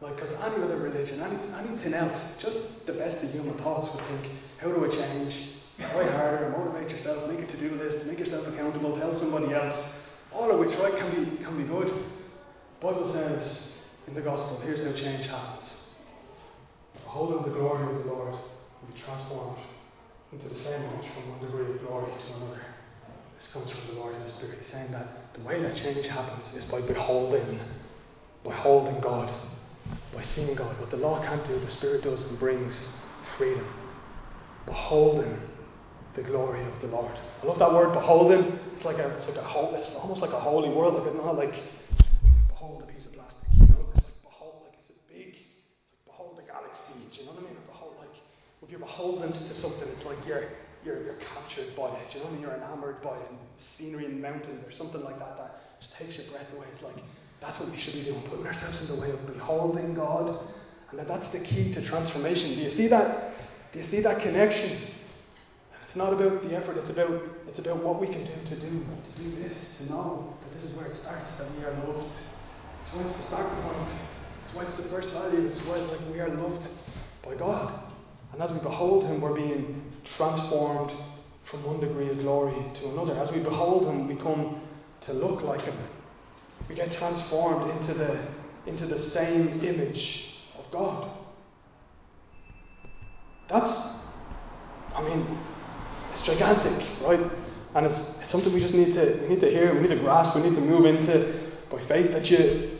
Like, 0.00 0.16
because 0.16 0.32
any 0.40 0.62
other 0.62 0.78
religion, 0.78 1.20
any, 1.20 1.68
anything 1.68 1.92
else, 1.92 2.38
just 2.40 2.86
the 2.86 2.94
best 2.94 3.22
of 3.22 3.30
human 3.30 3.56
thoughts 3.58 3.94
would 3.94 4.04
think, 4.06 4.34
how 4.58 4.68
do 4.68 4.84
I 4.84 4.88
change? 4.88 5.56
Try 5.76 6.10
harder, 6.10 6.54
motivate 6.56 6.90
yourself, 6.90 7.30
make 7.30 7.40
a 7.40 7.50
to 7.50 7.58
do 7.58 7.74
list, 7.76 8.06
make 8.06 8.18
yourself 8.18 8.46
accountable, 8.46 8.98
tell 8.98 9.14
somebody 9.14 9.52
else. 9.54 10.10
All 10.32 10.50
of 10.50 10.58
which, 10.58 10.78
right, 10.78 10.96
can 10.96 11.24
be, 11.24 11.42
can 11.42 11.56
be 11.56 11.64
good. 11.64 12.04
Bible 12.80 13.12
says 13.12 13.78
in 14.06 14.14
the 14.14 14.22
gospel, 14.22 14.60
here's 14.60 14.84
how 14.84 14.92
change 14.92 15.26
happens. 15.26 15.96
Beholding 16.94 17.52
the 17.52 17.58
glory 17.58 17.94
of 17.94 18.04
the 18.04 18.10
Lord, 18.10 18.34
we 18.82 18.94
be 18.94 19.00
transformed 19.00 19.58
into 20.32 20.48
the 20.48 20.56
same 20.56 20.82
image 20.82 21.10
from 21.12 21.30
one 21.30 21.40
degree 21.40 21.74
of 21.74 21.80
glory 21.80 22.10
to 22.12 22.34
another. 22.34 22.60
This 23.36 23.52
comes 23.52 23.70
from 23.70 23.94
the 23.94 24.00
Lord 24.00 24.14
in 24.14 24.22
the 24.22 24.28
Spirit, 24.28 24.60
saying 24.70 24.92
that 24.92 25.34
the 25.34 25.44
way 25.44 25.62
that 25.62 25.76
change 25.76 26.06
happens 26.06 26.54
is 26.54 26.70
by 26.70 26.80
beholding, 26.82 27.58
beholding 28.44 29.00
God, 29.00 29.32
by 30.14 30.22
seeing 30.22 30.54
God. 30.54 30.78
What 30.80 30.90
the 30.90 30.96
law 30.96 31.24
can't 31.24 31.46
do, 31.46 31.58
the 31.58 31.70
Spirit 31.70 32.02
does 32.04 32.22
and 32.28 32.38
brings 32.38 33.02
freedom. 33.36 33.66
Beholding 34.66 35.38
the 36.14 36.22
glory 36.22 36.64
of 36.66 36.80
the 36.80 36.88
Lord. 36.88 37.12
I 37.42 37.46
love 37.46 37.58
that 37.58 37.72
word 37.72 37.92
beholding. 37.92 38.58
It's 38.74 38.84
like 38.84 38.98
a, 38.98 39.08
it's 39.16 39.28
like 39.28 39.36
a 39.36 39.42
whole, 39.42 39.74
it's 39.74 39.94
almost 39.94 40.20
like 40.20 40.32
a 40.32 40.40
holy 40.40 40.68
word, 40.68 40.94
like 40.94 41.14
not 41.14 41.36
like 41.36 41.54
behold 42.48 42.82
a 42.82 42.92
piece 42.92 43.06
of 43.06 43.12
plastic, 43.12 43.48
you 43.54 43.66
know. 43.68 43.86
It's 43.94 44.04
like 44.04 44.22
behold, 44.22 44.62
like 44.66 44.74
it's 44.80 44.90
a 44.90 45.12
big, 45.12 45.34
like 45.34 46.04
behold 46.06 46.36
the 46.36 46.42
galaxy. 46.42 46.94
Do 47.12 47.20
you 47.20 47.26
know 47.26 47.32
what 47.32 47.44
I 47.44 47.46
mean? 47.46 47.56
Or 47.56 47.66
behold, 47.72 47.94
like 48.00 48.14
if 48.62 48.70
you're 48.70 48.80
beholden 48.80 49.32
to 49.32 49.54
something, 49.54 49.88
it's 49.88 50.04
like 50.04 50.18
you're 50.26 50.50
you're, 50.84 51.02
you're 51.04 51.20
captured 51.20 51.76
by 51.76 51.94
it. 51.94 52.14
You 52.14 52.20
know, 52.20 52.26
what 52.26 52.30
I 52.30 52.32
mean? 52.32 52.42
you're 52.42 52.56
enamored 52.56 53.02
by 53.02 53.16
it, 53.16 53.30
scenery 53.58 54.06
and 54.06 54.20
mountains 54.20 54.66
or 54.66 54.72
something 54.72 55.02
like 55.02 55.18
that, 55.18 55.36
that 55.36 55.80
just 55.80 55.94
takes 55.94 56.18
your 56.18 56.26
breath 56.32 56.48
away. 56.56 56.66
It's 56.72 56.82
like 56.82 56.96
that's 57.40 57.58
what 57.58 57.70
we 57.70 57.78
should 57.78 57.94
be 57.94 58.04
doing, 58.04 58.22
putting 58.28 58.46
ourselves 58.46 58.88
in 58.88 58.96
the 58.96 59.02
way 59.02 59.10
of 59.10 59.26
beholding 59.26 59.94
God, 59.94 60.38
and 60.90 60.98
that 60.98 61.08
that's 61.08 61.32
the 61.32 61.40
key 61.40 61.72
to 61.74 61.86
transformation. 61.86 62.50
Do 62.50 62.60
you 62.60 62.70
see 62.70 62.88
that? 62.88 63.32
Do 63.72 63.78
you 63.78 63.84
see 63.84 64.00
that 64.00 64.20
connection? 64.20 64.78
It's 65.84 65.96
not 65.96 66.12
about 66.12 66.42
the 66.42 66.56
effort. 66.56 66.76
It's 66.76 66.90
about 66.90 67.22
it's 67.48 67.58
about 67.58 67.82
what 67.82 68.00
we 68.00 68.06
can 68.06 68.24
do 68.24 68.34
to 68.48 68.60
do 68.60 68.84
to 68.84 69.22
do 69.22 69.30
this, 69.42 69.78
to 69.78 69.90
know 69.90 70.36
that 70.42 70.52
this 70.52 70.64
is 70.64 70.76
where 70.76 70.86
it 70.86 70.96
starts. 70.96 71.38
That 71.38 71.50
we 71.56 71.64
are 71.64 71.72
loved. 71.86 72.16
It's 72.80 72.94
why 72.94 73.02
it's 73.02 73.16
the 73.16 73.22
start 73.22 73.46
point. 73.62 73.90
It's 74.44 74.54
why 74.54 74.64
it's 74.64 74.76
the 74.76 74.88
first 74.88 75.10
value. 75.12 75.46
It's 75.46 75.64
why 75.66 75.76
like 75.76 76.00
we 76.12 76.20
are 76.20 76.28
loved 76.28 76.68
by 77.24 77.34
God. 77.36 77.92
And 78.32 78.42
as 78.42 78.52
we 78.52 78.58
behold 78.60 79.04
Him, 79.06 79.20
we're 79.20 79.34
being 79.34 79.82
transformed 80.16 80.92
from 81.50 81.64
one 81.64 81.80
degree 81.80 82.08
of 82.08 82.18
glory 82.20 82.54
to 82.76 82.88
another. 82.90 83.14
As 83.18 83.32
we 83.32 83.40
behold 83.40 83.88
Him, 83.88 84.06
we 84.06 84.16
come 84.16 84.60
to 85.02 85.12
look 85.12 85.42
like 85.42 85.62
Him. 85.62 85.76
We 86.70 86.76
get 86.76 86.92
transformed 86.92 87.68
into 87.80 87.94
the, 87.94 88.24
into 88.64 88.86
the 88.86 89.00
same 89.10 89.60
image 89.64 90.36
of 90.56 90.70
God. 90.70 91.10
That's, 93.48 93.72
I 94.94 95.02
mean, 95.02 95.36
it's 96.12 96.22
gigantic, 96.22 96.86
right? 97.02 97.28
And 97.74 97.86
it's, 97.86 97.98
it's 98.20 98.30
something 98.30 98.54
we 98.54 98.60
just 98.60 98.74
need 98.74 98.94
to 98.94 99.18
we 99.22 99.30
need 99.30 99.40
to 99.40 99.50
hear, 99.50 99.74
we 99.74 99.80
need 99.80 99.96
to 99.96 99.98
grasp, 99.98 100.36
we 100.36 100.42
need 100.42 100.54
to 100.54 100.60
move 100.60 100.84
into 100.86 101.50
by 101.72 101.84
faith. 101.88 102.12
That 102.12 102.30
you 102.30 102.78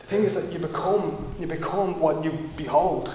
the 0.00 0.06
thing 0.08 0.24
is 0.24 0.32
that 0.32 0.50
you 0.50 0.58
become 0.58 1.36
you 1.38 1.46
become 1.46 2.00
what 2.00 2.24
you 2.24 2.50
behold. 2.56 3.14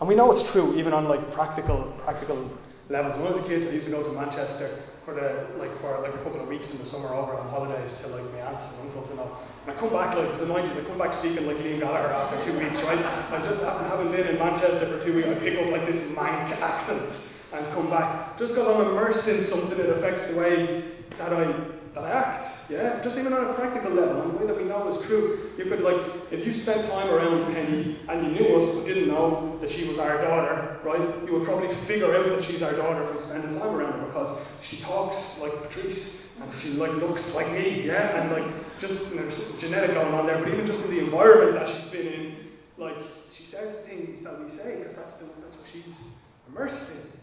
And 0.00 0.08
we 0.08 0.16
know 0.16 0.32
it's 0.32 0.50
true 0.50 0.74
even 0.74 0.92
on 0.92 1.04
like 1.04 1.32
practical 1.32 1.92
practical 2.04 2.50
levels. 2.88 3.16
When 3.18 3.32
I 3.32 3.36
was 3.36 3.44
a 3.44 3.48
kid 3.48 3.68
I 3.68 3.70
used 3.70 3.86
to 3.86 3.92
go 3.92 4.02
to 4.02 4.12
Manchester 4.12 4.82
for 5.04 5.14
the 5.14 5.58
like 5.58 5.74
for 5.80 5.98
like 6.00 6.14
a 6.14 6.18
couple 6.18 6.40
of 6.40 6.48
weeks 6.48 6.70
in 6.72 6.78
the 6.78 6.86
summer 6.86 7.08
over 7.08 7.34
on 7.34 7.48
holidays 7.50 7.92
to 8.00 8.06
like 8.08 8.24
my 8.32 8.40
aunts 8.40 8.64
and 8.72 8.88
uncles 8.88 9.10
and 9.10 9.20
all. 9.20 9.42
And 9.66 9.76
I 9.76 9.78
come 9.78 9.90
back 9.90 10.16
like 10.16 10.38
the 10.38 10.46
nineties, 10.46 10.76
I 10.76 10.86
come 10.86 10.98
back 10.98 11.14
speaking 11.14 11.46
like 11.46 11.56
Liam 11.56 11.80
Gallagher 11.80 12.12
after 12.12 12.38
two 12.44 12.58
weeks, 12.58 12.82
right? 12.82 12.98
I 12.98 13.42
just 13.44 13.60
haven't 13.60 14.12
been 14.12 14.26
in 14.26 14.38
Manchester 14.38 14.86
for 14.86 15.04
two 15.04 15.16
weeks, 15.16 15.28
I 15.28 15.34
pick 15.34 15.58
up 15.58 15.70
like 15.70 15.86
this 15.86 16.08
Manc 16.14 16.52
accent 16.62 17.20
and 17.52 17.66
come 17.74 17.90
back. 17.90 18.38
Just 18.38 18.54
because 18.54 18.68
I'm 18.68 18.90
immersed 18.92 19.26
in 19.28 19.44
something, 19.44 19.78
it 19.78 19.90
affects 19.90 20.28
the 20.28 20.38
way 20.38 20.84
that 21.18 21.32
I 21.32 21.81
that 21.94 22.04
act. 22.04 22.70
Yeah, 22.70 23.02
just 23.02 23.16
even 23.16 23.32
on 23.32 23.50
a 23.50 23.54
practical 23.54 23.90
level, 23.90 24.22
and 24.22 24.32
the 24.34 24.38
way 24.38 24.46
that 24.46 24.56
we 24.56 24.64
know 24.64 24.88
is 24.88 25.06
true. 25.06 25.50
You 25.58 25.64
could 25.64 25.80
like, 25.80 26.00
if 26.32 26.46
you 26.46 26.52
spent 26.52 26.90
time 26.90 27.10
around 27.10 27.52
Penny 27.54 27.98
and 28.08 28.26
you 28.26 28.32
knew 28.32 28.56
us 28.56 28.74
but 28.74 28.86
didn't 28.86 29.08
know 29.08 29.58
that 29.60 29.70
she 29.70 29.86
was 29.86 29.98
our 29.98 30.22
daughter, 30.22 30.80
right? 30.84 31.26
You 31.26 31.34
would 31.34 31.44
probably 31.44 31.74
figure 31.86 32.14
out 32.14 32.24
that 32.34 32.44
she's 32.44 32.62
our 32.62 32.72
daughter 32.72 33.06
from 33.06 33.20
spending 33.20 33.58
time 33.58 33.74
around 33.74 34.00
her 34.00 34.06
because 34.06 34.40
she 34.62 34.80
talks 34.80 35.38
like 35.40 35.52
Patrice 35.68 36.24
and 36.40 36.54
she 36.54 36.70
like 36.70 36.92
looks 36.92 37.34
like 37.34 37.50
me. 37.52 37.84
Yeah, 37.86 38.20
and 38.20 38.32
like 38.32 38.80
just 38.80 39.10
you 39.10 39.16
know, 39.16 39.22
there's 39.22 39.60
genetic 39.60 39.94
going 39.94 40.14
on 40.14 40.26
there, 40.26 40.38
but 40.38 40.48
even 40.48 40.66
just 40.66 40.84
in 40.86 40.96
the 40.96 41.04
environment 41.04 41.54
that 41.54 41.68
she's 41.68 41.90
been 41.90 42.06
in, 42.06 42.36
like 42.78 42.96
she 43.30 43.44
says 43.44 43.84
things 43.86 44.24
that 44.24 44.40
we 44.42 44.50
say 44.50 44.78
because 44.78 44.96
that's 44.96 45.16
the, 45.16 45.26
that's 45.44 45.56
what 45.56 45.66
she's 45.72 46.16
immersed 46.48 46.90
in. 46.90 47.18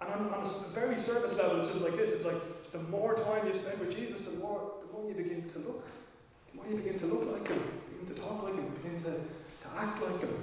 And 0.00 0.12
on, 0.14 0.32
on 0.32 0.46
a 0.46 0.74
very 0.74 0.98
surface 0.98 1.36
level, 1.36 1.60
it's 1.60 1.68
just 1.68 1.82
like 1.82 1.96
this. 1.96 2.10
It's 2.12 2.24
like 2.24 2.40
the 2.72 2.78
more 2.84 3.14
time 3.14 3.46
you 3.46 3.54
spend 3.54 3.80
with 3.80 3.96
Jesus, 3.96 4.26
the 4.26 4.38
more 4.38 4.72
the 4.86 4.92
more 4.92 5.08
you 5.08 5.14
begin 5.14 5.48
to 5.50 5.58
look. 5.58 5.84
The 6.50 6.56
more 6.56 6.66
you 6.68 6.76
begin 6.76 6.98
to 7.00 7.06
look 7.06 7.30
like 7.30 7.48
him, 7.48 7.62
begin 7.98 8.14
to 8.14 8.20
talk 8.20 8.42
like 8.42 8.54
him, 8.54 8.74
begin 8.82 9.02
to, 9.04 9.10
to 9.12 9.76
act 9.76 10.02
like 10.02 10.20
him. 10.20 10.34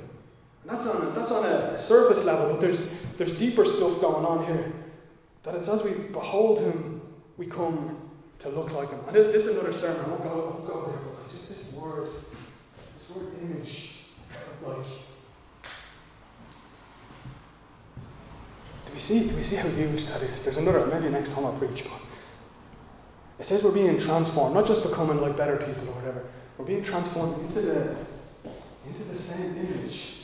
And 0.63 0.72
that's 0.72 0.86
on 0.86 1.08
a, 1.08 1.10
that's 1.12 1.32
on 1.32 1.46
a 1.46 1.80
surface 1.80 2.24
level, 2.24 2.54
but 2.54 2.62
there's 2.62 3.06
there's 3.18 3.38
deeper 3.40 3.66
stuff 3.66 4.02
going 4.02 4.26
on 4.26 4.46
here. 4.46 4.74
That 5.44 5.56
it's 5.56 5.70
as 5.70 5.84
we 5.84 5.94
behold 6.12 6.60
him, 6.60 7.02
we 7.38 7.48
come 7.48 8.12
to 8.40 8.50
look 8.50 8.72
like 8.72 8.90
him. 8.90 9.00
And 9.08 9.16
this, 9.16 9.44
is 9.44 9.48
another 9.48 9.74
sermon. 9.74 10.06
I 10.06 10.10
won't 10.10 10.24
go, 10.24 10.30
I 10.30 10.36
won't 10.36 10.68
go 10.68 10.86
there, 10.88 11.00
but 11.00 11.32
just 11.32 11.48
this 11.48 11.74
word, 11.74 12.10
this 12.96 13.10
word 13.16 13.34
image, 13.42 13.94
like 14.63 14.86
Do 18.88 18.94
we 18.94 19.00
see, 19.00 19.30
do 19.30 19.36
we 19.36 19.44
see 19.44 19.58
how 19.58 19.68
huge 19.68 20.06
that 20.08 20.22
is? 20.24 20.42
There's 20.44 20.58
another, 20.58 20.86
maybe 20.86 21.10
next 21.10 21.34
time 21.34 21.46
I'll 21.46 21.58
preach. 21.60 21.84
It 23.39 23.45
says 23.45 23.63
we're 23.63 23.73
being 23.73 24.00
transformed, 24.00 24.56
not 24.56 24.65
just 24.65 24.84
becoming 24.84 25.17
like 25.17 25.38
better 25.38 25.58
people 25.58 25.89
or 25.89 25.95
whatever. 25.95 26.26
We're 26.58 26.65
being 26.65 26.84
transformed 26.84 27.45
into 27.45 27.62
the, 27.62 27.95
into 28.88 29.04
the 29.04 29.15
same 29.15 29.58
image. 29.58 30.23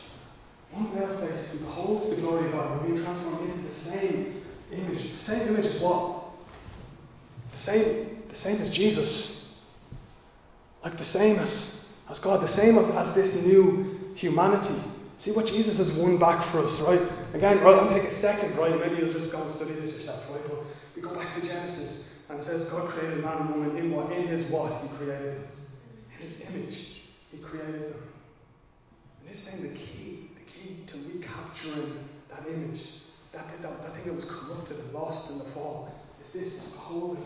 One 0.71 0.97
of 0.97 1.19
faces 1.19 1.61
beholds 1.61 2.09
the 2.09 2.15
glory 2.15 2.47
of 2.47 2.53
God. 2.53 2.81
We're 2.81 2.93
being 2.93 3.03
transformed 3.03 3.49
into 3.49 3.69
the 3.69 3.75
same 3.75 4.43
image. 4.71 5.03
The 5.03 5.17
same 5.19 5.47
image 5.49 5.65
as 5.67 5.81
what? 5.81 6.23
The 7.51 7.59
same, 7.59 8.23
the 8.29 8.35
same 8.35 8.59
as 8.59 8.71
Jesus. 8.71 9.63
Like 10.83 10.97
the 10.97 11.05
same 11.05 11.37
as, 11.37 11.89
as 12.09 12.17
God, 12.19 12.41
the 12.41 12.47
same 12.47 12.79
as, 12.79 12.89
as 12.89 13.13
this 13.13 13.45
new 13.45 14.13
humanity. 14.15 14.81
See 15.19 15.31
what 15.31 15.45
Jesus 15.45 15.77
has 15.77 15.95
won 15.97 16.17
back 16.17 16.51
for 16.51 16.63
us, 16.63 16.81
right? 16.81 16.99
Again, 17.35 17.59
rather 17.63 17.87
than 17.87 18.01
take 18.01 18.11
a 18.11 18.15
second, 18.15 18.57
right? 18.57 18.77
Maybe 18.79 18.95
you'll 18.95 19.13
just 19.13 19.31
go 19.31 19.43
and 19.43 19.55
study 19.55 19.73
this 19.73 19.91
yourself, 19.97 20.23
right? 20.31 20.41
But 20.49 20.63
we 20.95 21.03
go 21.03 21.15
back 21.15 21.27
to 21.35 21.47
Genesis 21.47 22.12
and 22.33 22.41
it 22.41 22.45
says 22.45 22.65
God 22.71 22.89
created 22.89 23.23
man 23.23 23.41
and 23.41 23.49
woman 23.51 23.77
in 23.77 23.91
what? 23.91 24.11
In 24.11 24.25
his 24.25 24.49
what? 24.49 24.81
He 24.81 24.87
created 24.97 25.37
them. 25.37 25.47
In 26.17 26.27
his 26.27 26.41
image, 26.41 27.03
he 27.31 27.37
created 27.37 27.93
them. 27.93 28.03
And 29.19 29.29
he's 29.29 29.37
saying 29.37 29.61
the 29.61 29.75
key, 29.75 30.31
the 30.33 30.51
key 30.51 30.83
to 30.87 30.97
recapturing 31.13 31.93
that 32.31 32.47
image, 32.49 32.81
that, 33.33 33.45
that, 33.61 33.83
that 33.83 33.93
thing 33.93 34.05
that 34.05 34.15
was 34.15 34.25
corrupted 34.25 34.79
and 34.79 34.93
lost 34.93 35.29
in 35.29 35.37
the 35.37 35.51
fall, 35.51 35.93
is 36.19 36.33
this, 36.33 36.53
is 36.53 36.71
beholding 36.71 37.23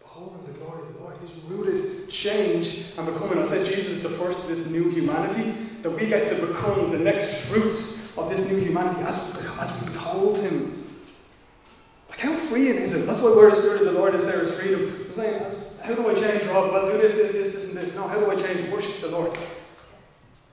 beholding 0.00 0.52
the 0.52 0.58
glory 0.58 0.88
of 0.88 0.94
the 0.94 1.00
Lord. 1.00 1.16
He's 1.22 1.44
rooted 1.44 2.10
change 2.10 2.86
and 2.98 3.06
becoming. 3.06 3.38
I 3.38 3.48
said 3.48 3.66
Jesus 3.66 3.90
is 3.90 4.02
the 4.02 4.18
first 4.18 4.40
of 4.40 4.48
this 4.48 4.66
new 4.66 4.90
humanity 4.90 5.54
that 5.82 5.90
we 5.90 6.08
get 6.08 6.26
to 6.30 6.46
become 6.46 6.90
the 6.90 6.98
next 6.98 7.46
fruits 7.46 8.12
of 8.18 8.30
this 8.30 8.50
new 8.50 8.58
humanity 8.58 9.02
as, 9.02 9.16
as 9.60 9.82
we 9.82 9.92
behold 9.92 10.38
Him. 10.38 10.75
Like, 12.16 12.26
how 12.26 12.48
freeing 12.48 12.76
is 12.76 12.92
it? 12.92 13.06
That's 13.06 13.20
why 13.20 13.34
where 13.34 13.50
the 13.50 13.56
Spirit 13.56 13.82
of 13.82 13.92
the 13.92 13.98
Lord 13.98 14.14
is, 14.14 14.24
there 14.24 14.42
is 14.42 14.58
freedom. 14.58 15.10
Saying, 15.14 15.54
how 15.82 15.94
do 15.94 16.08
I 16.08 16.14
change, 16.14 16.44
Rob? 16.50 16.72
Well, 16.72 16.92
do 16.92 16.98
this, 16.98 17.12
this, 17.12 17.32
this, 17.32 17.54
this, 17.54 17.68
and 17.68 17.76
this. 17.76 17.94
No, 17.94 18.08
how 18.08 18.18
do 18.18 18.30
I 18.30 18.36
change? 18.36 18.70
Worship 18.72 19.00
the 19.00 19.08
Lord. 19.08 19.38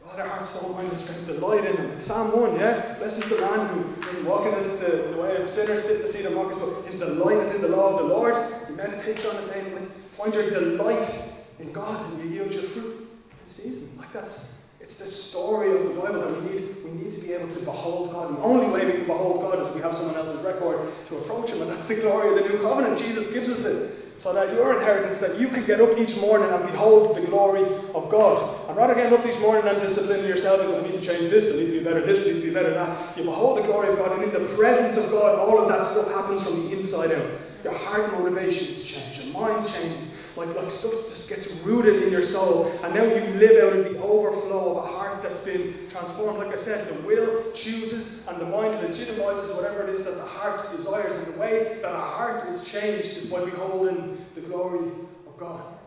God, 0.03 0.19
our 0.19 0.27
heart, 0.27 0.47
soul, 0.47 0.73
mind, 0.73 0.89
and 0.89 0.99
strength, 0.99 1.25
delight 1.25 1.65
in 1.65 1.75
Him. 1.75 2.01
Psalm 2.01 2.39
1, 2.39 2.59
yeah? 2.59 2.97
Blessed 2.99 3.23
is 3.23 3.29
the 3.29 3.41
man 3.41 3.67
who 3.67 4.01
doesn't 4.01 4.25
walk 4.25 4.45
in 4.45 4.53
the, 4.53 5.09
the 5.15 5.21
way 5.21 5.37
of 5.37 5.49
sinners, 5.49 5.83
sit 5.83 6.01
in 6.01 6.01
the 6.03 6.13
seat 6.13 6.25
of 6.25 6.33
mockers, 6.33 6.57
but 6.59 6.85
his 6.85 6.99
delight 6.99 7.37
is 7.47 7.55
in 7.55 7.61
the 7.61 7.69
law 7.69 7.97
of 7.97 8.07
the 8.07 8.13
Lord. 8.13 8.35
He 8.67 8.73
meditates 8.73 9.25
on 9.25 9.35
it 9.37 9.53
daily. 9.53 9.87
Find 10.17 10.33
your 10.33 10.49
delight 10.49 11.33
in 11.59 11.71
God, 11.71 12.11
and 12.11 12.23
you 12.23 12.29
yield 12.29 12.51
your 12.51 12.69
fruit 12.73 13.07
in 13.43 13.49
season. 13.49 13.97
Like 13.97 14.13
that's 14.13 14.62
it's 14.93 15.01
the 15.01 15.29
story 15.29 15.73
of 15.73 15.83
the 15.89 15.99
Bible 15.99 16.21
that 16.21 16.43
we 16.43 16.49
need. 16.49 16.83
We 16.85 16.91
need 16.91 17.15
to 17.15 17.21
be 17.21 17.33
able 17.33 17.49
to 17.49 17.59
behold 17.65 18.11
God. 18.11 18.37
The 18.37 18.41
only 18.41 18.69
way 18.69 18.85
we 18.85 18.91
can 18.91 19.07
behold 19.07 19.41
God 19.41 19.59
is 19.59 19.67
if 19.67 19.75
we 19.75 19.81
have 19.81 19.95
someone 19.95 20.15
else's 20.15 20.43
record 20.45 20.93
to 21.07 21.17
approach 21.17 21.49
Him. 21.49 21.61
And 21.61 21.71
that's 21.71 21.87
the 21.87 21.95
glory 21.95 22.29
of 22.37 22.43
the 22.43 22.49
new 22.49 22.61
covenant. 22.61 22.99
Jesus 22.99 23.33
gives 23.33 23.49
us 23.49 23.65
it. 23.65 23.99
So 24.19 24.31
that 24.33 24.53
your 24.53 24.77
inheritance, 24.77 25.19
that 25.19 25.39
you 25.39 25.49
can 25.49 25.65
get 25.65 25.81
up 25.81 25.97
each 25.97 26.15
morning 26.17 26.47
and 26.53 26.63
behold 26.69 27.17
the 27.17 27.25
glory 27.25 27.65
of 27.93 28.09
God. 28.09 28.69
And 28.69 28.77
rather 28.77 28.93
getting 28.93 29.17
up 29.17 29.25
each 29.25 29.39
morning 29.39 29.65
and 29.65 29.81
disciplining 29.81 30.25
yourself 30.25 30.61
because 30.61 30.79
I 30.79 30.87
need 30.87 31.01
to 31.01 31.05
change 31.05 31.31
this, 31.31 31.51
I 31.51 31.57
need 31.57 31.73
to 31.73 31.79
be 31.79 31.83
better 31.83 32.05
this, 32.05 32.21
I 32.21 32.31
need 32.31 32.41
to 32.41 32.47
be 32.47 32.53
better 32.53 32.73
that. 32.73 33.17
You 33.17 33.23
behold 33.23 33.57
the 33.57 33.63
glory 33.63 33.89
of 33.89 33.97
God, 33.97 34.13
and 34.13 34.23
in 34.23 34.31
the 34.31 34.55
presence 34.55 34.95
of 34.95 35.09
God, 35.09 35.39
all 35.39 35.59
of 35.59 35.67
that 35.67 35.91
stuff 35.91 36.07
happens 36.13 36.43
from 36.43 36.69
the 36.69 36.79
inside 36.79 37.11
out. 37.11 37.27
Your 37.65 37.73
heart 37.73 38.13
motivations 38.13 38.83
change, 38.83 39.25
your 39.25 39.33
mind 39.33 39.67
changes, 39.67 40.12
like, 40.35 40.55
like 40.55 40.71
stuff 40.71 40.93
just 41.09 41.29
gets 41.29 41.51
rooted 41.63 42.03
in 42.03 42.11
your 42.11 42.23
soul, 42.23 42.67
and 42.83 42.93
now 42.93 43.03
you 43.03 43.21
live 43.33 43.63
out 43.63 43.79
of 43.79 43.93
the 43.93 43.99
overflow 43.99 44.71
of 44.71 44.77
a 44.77 44.87
heart 44.87 45.23
that's 45.23 45.41
been 45.41 45.87
transformed. 45.89 46.39
Like 46.39 46.57
I 46.57 46.63
said, 46.63 46.87
the 46.87 47.07
will 47.07 47.51
chooses, 47.53 48.27
and 48.27 48.39
the 48.39 48.45
mind 48.45 48.81
legitimizes 48.83 49.55
whatever 49.55 49.87
it 49.87 49.95
is 49.95 50.05
that 50.05 50.15
the 50.15 50.25
heart 50.25 50.75
desires. 50.75 51.13
And 51.13 51.33
the 51.33 51.39
way 51.39 51.79
that 51.81 51.93
a 51.93 51.97
heart 51.97 52.47
is 52.49 52.65
changed 52.65 53.17
is 53.17 53.29
by 53.31 53.45
beholding 53.45 54.25
the 54.35 54.41
glory 54.41 54.89
of 55.27 55.37
God. 55.37 55.77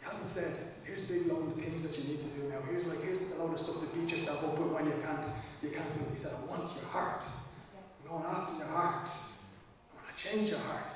He 0.00 0.06
hasn't 0.10 0.30
said, 0.30 0.58
here's 0.84 1.08
a 1.08 1.12
big 1.12 1.26
load 1.26 1.48
of 1.48 1.54
things 1.54 1.82
that 1.82 1.96
you 1.98 2.08
need 2.08 2.18
to 2.18 2.40
do 2.40 2.48
now. 2.48 2.60
Here's 2.68 2.84
like 2.86 3.00
here's 3.02 3.20
a 3.20 3.36
load 3.36 3.52
of 3.52 3.60
stuff 3.60 3.80
to 3.80 3.96
beat 3.96 4.10
yourself 4.16 4.42
up 4.42 4.58
with 4.58 4.72
when 4.72 4.86
you 4.86 4.94
can't 5.02 5.26
you 5.62 5.70
can't 5.70 5.92
do 5.94 6.00
it. 6.00 6.16
He 6.16 6.22
said, 6.22 6.32
I 6.34 6.46
want 6.46 6.74
your 6.74 6.86
heart. 6.86 7.22
I'm 7.22 8.08
going 8.08 8.24
after 8.24 8.56
your 8.56 8.66
heart. 8.66 9.08
I 9.08 9.94
want 9.94 10.16
to 10.16 10.24
change 10.24 10.48
your 10.50 10.58
heart. 10.58 10.90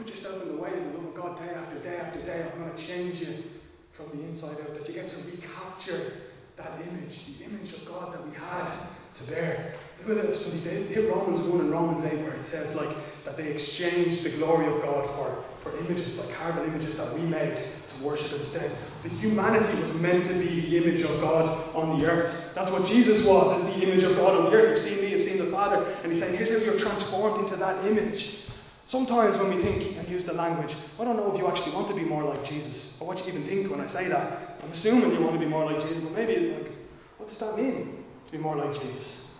Put 0.00 0.08
yourself 0.08 0.42
in 0.44 0.56
the 0.56 0.62
way 0.62 0.72
of 0.72 0.78
the 0.80 0.98
love 0.98 1.08
of 1.08 1.14
God 1.14 1.38
day 1.38 1.52
after 1.52 1.78
day 1.82 1.96
after 1.98 2.24
day, 2.24 2.50
I'm 2.50 2.58
going 2.58 2.74
to 2.74 2.86
change 2.86 3.20
you 3.20 3.44
from 3.92 4.08
the 4.16 4.24
inside 4.24 4.56
out. 4.62 4.72
That 4.72 4.88
you 4.88 4.94
get 4.94 5.10
to 5.10 5.16
recapture 5.30 6.12
that 6.56 6.80
image, 6.80 7.36
the 7.36 7.44
image 7.44 7.74
of 7.74 7.86
God 7.86 8.14
that 8.14 8.26
we 8.26 8.32
had 8.34 8.88
to 9.16 9.24
bear. 9.24 9.74
Look 10.06 10.16
at 10.16 10.26
this 10.28 10.40
study. 10.40 11.06
Romans 11.06 11.46
1 11.46 11.60
and 11.60 11.70
Romans 11.70 12.02
8 12.02 12.22
where 12.22 12.32
it 12.32 12.46
says 12.46 12.74
like 12.74 12.96
that 13.26 13.36
they 13.36 13.48
exchanged 13.48 14.24
the 14.24 14.38
glory 14.38 14.74
of 14.74 14.80
God 14.80 15.04
for, 15.16 15.44
for 15.62 15.76
images, 15.76 16.16
like 16.16 16.34
carved 16.34 16.66
images 16.66 16.96
that 16.96 17.12
we 17.12 17.20
made 17.20 17.56
to 17.56 18.02
worship 18.02 18.32
instead. 18.40 18.74
The 19.02 19.10
humanity 19.10 19.78
was 19.78 19.92
meant 19.96 20.26
to 20.28 20.32
be 20.32 20.62
the 20.62 20.78
image 20.78 21.02
of 21.02 21.20
God 21.20 21.74
on 21.76 22.00
the 22.00 22.06
earth. 22.06 22.34
That's 22.54 22.70
what 22.70 22.86
Jesus 22.86 23.26
was, 23.26 23.60
is 23.60 23.76
the 23.76 23.86
image 23.86 24.04
of 24.04 24.16
God 24.16 24.34
on 24.34 24.44
the 24.50 24.56
earth. 24.56 24.82
You've 24.82 24.94
seen 24.94 25.04
me, 25.04 25.10
you've 25.10 25.28
seen 25.28 25.44
the 25.44 25.50
Father. 25.50 25.84
And 26.02 26.10
he's 26.10 26.22
saying, 26.22 26.38
here's 26.38 26.48
how 26.48 26.56
you're 26.56 26.78
transformed 26.78 27.44
into 27.44 27.58
that 27.58 27.84
image. 27.84 28.46
Sometimes 28.90 29.36
when 29.36 29.54
we 29.54 29.62
think 29.62 29.96
and 29.98 30.08
use 30.08 30.24
the 30.24 30.32
language, 30.32 30.74
I 30.98 31.04
don't 31.04 31.16
know 31.16 31.32
if 31.32 31.38
you 31.38 31.46
actually 31.46 31.72
want 31.76 31.86
to 31.90 31.94
be 31.94 32.02
more 32.02 32.24
like 32.24 32.44
Jesus, 32.44 32.98
or 33.00 33.06
what 33.06 33.24
you 33.24 33.32
even 33.32 33.46
think 33.46 33.70
when 33.70 33.80
I 33.80 33.86
say 33.86 34.08
that. 34.08 34.58
I'm 34.64 34.72
assuming 34.72 35.12
you 35.12 35.20
want 35.20 35.34
to 35.34 35.38
be 35.38 35.46
more 35.46 35.64
like 35.64 35.80
Jesus, 35.86 36.02
but 36.02 36.12
maybe 36.12 36.50
like, 36.50 36.72
what 37.16 37.28
does 37.28 37.38
that 37.38 37.56
mean 37.56 38.04
to 38.26 38.32
be 38.32 38.38
more 38.38 38.56
like 38.56 38.80
Jesus? 38.80 39.30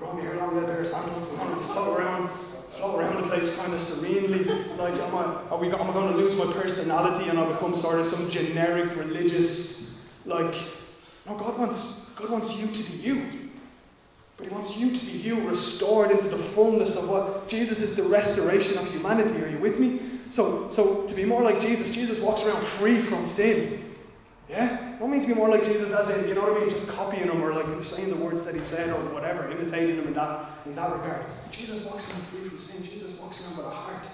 My 0.00 0.20
hair 0.20 0.36
long, 0.36 0.54
hair, 0.54 0.84
sandals, 0.84 1.26
and 1.32 1.60
to 1.60 1.66
float 1.72 1.98
around, 1.98 2.30
float 2.76 3.00
around 3.00 3.22
the 3.22 3.28
place 3.28 3.56
kind 3.56 3.74
of 3.74 3.80
serenely. 3.80 4.44
Like, 4.44 4.94
am 4.94 5.16
I, 5.16 5.50
are 5.50 5.58
we, 5.58 5.66
am 5.66 5.82
I 5.82 5.92
going 5.92 6.12
to 6.12 6.16
lose 6.16 6.36
my 6.36 6.52
personality 6.52 7.28
and 7.28 7.40
I 7.40 7.52
become 7.54 7.74
sort 7.78 7.98
of 7.98 8.08
some 8.12 8.30
generic 8.30 8.96
religious, 8.96 9.98
like, 10.26 10.54
no, 11.26 11.36
God 11.36 11.58
wants, 11.58 12.14
God 12.14 12.30
wants 12.30 12.54
you 12.54 12.68
to 12.68 12.90
be 12.90 12.98
you. 12.98 13.41
But 14.42 14.50
he 14.50 14.54
wants 14.56 14.76
you 14.76 14.98
to 14.98 15.06
be 15.06 15.12
you, 15.12 15.48
restored 15.48 16.10
into 16.10 16.28
the 16.28 16.42
fullness 16.50 16.96
of 16.96 17.08
what 17.08 17.48
Jesus 17.48 17.78
is 17.78 17.96
the 17.96 18.02
restoration 18.02 18.76
of 18.76 18.86
humanity. 18.90 19.40
Are 19.40 19.48
you 19.48 19.58
with 19.58 19.78
me? 19.78 20.20
So, 20.30 20.72
so 20.72 21.06
to 21.06 21.14
be 21.14 21.24
more 21.24 21.42
like 21.42 21.60
Jesus, 21.60 21.94
Jesus 21.94 22.18
walks 22.18 22.44
around 22.44 22.66
free 22.78 23.02
from 23.02 23.24
sin. 23.28 23.94
Yeah? 24.48 24.98
Don't 24.98 25.12
mean 25.12 25.22
to 25.22 25.28
be 25.28 25.34
more 25.34 25.48
like 25.48 25.62
Jesus 25.62 25.92
as 25.92 26.10
in, 26.10 26.28
you 26.28 26.34
know 26.34 26.42
what 26.42 26.60
I 26.60 26.64
mean, 26.64 26.70
just 26.70 26.88
copying 26.88 27.28
him 27.28 27.40
or 27.40 27.54
like 27.54 27.84
saying 27.84 28.10
the 28.10 28.24
words 28.24 28.44
that 28.44 28.56
he 28.56 28.64
said 28.66 28.90
or 28.90 29.14
whatever, 29.14 29.48
imitating 29.48 29.96
him 29.96 30.08
in 30.08 30.14
that 30.14 30.66
in 30.66 30.74
that 30.74 30.92
regard. 30.92 31.24
Jesus 31.52 31.86
walks 31.86 32.10
around 32.10 32.26
free 32.26 32.48
from 32.48 32.58
sin. 32.58 32.82
Jesus 32.82 33.20
walks 33.20 33.40
around 33.42 33.58
with 33.58 33.66
a 33.66 33.70
heart 33.70 34.06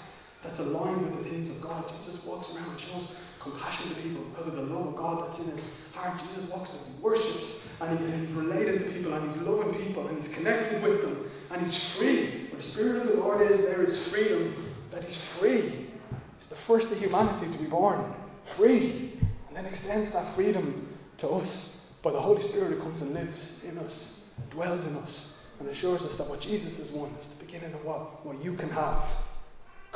that's 0.42 0.58
aligned 0.58 1.02
with 1.06 1.24
the 1.24 1.30
things 1.30 1.48
of 1.48 1.62
God. 1.62 1.90
Jesus 2.00 2.22
walks 2.26 2.54
around 2.54 2.70
and 2.70 2.80
shows 2.80 3.16
compassion 3.50 3.94
to 3.94 4.02
people 4.02 4.24
because 4.30 4.46
of 4.46 4.54
the 4.54 4.62
love 4.62 4.88
of 4.88 4.96
God 4.96 5.28
that's 5.28 5.38
in 5.38 5.50
his 5.50 5.78
heart. 5.94 6.20
Jesus 6.28 6.50
walks 6.50 6.86
and 6.86 7.02
worships 7.02 7.68
and, 7.80 7.98
he, 7.98 8.04
and 8.04 8.26
he's 8.26 8.36
related 8.36 8.84
to 8.84 8.92
people 8.92 9.12
and 9.14 9.30
he's 9.30 9.40
loving 9.42 9.74
people 9.84 10.08
and 10.08 10.22
he's 10.22 10.34
connected 10.34 10.82
with 10.82 11.02
them 11.02 11.30
and 11.50 11.62
he's 11.62 11.92
free. 11.94 12.48
Where 12.50 12.58
the 12.58 12.62
Spirit 12.62 13.02
of 13.02 13.08
the 13.08 13.14
Lord 13.14 13.50
is, 13.50 13.58
there 13.58 13.82
is 13.82 14.08
freedom. 14.08 14.74
That 14.90 15.04
he's 15.04 15.22
free. 15.38 15.90
He's 16.38 16.48
the 16.48 16.56
first 16.66 16.90
of 16.90 16.98
humanity 16.98 17.52
to 17.52 17.62
be 17.62 17.68
born. 17.68 18.14
Free. 18.56 19.20
And 19.48 19.56
then 19.56 19.66
extends 19.66 20.12
that 20.12 20.34
freedom 20.34 20.96
to 21.18 21.28
us 21.28 21.92
by 22.02 22.12
the 22.12 22.20
Holy 22.20 22.42
Spirit 22.42 22.74
who 22.74 22.80
comes 22.80 23.02
and 23.02 23.12
lives 23.12 23.64
in 23.64 23.78
us, 23.78 24.30
dwells 24.50 24.84
in 24.86 24.96
us, 24.96 25.34
and 25.58 25.68
assures 25.68 26.02
us 26.02 26.16
that 26.16 26.28
what 26.28 26.40
Jesus 26.40 26.76
has 26.76 26.90
won 26.92 27.10
is 27.20 27.28
the 27.28 27.44
beginning 27.44 27.74
of 27.74 27.84
what, 27.84 28.24
what 28.24 28.42
you 28.42 28.54
can 28.54 28.70
have 28.70 29.02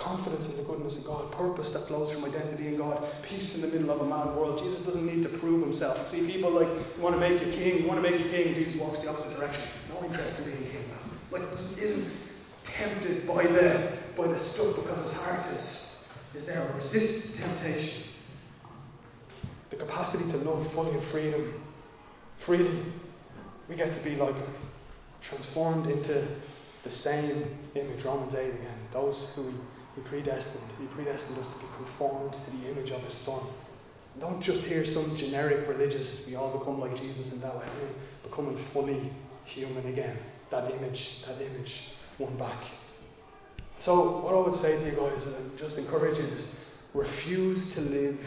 confidence 0.03 0.49
in 0.49 0.57
the 0.57 0.65
goodness 0.65 0.99
of 0.99 1.05
God, 1.05 1.33
purpose 1.33 1.71
that 1.71 1.87
flows 1.87 2.13
from 2.13 2.25
identity 2.25 2.69
in 2.69 2.77
God, 2.77 3.07
peace 3.23 3.55
in 3.55 3.61
the 3.61 3.69
middle 3.69 3.91
of 3.91 4.01
a 4.01 4.05
mad 4.05 4.37
world. 4.37 4.59
Jesus 4.59 4.85
doesn't 4.85 5.07
need 5.07 5.23
to 5.23 5.39
prove 5.39 5.63
himself. 5.63 6.09
See, 6.09 6.27
people 6.27 6.51
like, 6.51 6.69
you 6.97 7.03
want 7.03 7.15
to 7.15 7.21
make 7.21 7.41
you 7.41 7.53
king, 7.53 7.83
you 7.83 7.89
want 7.89 8.03
to 8.03 8.11
make 8.11 8.21
you 8.21 8.31
king, 8.31 8.55
Jesus 8.55 8.81
walks 8.81 9.01
the 9.01 9.09
opposite 9.09 9.37
direction. 9.39 9.63
No 9.89 10.05
interest 10.05 10.39
in 10.41 10.45
being 10.45 10.71
king. 10.71 10.85
Like, 11.31 11.49
he 11.55 11.81
isn't 11.81 12.13
tempted 12.65 13.27
by 13.27 13.45
the, 13.45 13.93
by 14.17 14.27
the 14.29 14.39
stuff 14.39 14.77
because 14.77 14.99
his 15.05 15.13
heart 15.13 15.47
is, 15.53 16.07
is 16.35 16.47
there, 16.47 16.71
resists 16.77 17.39
temptation. 17.39 18.05
The 19.71 19.77
capacity 19.77 20.31
to 20.33 20.37
love 20.39 20.71
fully 20.73 20.97
in 20.99 21.11
freedom. 21.11 21.63
Freely, 22.45 22.83
we 23.69 23.77
get 23.77 23.97
to 23.97 24.05
be 24.05 24.17
like 24.17 24.35
transformed 25.23 25.89
into 25.89 26.27
the 26.85 26.91
same 26.91 27.57
image. 27.75 28.05
Romans 28.05 28.35
8 28.35 28.49
again. 28.49 28.79
Those 28.93 29.33
who 29.37 29.53
he 29.95 30.01
predestined. 30.03 30.65
He 30.79 30.87
predestined 30.87 31.39
us 31.39 31.49
to 31.49 31.59
be 31.59 31.67
conformed 31.77 32.33
to 32.33 32.51
the 32.51 32.71
image 32.71 32.91
of 32.91 33.03
His 33.03 33.15
Son. 33.15 33.43
don't 34.21 34.43
just 34.43 34.63
hear 34.65 34.85
some 34.87 35.17
generic 35.17 35.69
religious, 35.69 36.27
we 36.27 36.35
all 36.35 36.59
become 36.59 36.81
like 36.81 36.97
Jesus 36.97 37.33
in 37.33 37.41
that 37.41 37.55
way. 37.57 37.67
Becoming 38.23 38.59
fully 38.73 39.13
human 39.45 39.87
again. 39.87 40.17
That 40.51 40.71
image, 40.71 41.25
that 41.27 41.41
image, 41.41 41.91
won 42.19 42.37
back. 42.39 42.65
So, 43.81 44.21
what 44.23 44.35
I 44.35 44.49
would 44.49 44.61
say 44.61 44.79
to 44.79 44.91
you 44.91 44.97
guys, 44.97 45.27
and 45.27 45.59
just 45.59 45.77
encourage 45.77 46.19
you, 46.19 46.25
is 46.25 46.57
refuse 46.95 47.75
to 47.75 47.81
live 47.81 48.19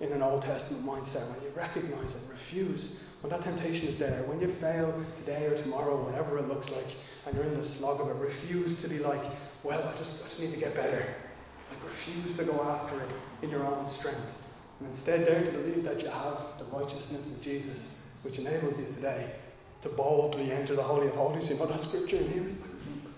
in 0.00 0.12
an 0.12 0.22
Old 0.22 0.42
Testament 0.42 0.84
mindset. 0.84 1.28
When 1.34 1.42
you 1.42 1.50
recognize 1.54 2.14
it, 2.14 2.22
refuse. 2.30 3.02
When 3.20 3.30
that 3.30 3.42
temptation 3.42 3.88
is 3.88 3.98
there, 3.98 4.22
when 4.24 4.40
you 4.40 4.54
fail 4.60 5.04
today 5.18 5.46
or 5.46 5.56
tomorrow, 5.56 6.02
whatever 6.04 6.38
it 6.38 6.48
looks 6.48 6.70
like, 6.70 6.86
and 7.26 7.36
you're 7.36 7.44
in 7.44 7.60
the 7.60 7.66
slog 7.66 8.00
of 8.00 8.08
it, 8.08 8.20
refuse 8.20 8.80
to 8.82 8.88
be 8.88 8.98
like, 8.98 9.20
well, 9.64 9.82
I 9.82 9.98
just, 9.98 10.24
I 10.24 10.28
just 10.28 10.40
need 10.40 10.52
to 10.52 10.60
get 10.60 10.74
better. 10.74 11.14
Like, 11.70 11.84
refuse 11.84 12.36
to 12.38 12.44
go 12.44 12.62
after 12.62 13.00
it 13.00 13.10
in 13.42 13.50
your 13.50 13.64
own 13.64 13.86
strength. 13.86 14.20
And 14.80 14.90
instead, 14.90 15.26
dare 15.26 15.44
to 15.44 15.50
believe 15.50 15.84
that 15.84 16.00
you 16.02 16.08
have 16.08 16.58
the 16.58 16.64
righteousness 16.72 17.36
of 17.36 17.42
Jesus, 17.42 17.98
which 18.22 18.38
enables 18.38 18.78
you 18.78 18.86
today 18.94 19.34
to 19.82 19.88
boldly 19.90 20.52
enter 20.52 20.76
the 20.76 20.82
Holy 20.82 21.08
of 21.08 21.14
Holies. 21.14 21.48
You 21.48 21.56
know 21.56 21.66
that 21.66 21.80
scripture 21.80 22.16
in 22.16 22.32
Hebrews? 22.32 22.54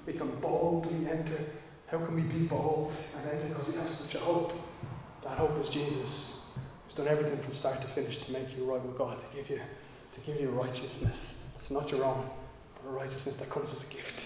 We 0.07 0.13
can 0.13 0.41
boldly 0.41 1.09
enter. 1.09 1.39
How 1.87 1.99
can 2.05 2.15
we 2.15 2.23
be 2.23 2.47
bold 2.47 2.93
and 3.17 3.31
enter? 3.31 3.49
Because 3.49 3.69
we 3.69 3.75
have 3.75 3.91
such 3.91 4.15
a 4.15 4.19
hope. 4.19 4.53
That 5.23 5.39
hope 5.39 5.57
is 5.63 5.69
Jesus. 5.69 6.47
He's 6.87 6.95
done 6.95 7.09
everything 7.09 7.43
from 7.43 7.55
start 7.55 7.81
to 7.81 7.89
finish 7.95 8.19
to 8.25 8.33
make 8.33 8.57
you 8.57 8.71
right 8.71 8.85
with 8.85 8.99
God, 8.99 9.19
to 9.19 9.37
give 9.37 9.49
you, 9.49 9.57
to 10.15 10.21
give 10.27 10.41
you 10.41 10.51
righteousness. 10.51 11.43
It's 11.61 11.71
not 11.71 11.89
your 11.91 12.05
own, 12.05 12.29
but 12.75 12.91
a 12.91 12.93
righteousness 12.93 13.37
that 13.37 13.51
comes 13.51 13.71
as 13.71 13.79
a 13.79 13.93
gift, 13.93 14.23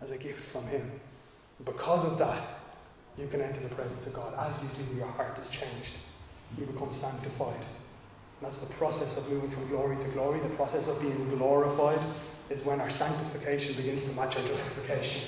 as 0.00 0.10
a 0.10 0.18
gift 0.18 0.40
from 0.52 0.66
Him. 0.66 0.90
Because 1.62 2.10
of 2.10 2.18
that, 2.18 2.58
you 3.16 3.28
can 3.28 3.40
enter 3.40 3.60
the 3.60 3.74
presence 3.74 4.06
of 4.06 4.14
God. 4.14 4.34
As 4.34 4.62
you 4.62 4.84
do, 4.84 4.94
your 4.94 5.06
heart 5.06 5.38
is 5.38 5.48
changed. 5.50 5.92
You 6.58 6.66
become 6.66 6.92
sanctified. 6.92 7.60
And 7.60 8.42
that's 8.42 8.58
the 8.58 8.74
process 8.74 9.16
of 9.16 9.32
moving 9.32 9.52
from 9.52 9.68
glory 9.68 9.96
to 9.96 10.10
glory. 10.12 10.40
The 10.40 10.54
process 10.56 10.88
of 10.88 11.00
being 11.00 11.28
glorified 11.30 12.04
is 12.50 12.64
when 12.64 12.80
our 12.80 12.90
sanctification 12.90 13.76
begins 13.76 14.04
to 14.04 14.12
match 14.12 14.36
our 14.36 14.42
justification. 14.42 15.22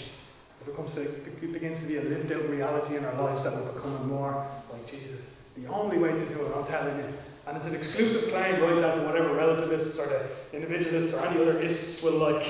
It, 0.61 0.67
becomes 0.67 0.97
a, 0.97 1.03
it 1.03 1.53
begins 1.53 1.81
to 1.81 1.87
be 1.87 1.97
a 1.97 2.03
lived 2.03 2.33
out 2.33 2.49
reality 2.49 2.97
in 2.97 3.05
our 3.05 3.15
lives 3.15 3.45
that 3.45 3.53
we're 3.53 3.73
becoming 3.73 4.09
more 4.09 4.47
like 4.73 4.87
Jesus. 4.87 5.21
The 5.57 5.67
only 5.69 5.99
way 5.99 6.11
to 6.11 6.29
do 6.29 6.45
it, 6.45 6.53
I'm 6.55 6.67
telling 6.67 6.99
you, 6.99 7.15
and 7.47 7.57
it's 7.57 7.67
an 7.67 7.75
exclusive 7.75 8.31
claim, 8.31 8.61
right, 8.61 8.81
that 8.81 9.07
whatever 9.07 9.33
relativists 9.33 9.99
or 9.99 10.07
the 10.07 10.29
individualists 10.53 11.15
or 11.15 11.21
any 11.21 11.41
other 11.41 11.61
ists 11.61 12.03
will 12.03 12.19
like 12.19 12.45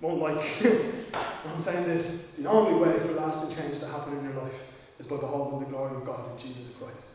won't 0.00 0.20
like. 0.20 0.62
I'm 1.12 1.62
saying 1.62 1.86
this 1.86 2.30
the 2.38 2.48
only 2.48 2.78
way 2.80 2.98
for 3.00 3.12
lasting 3.12 3.56
change 3.56 3.80
to 3.80 3.88
happen 3.88 4.18
in 4.18 4.24
your 4.24 4.42
life 4.42 4.60
is 4.98 5.06
by 5.06 5.16
beholding 5.16 5.60
the 5.60 5.76
glory 5.76 5.96
of 5.96 6.04
God 6.04 6.30
in 6.32 6.38
Jesus 6.38 6.76
Christ. 6.76 7.06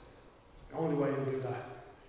The 0.71 0.77
only 0.77 0.95
way 0.95 1.09
you'll 1.09 1.31
do 1.31 1.41
that 1.41 1.65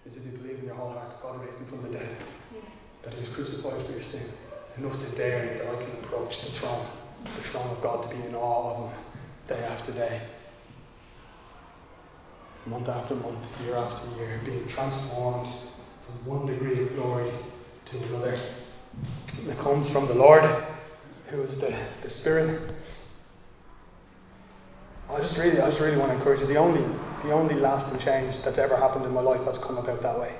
is 0.06 0.16
if 0.16 0.24
you 0.24 0.38
believe 0.38 0.58
in 0.58 0.66
your 0.66 0.74
whole 0.74 0.92
heart 0.92 1.08
that 1.08 1.22
God 1.22 1.40
raised 1.44 1.58
him 1.58 1.68
from 1.68 1.82
the 1.82 1.98
dead, 1.98 2.16
yeah. 2.54 2.60
that 3.04 3.14
he 3.14 3.20
was 3.20 3.28
crucified 3.34 3.84
for 3.86 3.92
your 3.92 4.02
sin, 4.02 4.26
enough 4.78 4.98
to 4.98 5.16
dare 5.16 5.58
that 5.58 5.66
I 5.66 5.84
can 5.84 6.04
approach 6.04 6.40
the 6.44 6.58
throne, 6.58 6.86
the 7.24 7.42
throne 7.50 7.76
of 7.76 7.82
God, 7.82 8.08
to 8.08 8.16
be 8.16 8.22
in 8.22 8.34
awe 8.34 8.84
of 8.84 8.90
him 8.90 8.98
day 9.48 9.64
after 9.64 9.92
day, 9.92 10.22
month 12.66 12.88
after 12.88 13.14
month, 13.14 13.44
year 13.62 13.76
after 13.76 14.08
year, 14.16 14.40
being 14.44 14.68
transformed 14.68 15.48
from 16.06 16.26
one 16.26 16.46
degree 16.46 16.82
of 16.86 16.94
glory 16.94 17.32
to 17.86 17.96
another 18.04 18.40
that 19.46 19.58
comes 19.58 19.90
from 19.90 20.06
the 20.06 20.14
Lord, 20.14 20.44
who 21.32 21.42
is 21.42 21.58
the, 21.60 21.74
the 22.02 22.10
Spirit. 22.10 22.74
I 25.08 25.20
just 25.20 25.38
really, 25.38 25.60
I 25.60 25.70
just 25.70 25.80
really 25.80 25.96
want 25.96 26.12
to 26.12 26.18
encourage 26.18 26.40
you. 26.40 26.46
The 26.46 26.56
only, 26.56 26.82
the 27.24 27.32
only 27.32 27.54
lasting 27.54 27.98
change 28.00 28.42
that's 28.44 28.58
ever 28.58 28.76
happened 28.76 29.04
in 29.06 29.12
my 29.12 29.20
life 29.20 29.42
has 29.44 29.58
come 29.58 29.78
about 29.78 30.02
that 30.02 30.18
way. 30.18 30.34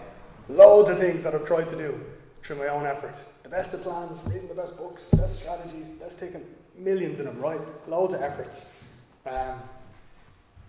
Loads 0.49 0.91
of 0.91 0.99
things 0.99 1.25
that 1.25 1.35
I've 1.35 1.47
tried 1.47 1.71
to 1.71 1.77
do 1.77 1.99
through 2.45 2.57
my 2.57 2.69
own 2.69 2.87
effort. 2.87 3.15
The 3.43 3.49
best 3.49 3.73
of 3.75 3.81
plans, 3.83 4.19
reading 4.27 4.49
the 4.49 4.55
best 4.55 4.77
books, 4.77 5.09
best 5.13 5.41
strategies, 5.41 5.99
best 5.99 6.19
taking 6.19 6.45
millions 6.77 7.19
of 7.21 7.27
them, 7.27 7.41
right? 7.41 7.61
Loads 7.89 8.15
of 8.15 8.21
efforts. 8.21 8.71
Um, 9.27 9.61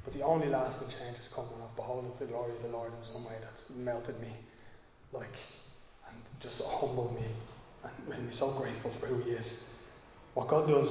but 0.05 0.13
the 0.13 0.21
only 0.21 0.47
lasting 0.47 0.87
change 0.87 1.17
has 1.17 1.27
come 1.33 1.45
when 1.51 1.61
I've 1.61 1.75
beholding 1.75 2.11
the 2.19 2.25
glory 2.25 2.55
of 2.55 2.61
the 2.61 2.69
Lord 2.69 2.91
in 2.97 3.03
some 3.03 3.25
way 3.25 3.35
that's 3.41 3.69
melted 3.71 4.19
me, 4.21 4.31
like, 5.11 5.35
and 6.09 6.17
just 6.41 6.61
humbled 6.63 7.15
me 7.15 7.25
and 7.83 8.09
made 8.09 8.23
me 8.25 8.33
so 8.33 8.51
grateful 8.57 8.91
for 8.99 9.07
who 9.07 9.21
He 9.23 9.31
is. 9.31 9.69
What 10.33 10.47
God 10.47 10.67
does 10.67 10.89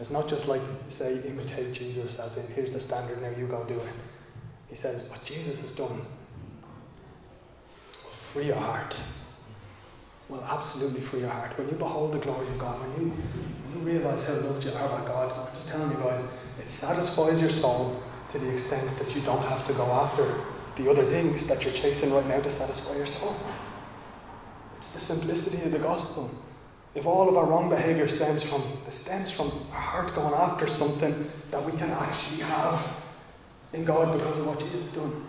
is 0.00 0.10
not 0.10 0.28
just 0.28 0.46
like, 0.46 0.62
say, 0.90 1.22
imitate 1.26 1.74
Jesus, 1.74 2.18
as 2.18 2.36
in, 2.36 2.46
here's 2.52 2.72
the 2.72 2.80
standard, 2.80 3.22
now 3.22 3.30
you 3.38 3.46
go 3.46 3.64
do 3.64 3.78
it. 3.78 3.94
He 4.68 4.76
says, 4.76 5.08
what 5.08 5.22
Jesus 5.24 5.60
has 5.60 5.72
done 5.76 6.04
will 8.04 8.16
free 8.32 8.46
your 8.46 8.56
heart. 8.56 8.98
Will 10.28 10.44
absolutely 10.44 11.02
free 11.02 11.20
your 11.20 11.30
heart. 11.30 11.56
When 11.58 11.68
you 11.68 11.74
behold 11.74 12.12
the 12.12 12.18
glory 12.18 12.48
of 12.48 12.58
God, 12.58 12.80
when 12.80 13.00
you, 13.00 13.10
when 13.12 13.78
you 13.78 13.92
realize 13.92 14.26
how 14.26 14.34
loved 14.34 14.64
you 14.64 14.72
are 14.72 14.88
by 14.88 15.06
God, 15.06 15.48
I'm 15.48 15.54
just 15.54 15.68
telling 15.68 15.90
you 15.90 15.98
guys, 15.98 16.24
it 16.58 16.70
satisfies 16.70 17.40
your 17.40 17.50
soul 17.50 18.02
to 18.32 18.38
the 18.38 18.50
extent 18.50 18.98
that 18.98 19.14
you 19.14 19.22
don't 19.22 19.42
have 19.42 19.66
to 19.66 19.74
go 19.74 19.84
after 19.84 20.44
the 20.76 20.90
other 20.90 21.04
things 21.10 21.46
that 21.48 21.62
you're 21.62 21.74
chasing 21.74 22.12
right 22.12 22.26
now 22.26 22.40
to 22.40 22.50
satisfy 22.50 22.96
your 22.96 23.06
soul. 23.06 23.36
It's 24.78 24.94
the 24.94 25.00
simplicity 25.00 25.62
of 25.62 25.70
the 25.70 25.78
gospel. 25.78 26.30
If 26.94 27.06
all 27.06 27.28
of 27.28 27.36
our 27.36 27.46
wrong 27.46 27.70
behaviour 27.70 28.08
stems 28.08 28.42
from 28.44 28.62
stems 28.92 29.32
from 29.32 29.48
our 29.72 29.80
heart 29.80 30.14
going 30.14 30.34
after 30.34 30.68
something 30.68 31.26
that 31.50 31.64
we 31.64 31.72
can 31.72 31.90
actually 31.90 32.42
have 32.42 32.84
in 33.72 33.84
God 33.84 34.16
because 34.18 34.38
of 34.38 34.46
what 34.46 34.58
Jesus 34.60 34.92
done, 34.94 35.26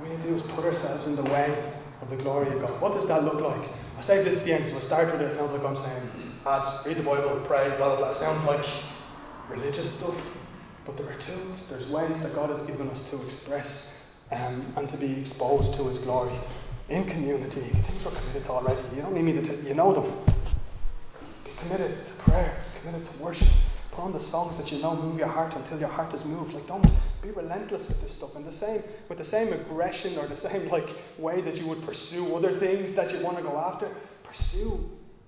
we 0.00 0.08
need 0.08 0.22
to 0.22 0.28
do 0.28 0.34
is 0.36 0.42
put 0.42 0.64
ourselves 0.64 1.06
in 1.06 1.16
the 1.16 1.24
way 1.24 1.72
of 2.00 2.10
the 2.10 2.16
glory 2.16 2.54
of 2.54 2.60
God. 2.60 2.80
What 2.80 2.94
does 2.94 3.08
that 3.08 3.24
look 3.24 3.40
like? 3.40 3.68
I 3.98 4.02
say 4.02 4.22
this 4.22 4.38
at 4.38 4.44
the 4.44 4.54
end, 4.54 4.70
so 4.70 4.76
I 4.76 4.80
start 4.80 5.12
with 5.12 5.20
it. 5.20 5.32
It 5.32 5.36
sounds 5.36 5.50
like 5.52 5.62
I'm 5.62 5.76
saying, 5.76 6.10
ads, 6.46 6.86
read 6.86 6.98
the 6.98 7.02
Bible, 7.02 7.42
pray, 7.46 7.76
blah 7.76 7.96
blah 7.96 7.96
blah. 7.96 8.10
It 8.10 8.18
sounds 8.18 8.44
like 8.44 8.64
religious 9.48 9.98
stuff. 9.98 10.16
But 10.86 10.96
there 10.96 11.08
are 11.10 11.18
tools, 11.18 11.68
there's 11.70 11.90
ways 11.90 12.20
that 12.20 12.34
God 12.34 12.50
has 12.50 12.62
given 12.66 12.88
us 12.90 13.08
to 13.10 13.24
express 13.24 13.90
um, 14.30 14.74
and 14.76 14.88
to 14.90 14.96
be 14.96 15.20
exposed 15.20 15.74
to 15.74 15.88
His 15.88 15.98
glory 15.98 16.38
in 16.88 17.04
community. 17.08 17.70
Things 17.88 18.04
we're 18.04 18.14
committed 18.14 18.46
already. 18.46 18.82
You 18.94 19.02
don't 19.02 19.14
need 19.14 19.22
me 19.22 19.32
to, 19.32 19.42
t- 19.42 19.66
you 19.68 19.74
know 19.74 19.94
them. 19.94 20.33
Committed 21.64 21.96
to 21.96 22.22
prayer, 22.24 22.62
committed 22.78 23.10
to 23.10 23.22
worship. 23.22 23.48
Put 23.92 24.00
on 24.02 24.12
the 24.12 24.20
songs 24.20 24.58
that 24.58 24.70
you 24.70 24.82
know 24.82 24.94
move 24.94 25.18
your 25.18 25.28
heart 25.28 25.56
until 25.56 25.80
your 25.80 25.88
heart 25.88 26.12
is 26.12 26.22
moved. 26.26 26.52
Like 26.52 26.66
don't 26.66 26.86
be 27.22 27.30
relentless 27.30 27.88
with 27.88 28.02
this 28.02 28.14
stuff. 28.14 28.34
And 28.36 28.46
the 28.46 28.52
same 28.52 28.82
with 29.08 29.16
the 29.16 29.24
same 29.24 29.50
aggression 29.50 30.18
or 30.18 30.26
the 30.26 30.36
same 30.36 30.68
like 30.68 30.86
way 31.18 31.40
that 31.40 31.56
you 31.56 31.66
would 31.68 31.82
pursue 31.86 32.34
other 32.34 32.58
things 32.60 32.94
that 32.96 33.12
you 33.14 33.24
want 33.24 33.38
to 33.38 33.42
go 33.42 33.56
after. 33.56 33.88
Pursue, 34.24 34.78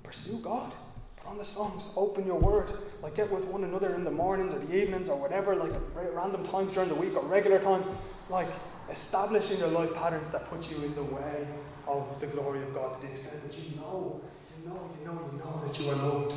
pursue 0.02 0.42
God. 0.42 0.74
Put 1.16 1.28
on 1.28 1.38
the 1.38 1.44
songs. 1.44 1.90
Open 1.96 2.26
your 2.26 2.38
word. 2.38 2.70
Like 3.02 3.14
get 3.14 3.32
with 3.32 3.46
one 3.46 3.64
another 3.64 3.94
in 3.94 4.04
the 4.04 4.10
mornings 4.10 4.52
or 4.52 4.58
the 4.58 4.74
evenings 4.74 5.08
or 5.08 5.18
whatever, 5.18 5.56
like 5.56 5.72
at 5.72 6.14
random 6.14 6.46
times 6.48 6.74
during 6.74 6.90
the 6.90 6.96
week 6.96 7.14
or 7.14 7.24
regular 7.24 7.62
times. 7.62 7.86
Like 8.28 8.48
establishing 8.92 9.58
your 9.60 9.68
life 9.68 9.94
patterns 9.94 10.30
that 10.32 10.50
put 10.50 10.62
you 10.68 10.84
in 10.84 10.94
the 10.96 11.04
way 11.04 11.48
of 11.86 12.20
the 12.20 12.26
glory 12.26 12.62
of 12.62 12.74
God 12.74 13.00
to 13.00 13.06
the 13.06 13.12
extent 13.12 13.42
that 13.42 13.56
you 13.56 13.76
know, 13.76 14.20
you 14.60 14.68
know, 14.68 14.90
you 14.98 15.06
know, 15.06 15.20
you 15.32 15.38
know 15.38 15.66
that 15.66 15.80
you 15.80 15.90
are 15.90 15.96
loved 15.96 16.34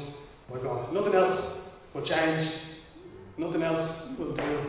by 0.52 0.58
God. 0.62 0.94
Nothing 0.94 1.16
else 1.16 1.70
will 1.94 2.06
change. 2.06 2.52
Nothing 3.38 3.64
else 3.64 4.16
will 4.18 4.36
do. 4.36 4.60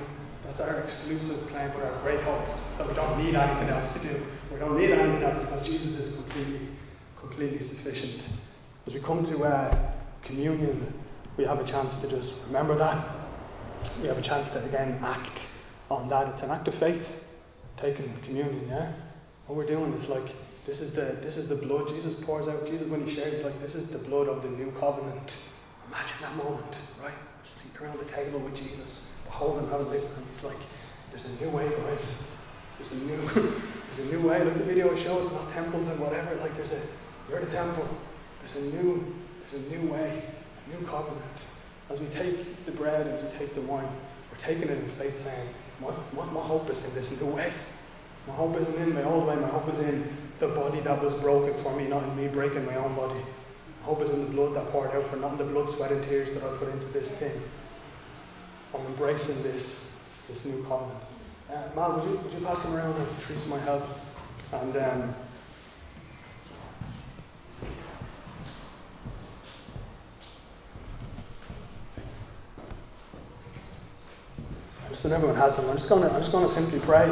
That's 0.44 0.60
our 0.60 0.80
exclusive 0.80 1.48
claim 1.48 1.70
for 1.72 1.84
our 1.84 2.02
great 2.02 2.22
hope. 2.22 2.46
That 2.78 2.88
we 2.88 2.94
don't 2.94 3.18
need 3.18 3.34
anything 3.34 3.68
else 3.68 3.92
to 3.94 4.00
do. 4.00 4.24
We 4.52 4.58
don't 4.58 4.78
need 4.78 4.90
anything 4.90 5.22
else 5.22 5.38
because 5.38 5.66
Jesus 5.66 5.98
is 5.98 6.16
completely, 6.16 6.68
completely 7.18 7.66
sufficient. 7.66 8.22
As 8.86 8.94
we 8.94 9.00
come 9.00 9.24
to 9.26 9.42
uh, 9.44 9.92
communion, 10.22 10.92
we 11.36 11.44
have 11.44 11.58
a 11.58 11.66
chance 11.66 12.00
to 12.02 12.08
just 12.08 12.46
remember 12.46 12.76
that. 12.78 13.16
We 14.00 14.08
have 14.08 14.18
a 14.18 14.22
chance 14.22 14.48
to 14.50 14.64
again 14.64 14.98
act 15.02 15.38
on 15.90 16.08
that. 16.10 16.34
It's 16.34 16.42
an 16.42 16.50
act 16.50 16.68
of 16.68 16.74
faith, 16.74 17.06
taking 17.76 18.12
communion, 18.24 18.68
yeah? 18.68 18.92
What 19.46 19.56
we're 19.56 19.66
doing 19.66 19.92
is 19.94 20.08
like 20.08 20.30
this 20.66 20.80
is 20.80 20.94
the 20.94 21.18
this 21.22 21.36
is 21.36 21.48
the 21.48 21.56
blood 21.56 21.88
Jesus 21.88 22.22
pours 22.24 22.48
out. 22.48 22.66
Jesus 22.66 22.88
when 22.88 23.06
he 23.06 23.14
shares 23.14 23.44
like 23.44 23.58
this 23.60 23.74
is 23.74 23.90
the 23.90 23.98
blood 23.98 24.28
of 24.28 24.42
the 24.42 24.48
new 24.48 24.70
covenant. 24.72 25.32
Imagine 25.88 26.16
that 26.20 26.36
moment, 26.36 26.76
right? 27.02 27.14
Sitting 27.44 27.76
around 27.80 27.98
the 27.98 28.12
table 28.12 28.40
with 28.40 28.54
Jesus, 28.54 29.10
beholding 29.24 29.68
how 29.68 29.80
it 29.80 29.88
lives, 29.88 30.10
and 30.16 30.26
he's 30.32 30.44
like, 30.44 30.58
There's 31.10 31.40
a 31.40 31.44
new 31.44 31.50
way, 31.50 31.68
guys. 31.70 32.30
There's 32.78 32.92
a 32.92 33.04
new 33.04 33.26
there's 33.86 34.06
a 34.06 34.16
new 34.16 34.28
way. 34.28 34.44
Like 34.44 34.58
the 34.58 34.64
video 34.64 34.94
shows, 34.96 35.26
it's 35.26 35.34
not 35.34 35.52
temples 35.52 35.88
and 35.88 36.00
whatever, 36.00 36.34
like 36.36 36.54
there's 36.56 36.72
a 36.72 36.82
you're 37.28 37.44
the 37.44 37.50
temple. 37.50 37.88
There's 38.40 38.56
a 38.56 38.76
new 38.76 39.04
there's 39.40 39.64
a 39.64 39.68
new 39.70 39.90
way, 39.92 40.22
a 40.66 40.76
new 40.76 40.86
covenant. 40.86 41.40
As 41.88 41.98
we 41.98 42.06
take 42.10 42.66
the 42.66 42.72
bread 42.72 43.06
and 43.06 43.32
we 43.32 43.38
take 43.38 43.54
the 43.54 43.62
wine, 43.62 43.90
we're 44.30 44.38
taking 44.38 44.68
it 44.68 44.78
in 44.78 44.96
faith 44.96 45.18
saying, 45.24 45.48
my, 45.80 45.90
my, 46.12 46.24
my 46.30 46.46
hope 46.46 46.70
is 46.70 46.82
in 46.84 46.94
this 46.94 47.20
new 47.20 47.34
way. 47.34 47.52
My 48.26 48.34
hope 48.34 48.56
isn't 48.56 48.76
in 48.76 48.94
my 48.94 49.04
old 49.04 49.26
way, 49.26 49.36
my 49.36 49.48
hope 49.48 49.68
is 49.68 49.80
in 49.80 50.16
the 50.38 50.48
body 50.48 50.80
that 50.80 51.02
was 51.02 51.14
broken 51.20 51.62
for 51.62 51.74
me, 51.76 51.88
not 51.88 52.04
in 52.04 52.16
me 52.16 52.28
breaking 52.28 52.64
my 52.64 52.76
own 52.76 52.94
body. 52.94 53.20
My 53.80 53.86
hope 53.86 54.02
is 54.02 54.10
in 54.10 54.24
the 54.24 54.30
blood 54.30 54.54
that 54.56 54.70
poured 54.70 54.90
out 54.90 55.10
for 55.10 55.16
not 55.16 55.32
in 55.32 55.38
the 55.38 55.44
blood, 55.44 55.68
sweat, 55.70 55.90
and 55.90 56.04
tears 56.04 56.32
that 56.34 56.44
I 56.44 56.56
put 56.58 56.68
into 56.68 56.86
this 56.88 57.18
thing. 57.18 57.42
I'm 58.74 58.86
embracing 58.86 59.42
this, 59.42 59.96
this 60.28 60.44
new 60.44 60.62
covenant. 60.64 61.02
Uh, 61.50 61.68
Mal, 61.74 61.98
would 61.98 62.08
you, 62.08 62.16
would 62.18 62.32
you 62.32 62.46
pass 62.46 62.62
them 62.62 62.74
around 62.76 63.00
and 63.00 63.20
Teresa 63.20 63.48
my 63.48 63.58
help? 63.58 63.82
And 64.52 64.76
um, 64.76 65.14
when 75.02 75.12
everyone 75.14 75.36
has 75.36 75.56
them, 75.56 75.68
I'm 75.68 75.76
just 75.76 75.88
gonna 75.88 76.08
I'm 76.08 76.20
just 76.20 76.30
gonna 76.30 76.48
simply 76.48 76.78
pray. 76.80 77.10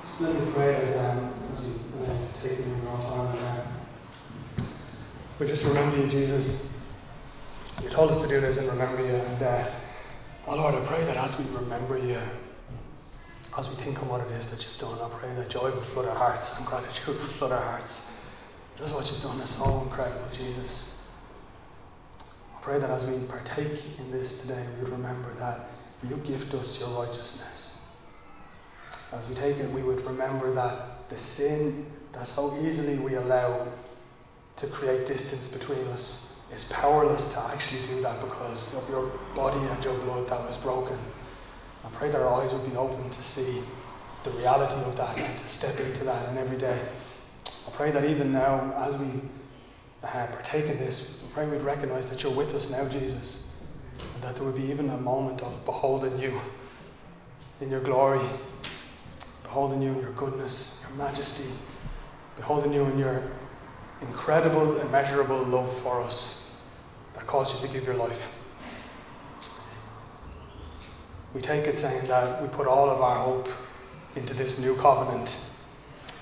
Just 0.00 0.20
let 0.20 0.34
me 0.34 0.52
pray 0.54 0.76
as, 0.76 0.96
um, 0.96 1.34
as 1.52 1.60
we 1.60 1.72
uh, 2.06 2.32
take 2.42 2.58
in 2.58 2.86
our 2.86 3.02
time 3.02 3.36
uh, 3.36 4.64
we 5.38 5.46
just 5.46 5.62
remember 5.64 5.85
you, 5.96 6.08
Jesus. 6.08 6.74
You 7.82 7.90
told 7.90 8.10
us 8.12 8.22
to 8.22 8.28
do 8.28 8.40
this 8.40 8.56
and 8.58 8.68
remember 8.68 9.02
you. 9.02 9.14
And, 9.14 9.42
uh, 9.42 9.70
oh 10.46 10.56
Lord, 10.56 10.74
I 10.74 10.86
pray 10.86 11.04
that 11.04 11.16
as 11.16 11.38
we 11.38 11.54
remember 11.56 11.98
you, 11.98 12.20
as 13.56 13.68
we 13.68 13.74
think 13.76 14.02
on 14.02 14.08
what 14.08 14.20
it 14.20 14.30
is 14.32 14.46
that 14.50 14.62
you've 14.62 14.78
done, 14.78 14.98
I 15.00 15.18
pray 15.18 15.34
that 15.34 15.48
joy 15.48 15.74
would 15.74 15.86
flood 15.88 16.06
our 16.06 16.14
hearts 16.14 16.56
and 16.58 16.66
gratitude 16.66 17.18
would 17.20 17.36
flood 17.36 17.52
our 17.52 17.62
hearts. 17.62 18.12
Just 18.78 18.94
what 18.94 19.10
you've 19.10 19.22
done 19.22 19.40
is 19.40 19.50
so 19.50 19.82
incredible, 19.82 20.28
Jesus. 20.32 20.94
I 22.56 22.62
pray 22.62 22.78
that 22.78 22.90
as 22.90 23.10
we 23.10 23.26
partake 23.26 23.80
in 23.98 24.10
this 24.10 24.38
today, 24.40 24.66
we 24.76 24.84
would 24.84 24.92
remember 24.92 25.34
that 25.38 25.70
you 26.08 26.16
gift 26.16 26.52
us 26.54 26.78
your 26.78 27.04
righteousness 27.04 27.76
as 29.12 29.28
we 29.28 29.34
take 29.34 29.56
it, 29.58 29.70
we 29.70 29.82
would 29.82 30.04
remember 30.04 30.52
that 30.54 31.08
the 31.08 31.18
sin 31.18 31.86
that 32.12 32.26
so 32.26 32.58
easily 32.60 32.98
we 32.98 33.14
allow 33.14 33.68
to 34.58 34.68
create 34.68 35.06
distance 35.06 35.48
between 35.48 35.86
us 35.88 36.40
is 36.54 36.64
powerless 36.64 37.32
to 37.32 37.40
actually 37.40 37.86
do 37.88 38.02
that 38.02 38.20
because 38.20 38.74
of 38.74 38.88
your 38.88 39.10
body 39.34 39.58
and 39.58 39.84
your 39.84 39.98
blood 40.00 40.28
that 40.28 40.40
was 40.40 40.56
broken. 40.58 40.98
I 41.84 41.90
pray 41.90 42.10
that 42.10 42.20
our 42.20 42.42
eyes 42.42 42.52
would 42.52 42.70
be 42.70 42.76
open 42.76 43.10
to 43.10 43.22
see 43.24 43.62
the 44.24 44.30
reality 44.32 44.82
of 44.88 44.96
that 44.96 45.18
and 45.18 45.38
to 45.38 45.48
step 45.48 45.78
into 45.78 46.04
that 46.04 46.30
in 46.30 46.38
every 46.38 46.58
day. 46.58 46.88
I 47.66 47.70
pray 47.72 47.90
that 47.90 48.04
even 48.04 48.32
now, 48.32 48.72
as 48.88 48.98
we 48.98 49.06
uh, 50.02 50.26
partake 50.26 50.66
in 50.66 50.78
this, 50.78 51.24
I 51.28 51.34
pray 51.34 51.48
we'd 51.48 51.62
recognize 51.62 52.06
that 52.08 52.22
you're 52.22 52.34
with 52.34 52.54
us 52.54 52.70
now, 52.70 52.88
Jesus, 52.88 53.50
and 54.14 54.22
that 54.22 54.34
there 54.34 54.44
would 54.44 54.56
be 54.56 54.70
even 54.70 54.90
a 54.90 54.98
moment 54.98 55.42
of 55.42 55.64
beholding 55.64 56.18
you 56.18 56.40
in 57.60 57.70
your 57.70 57.82
glory 57.82 58.28
beholding 59.56 59.80
you 59.80 59.90
in 59.90 60.00
your 60.00 60.12
goodness, 60.12 60.84
your 60.86 60.98
majesty, 60.98 61.48
beholding 62.36 62.74
you 62.74 62.84
in 62.84 62.98
your 62.98 63.22
incredible, 64.00 64.80
immeasurable 64.80 65.44
love 65.46 65.82
for 65.82 66.02
us 66.02 66.52
that 67.14 67.26
caused 67.26 67.54
you 67.54 67.66
to 67.66 67.72
give 67.72 67.84
your 67.84 67.94
life. 67.94 68.20
We 71.34 71.42
take 71.42 71.66
it 71.66 71.78
saying 71.80 72.08
that 72.08 72.42
we 72.42 72.48
put 72.48 72.66
all 72.66 72.88
of 72.88 73.00
our 73.00 73.24
hope 73.24 73.48
into 74.14 74.34
this 74.34 74.58
new 74.58 74.76
covenant. 74.76 75.28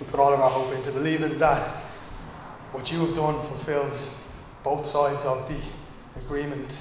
We 0.00 0.06
put 0.06 0.18
all 0.18 0.32
of 0.32 0.40
our 0.40 0.50
hope 0.50 0.74
into 0.74 0.92
believing 0.92 1.38
that 1.38 1.84
what 2.72 2.90
you 2.90 3.06
have 3.06 3.14
done 3.14 3.46
fulfills 3.48 4.18
both 4.64 4.86
sides 4.86 5.24
of 5.24 5.48
the 5.48 5.60
agreement. 6.24 6.72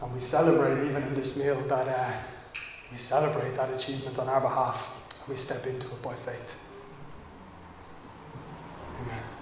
And 0.00 0.14
we 0.14 0.20
celebrate, 0.20 0.88
even 0.88 1.02
in 1.04 1.14
this 1.14 1.36
meal, 1.36 1.60
that 1.68 1.86
uh, 1.86 2.22
we 2.90 2.98
celebrate 2.98 3.56
that 3.56 3.72
achievement 3.72 4.18
on 4.18 4.28
our 4.28 4.40
behalf 4.40 4.98
we 5.28 5.36
step 5.36 5.66
into 5.66 5.86
it 5.86 6.02
by 6.02 6.14
faith. 6.24 6.48
Amen. 9.02 9.37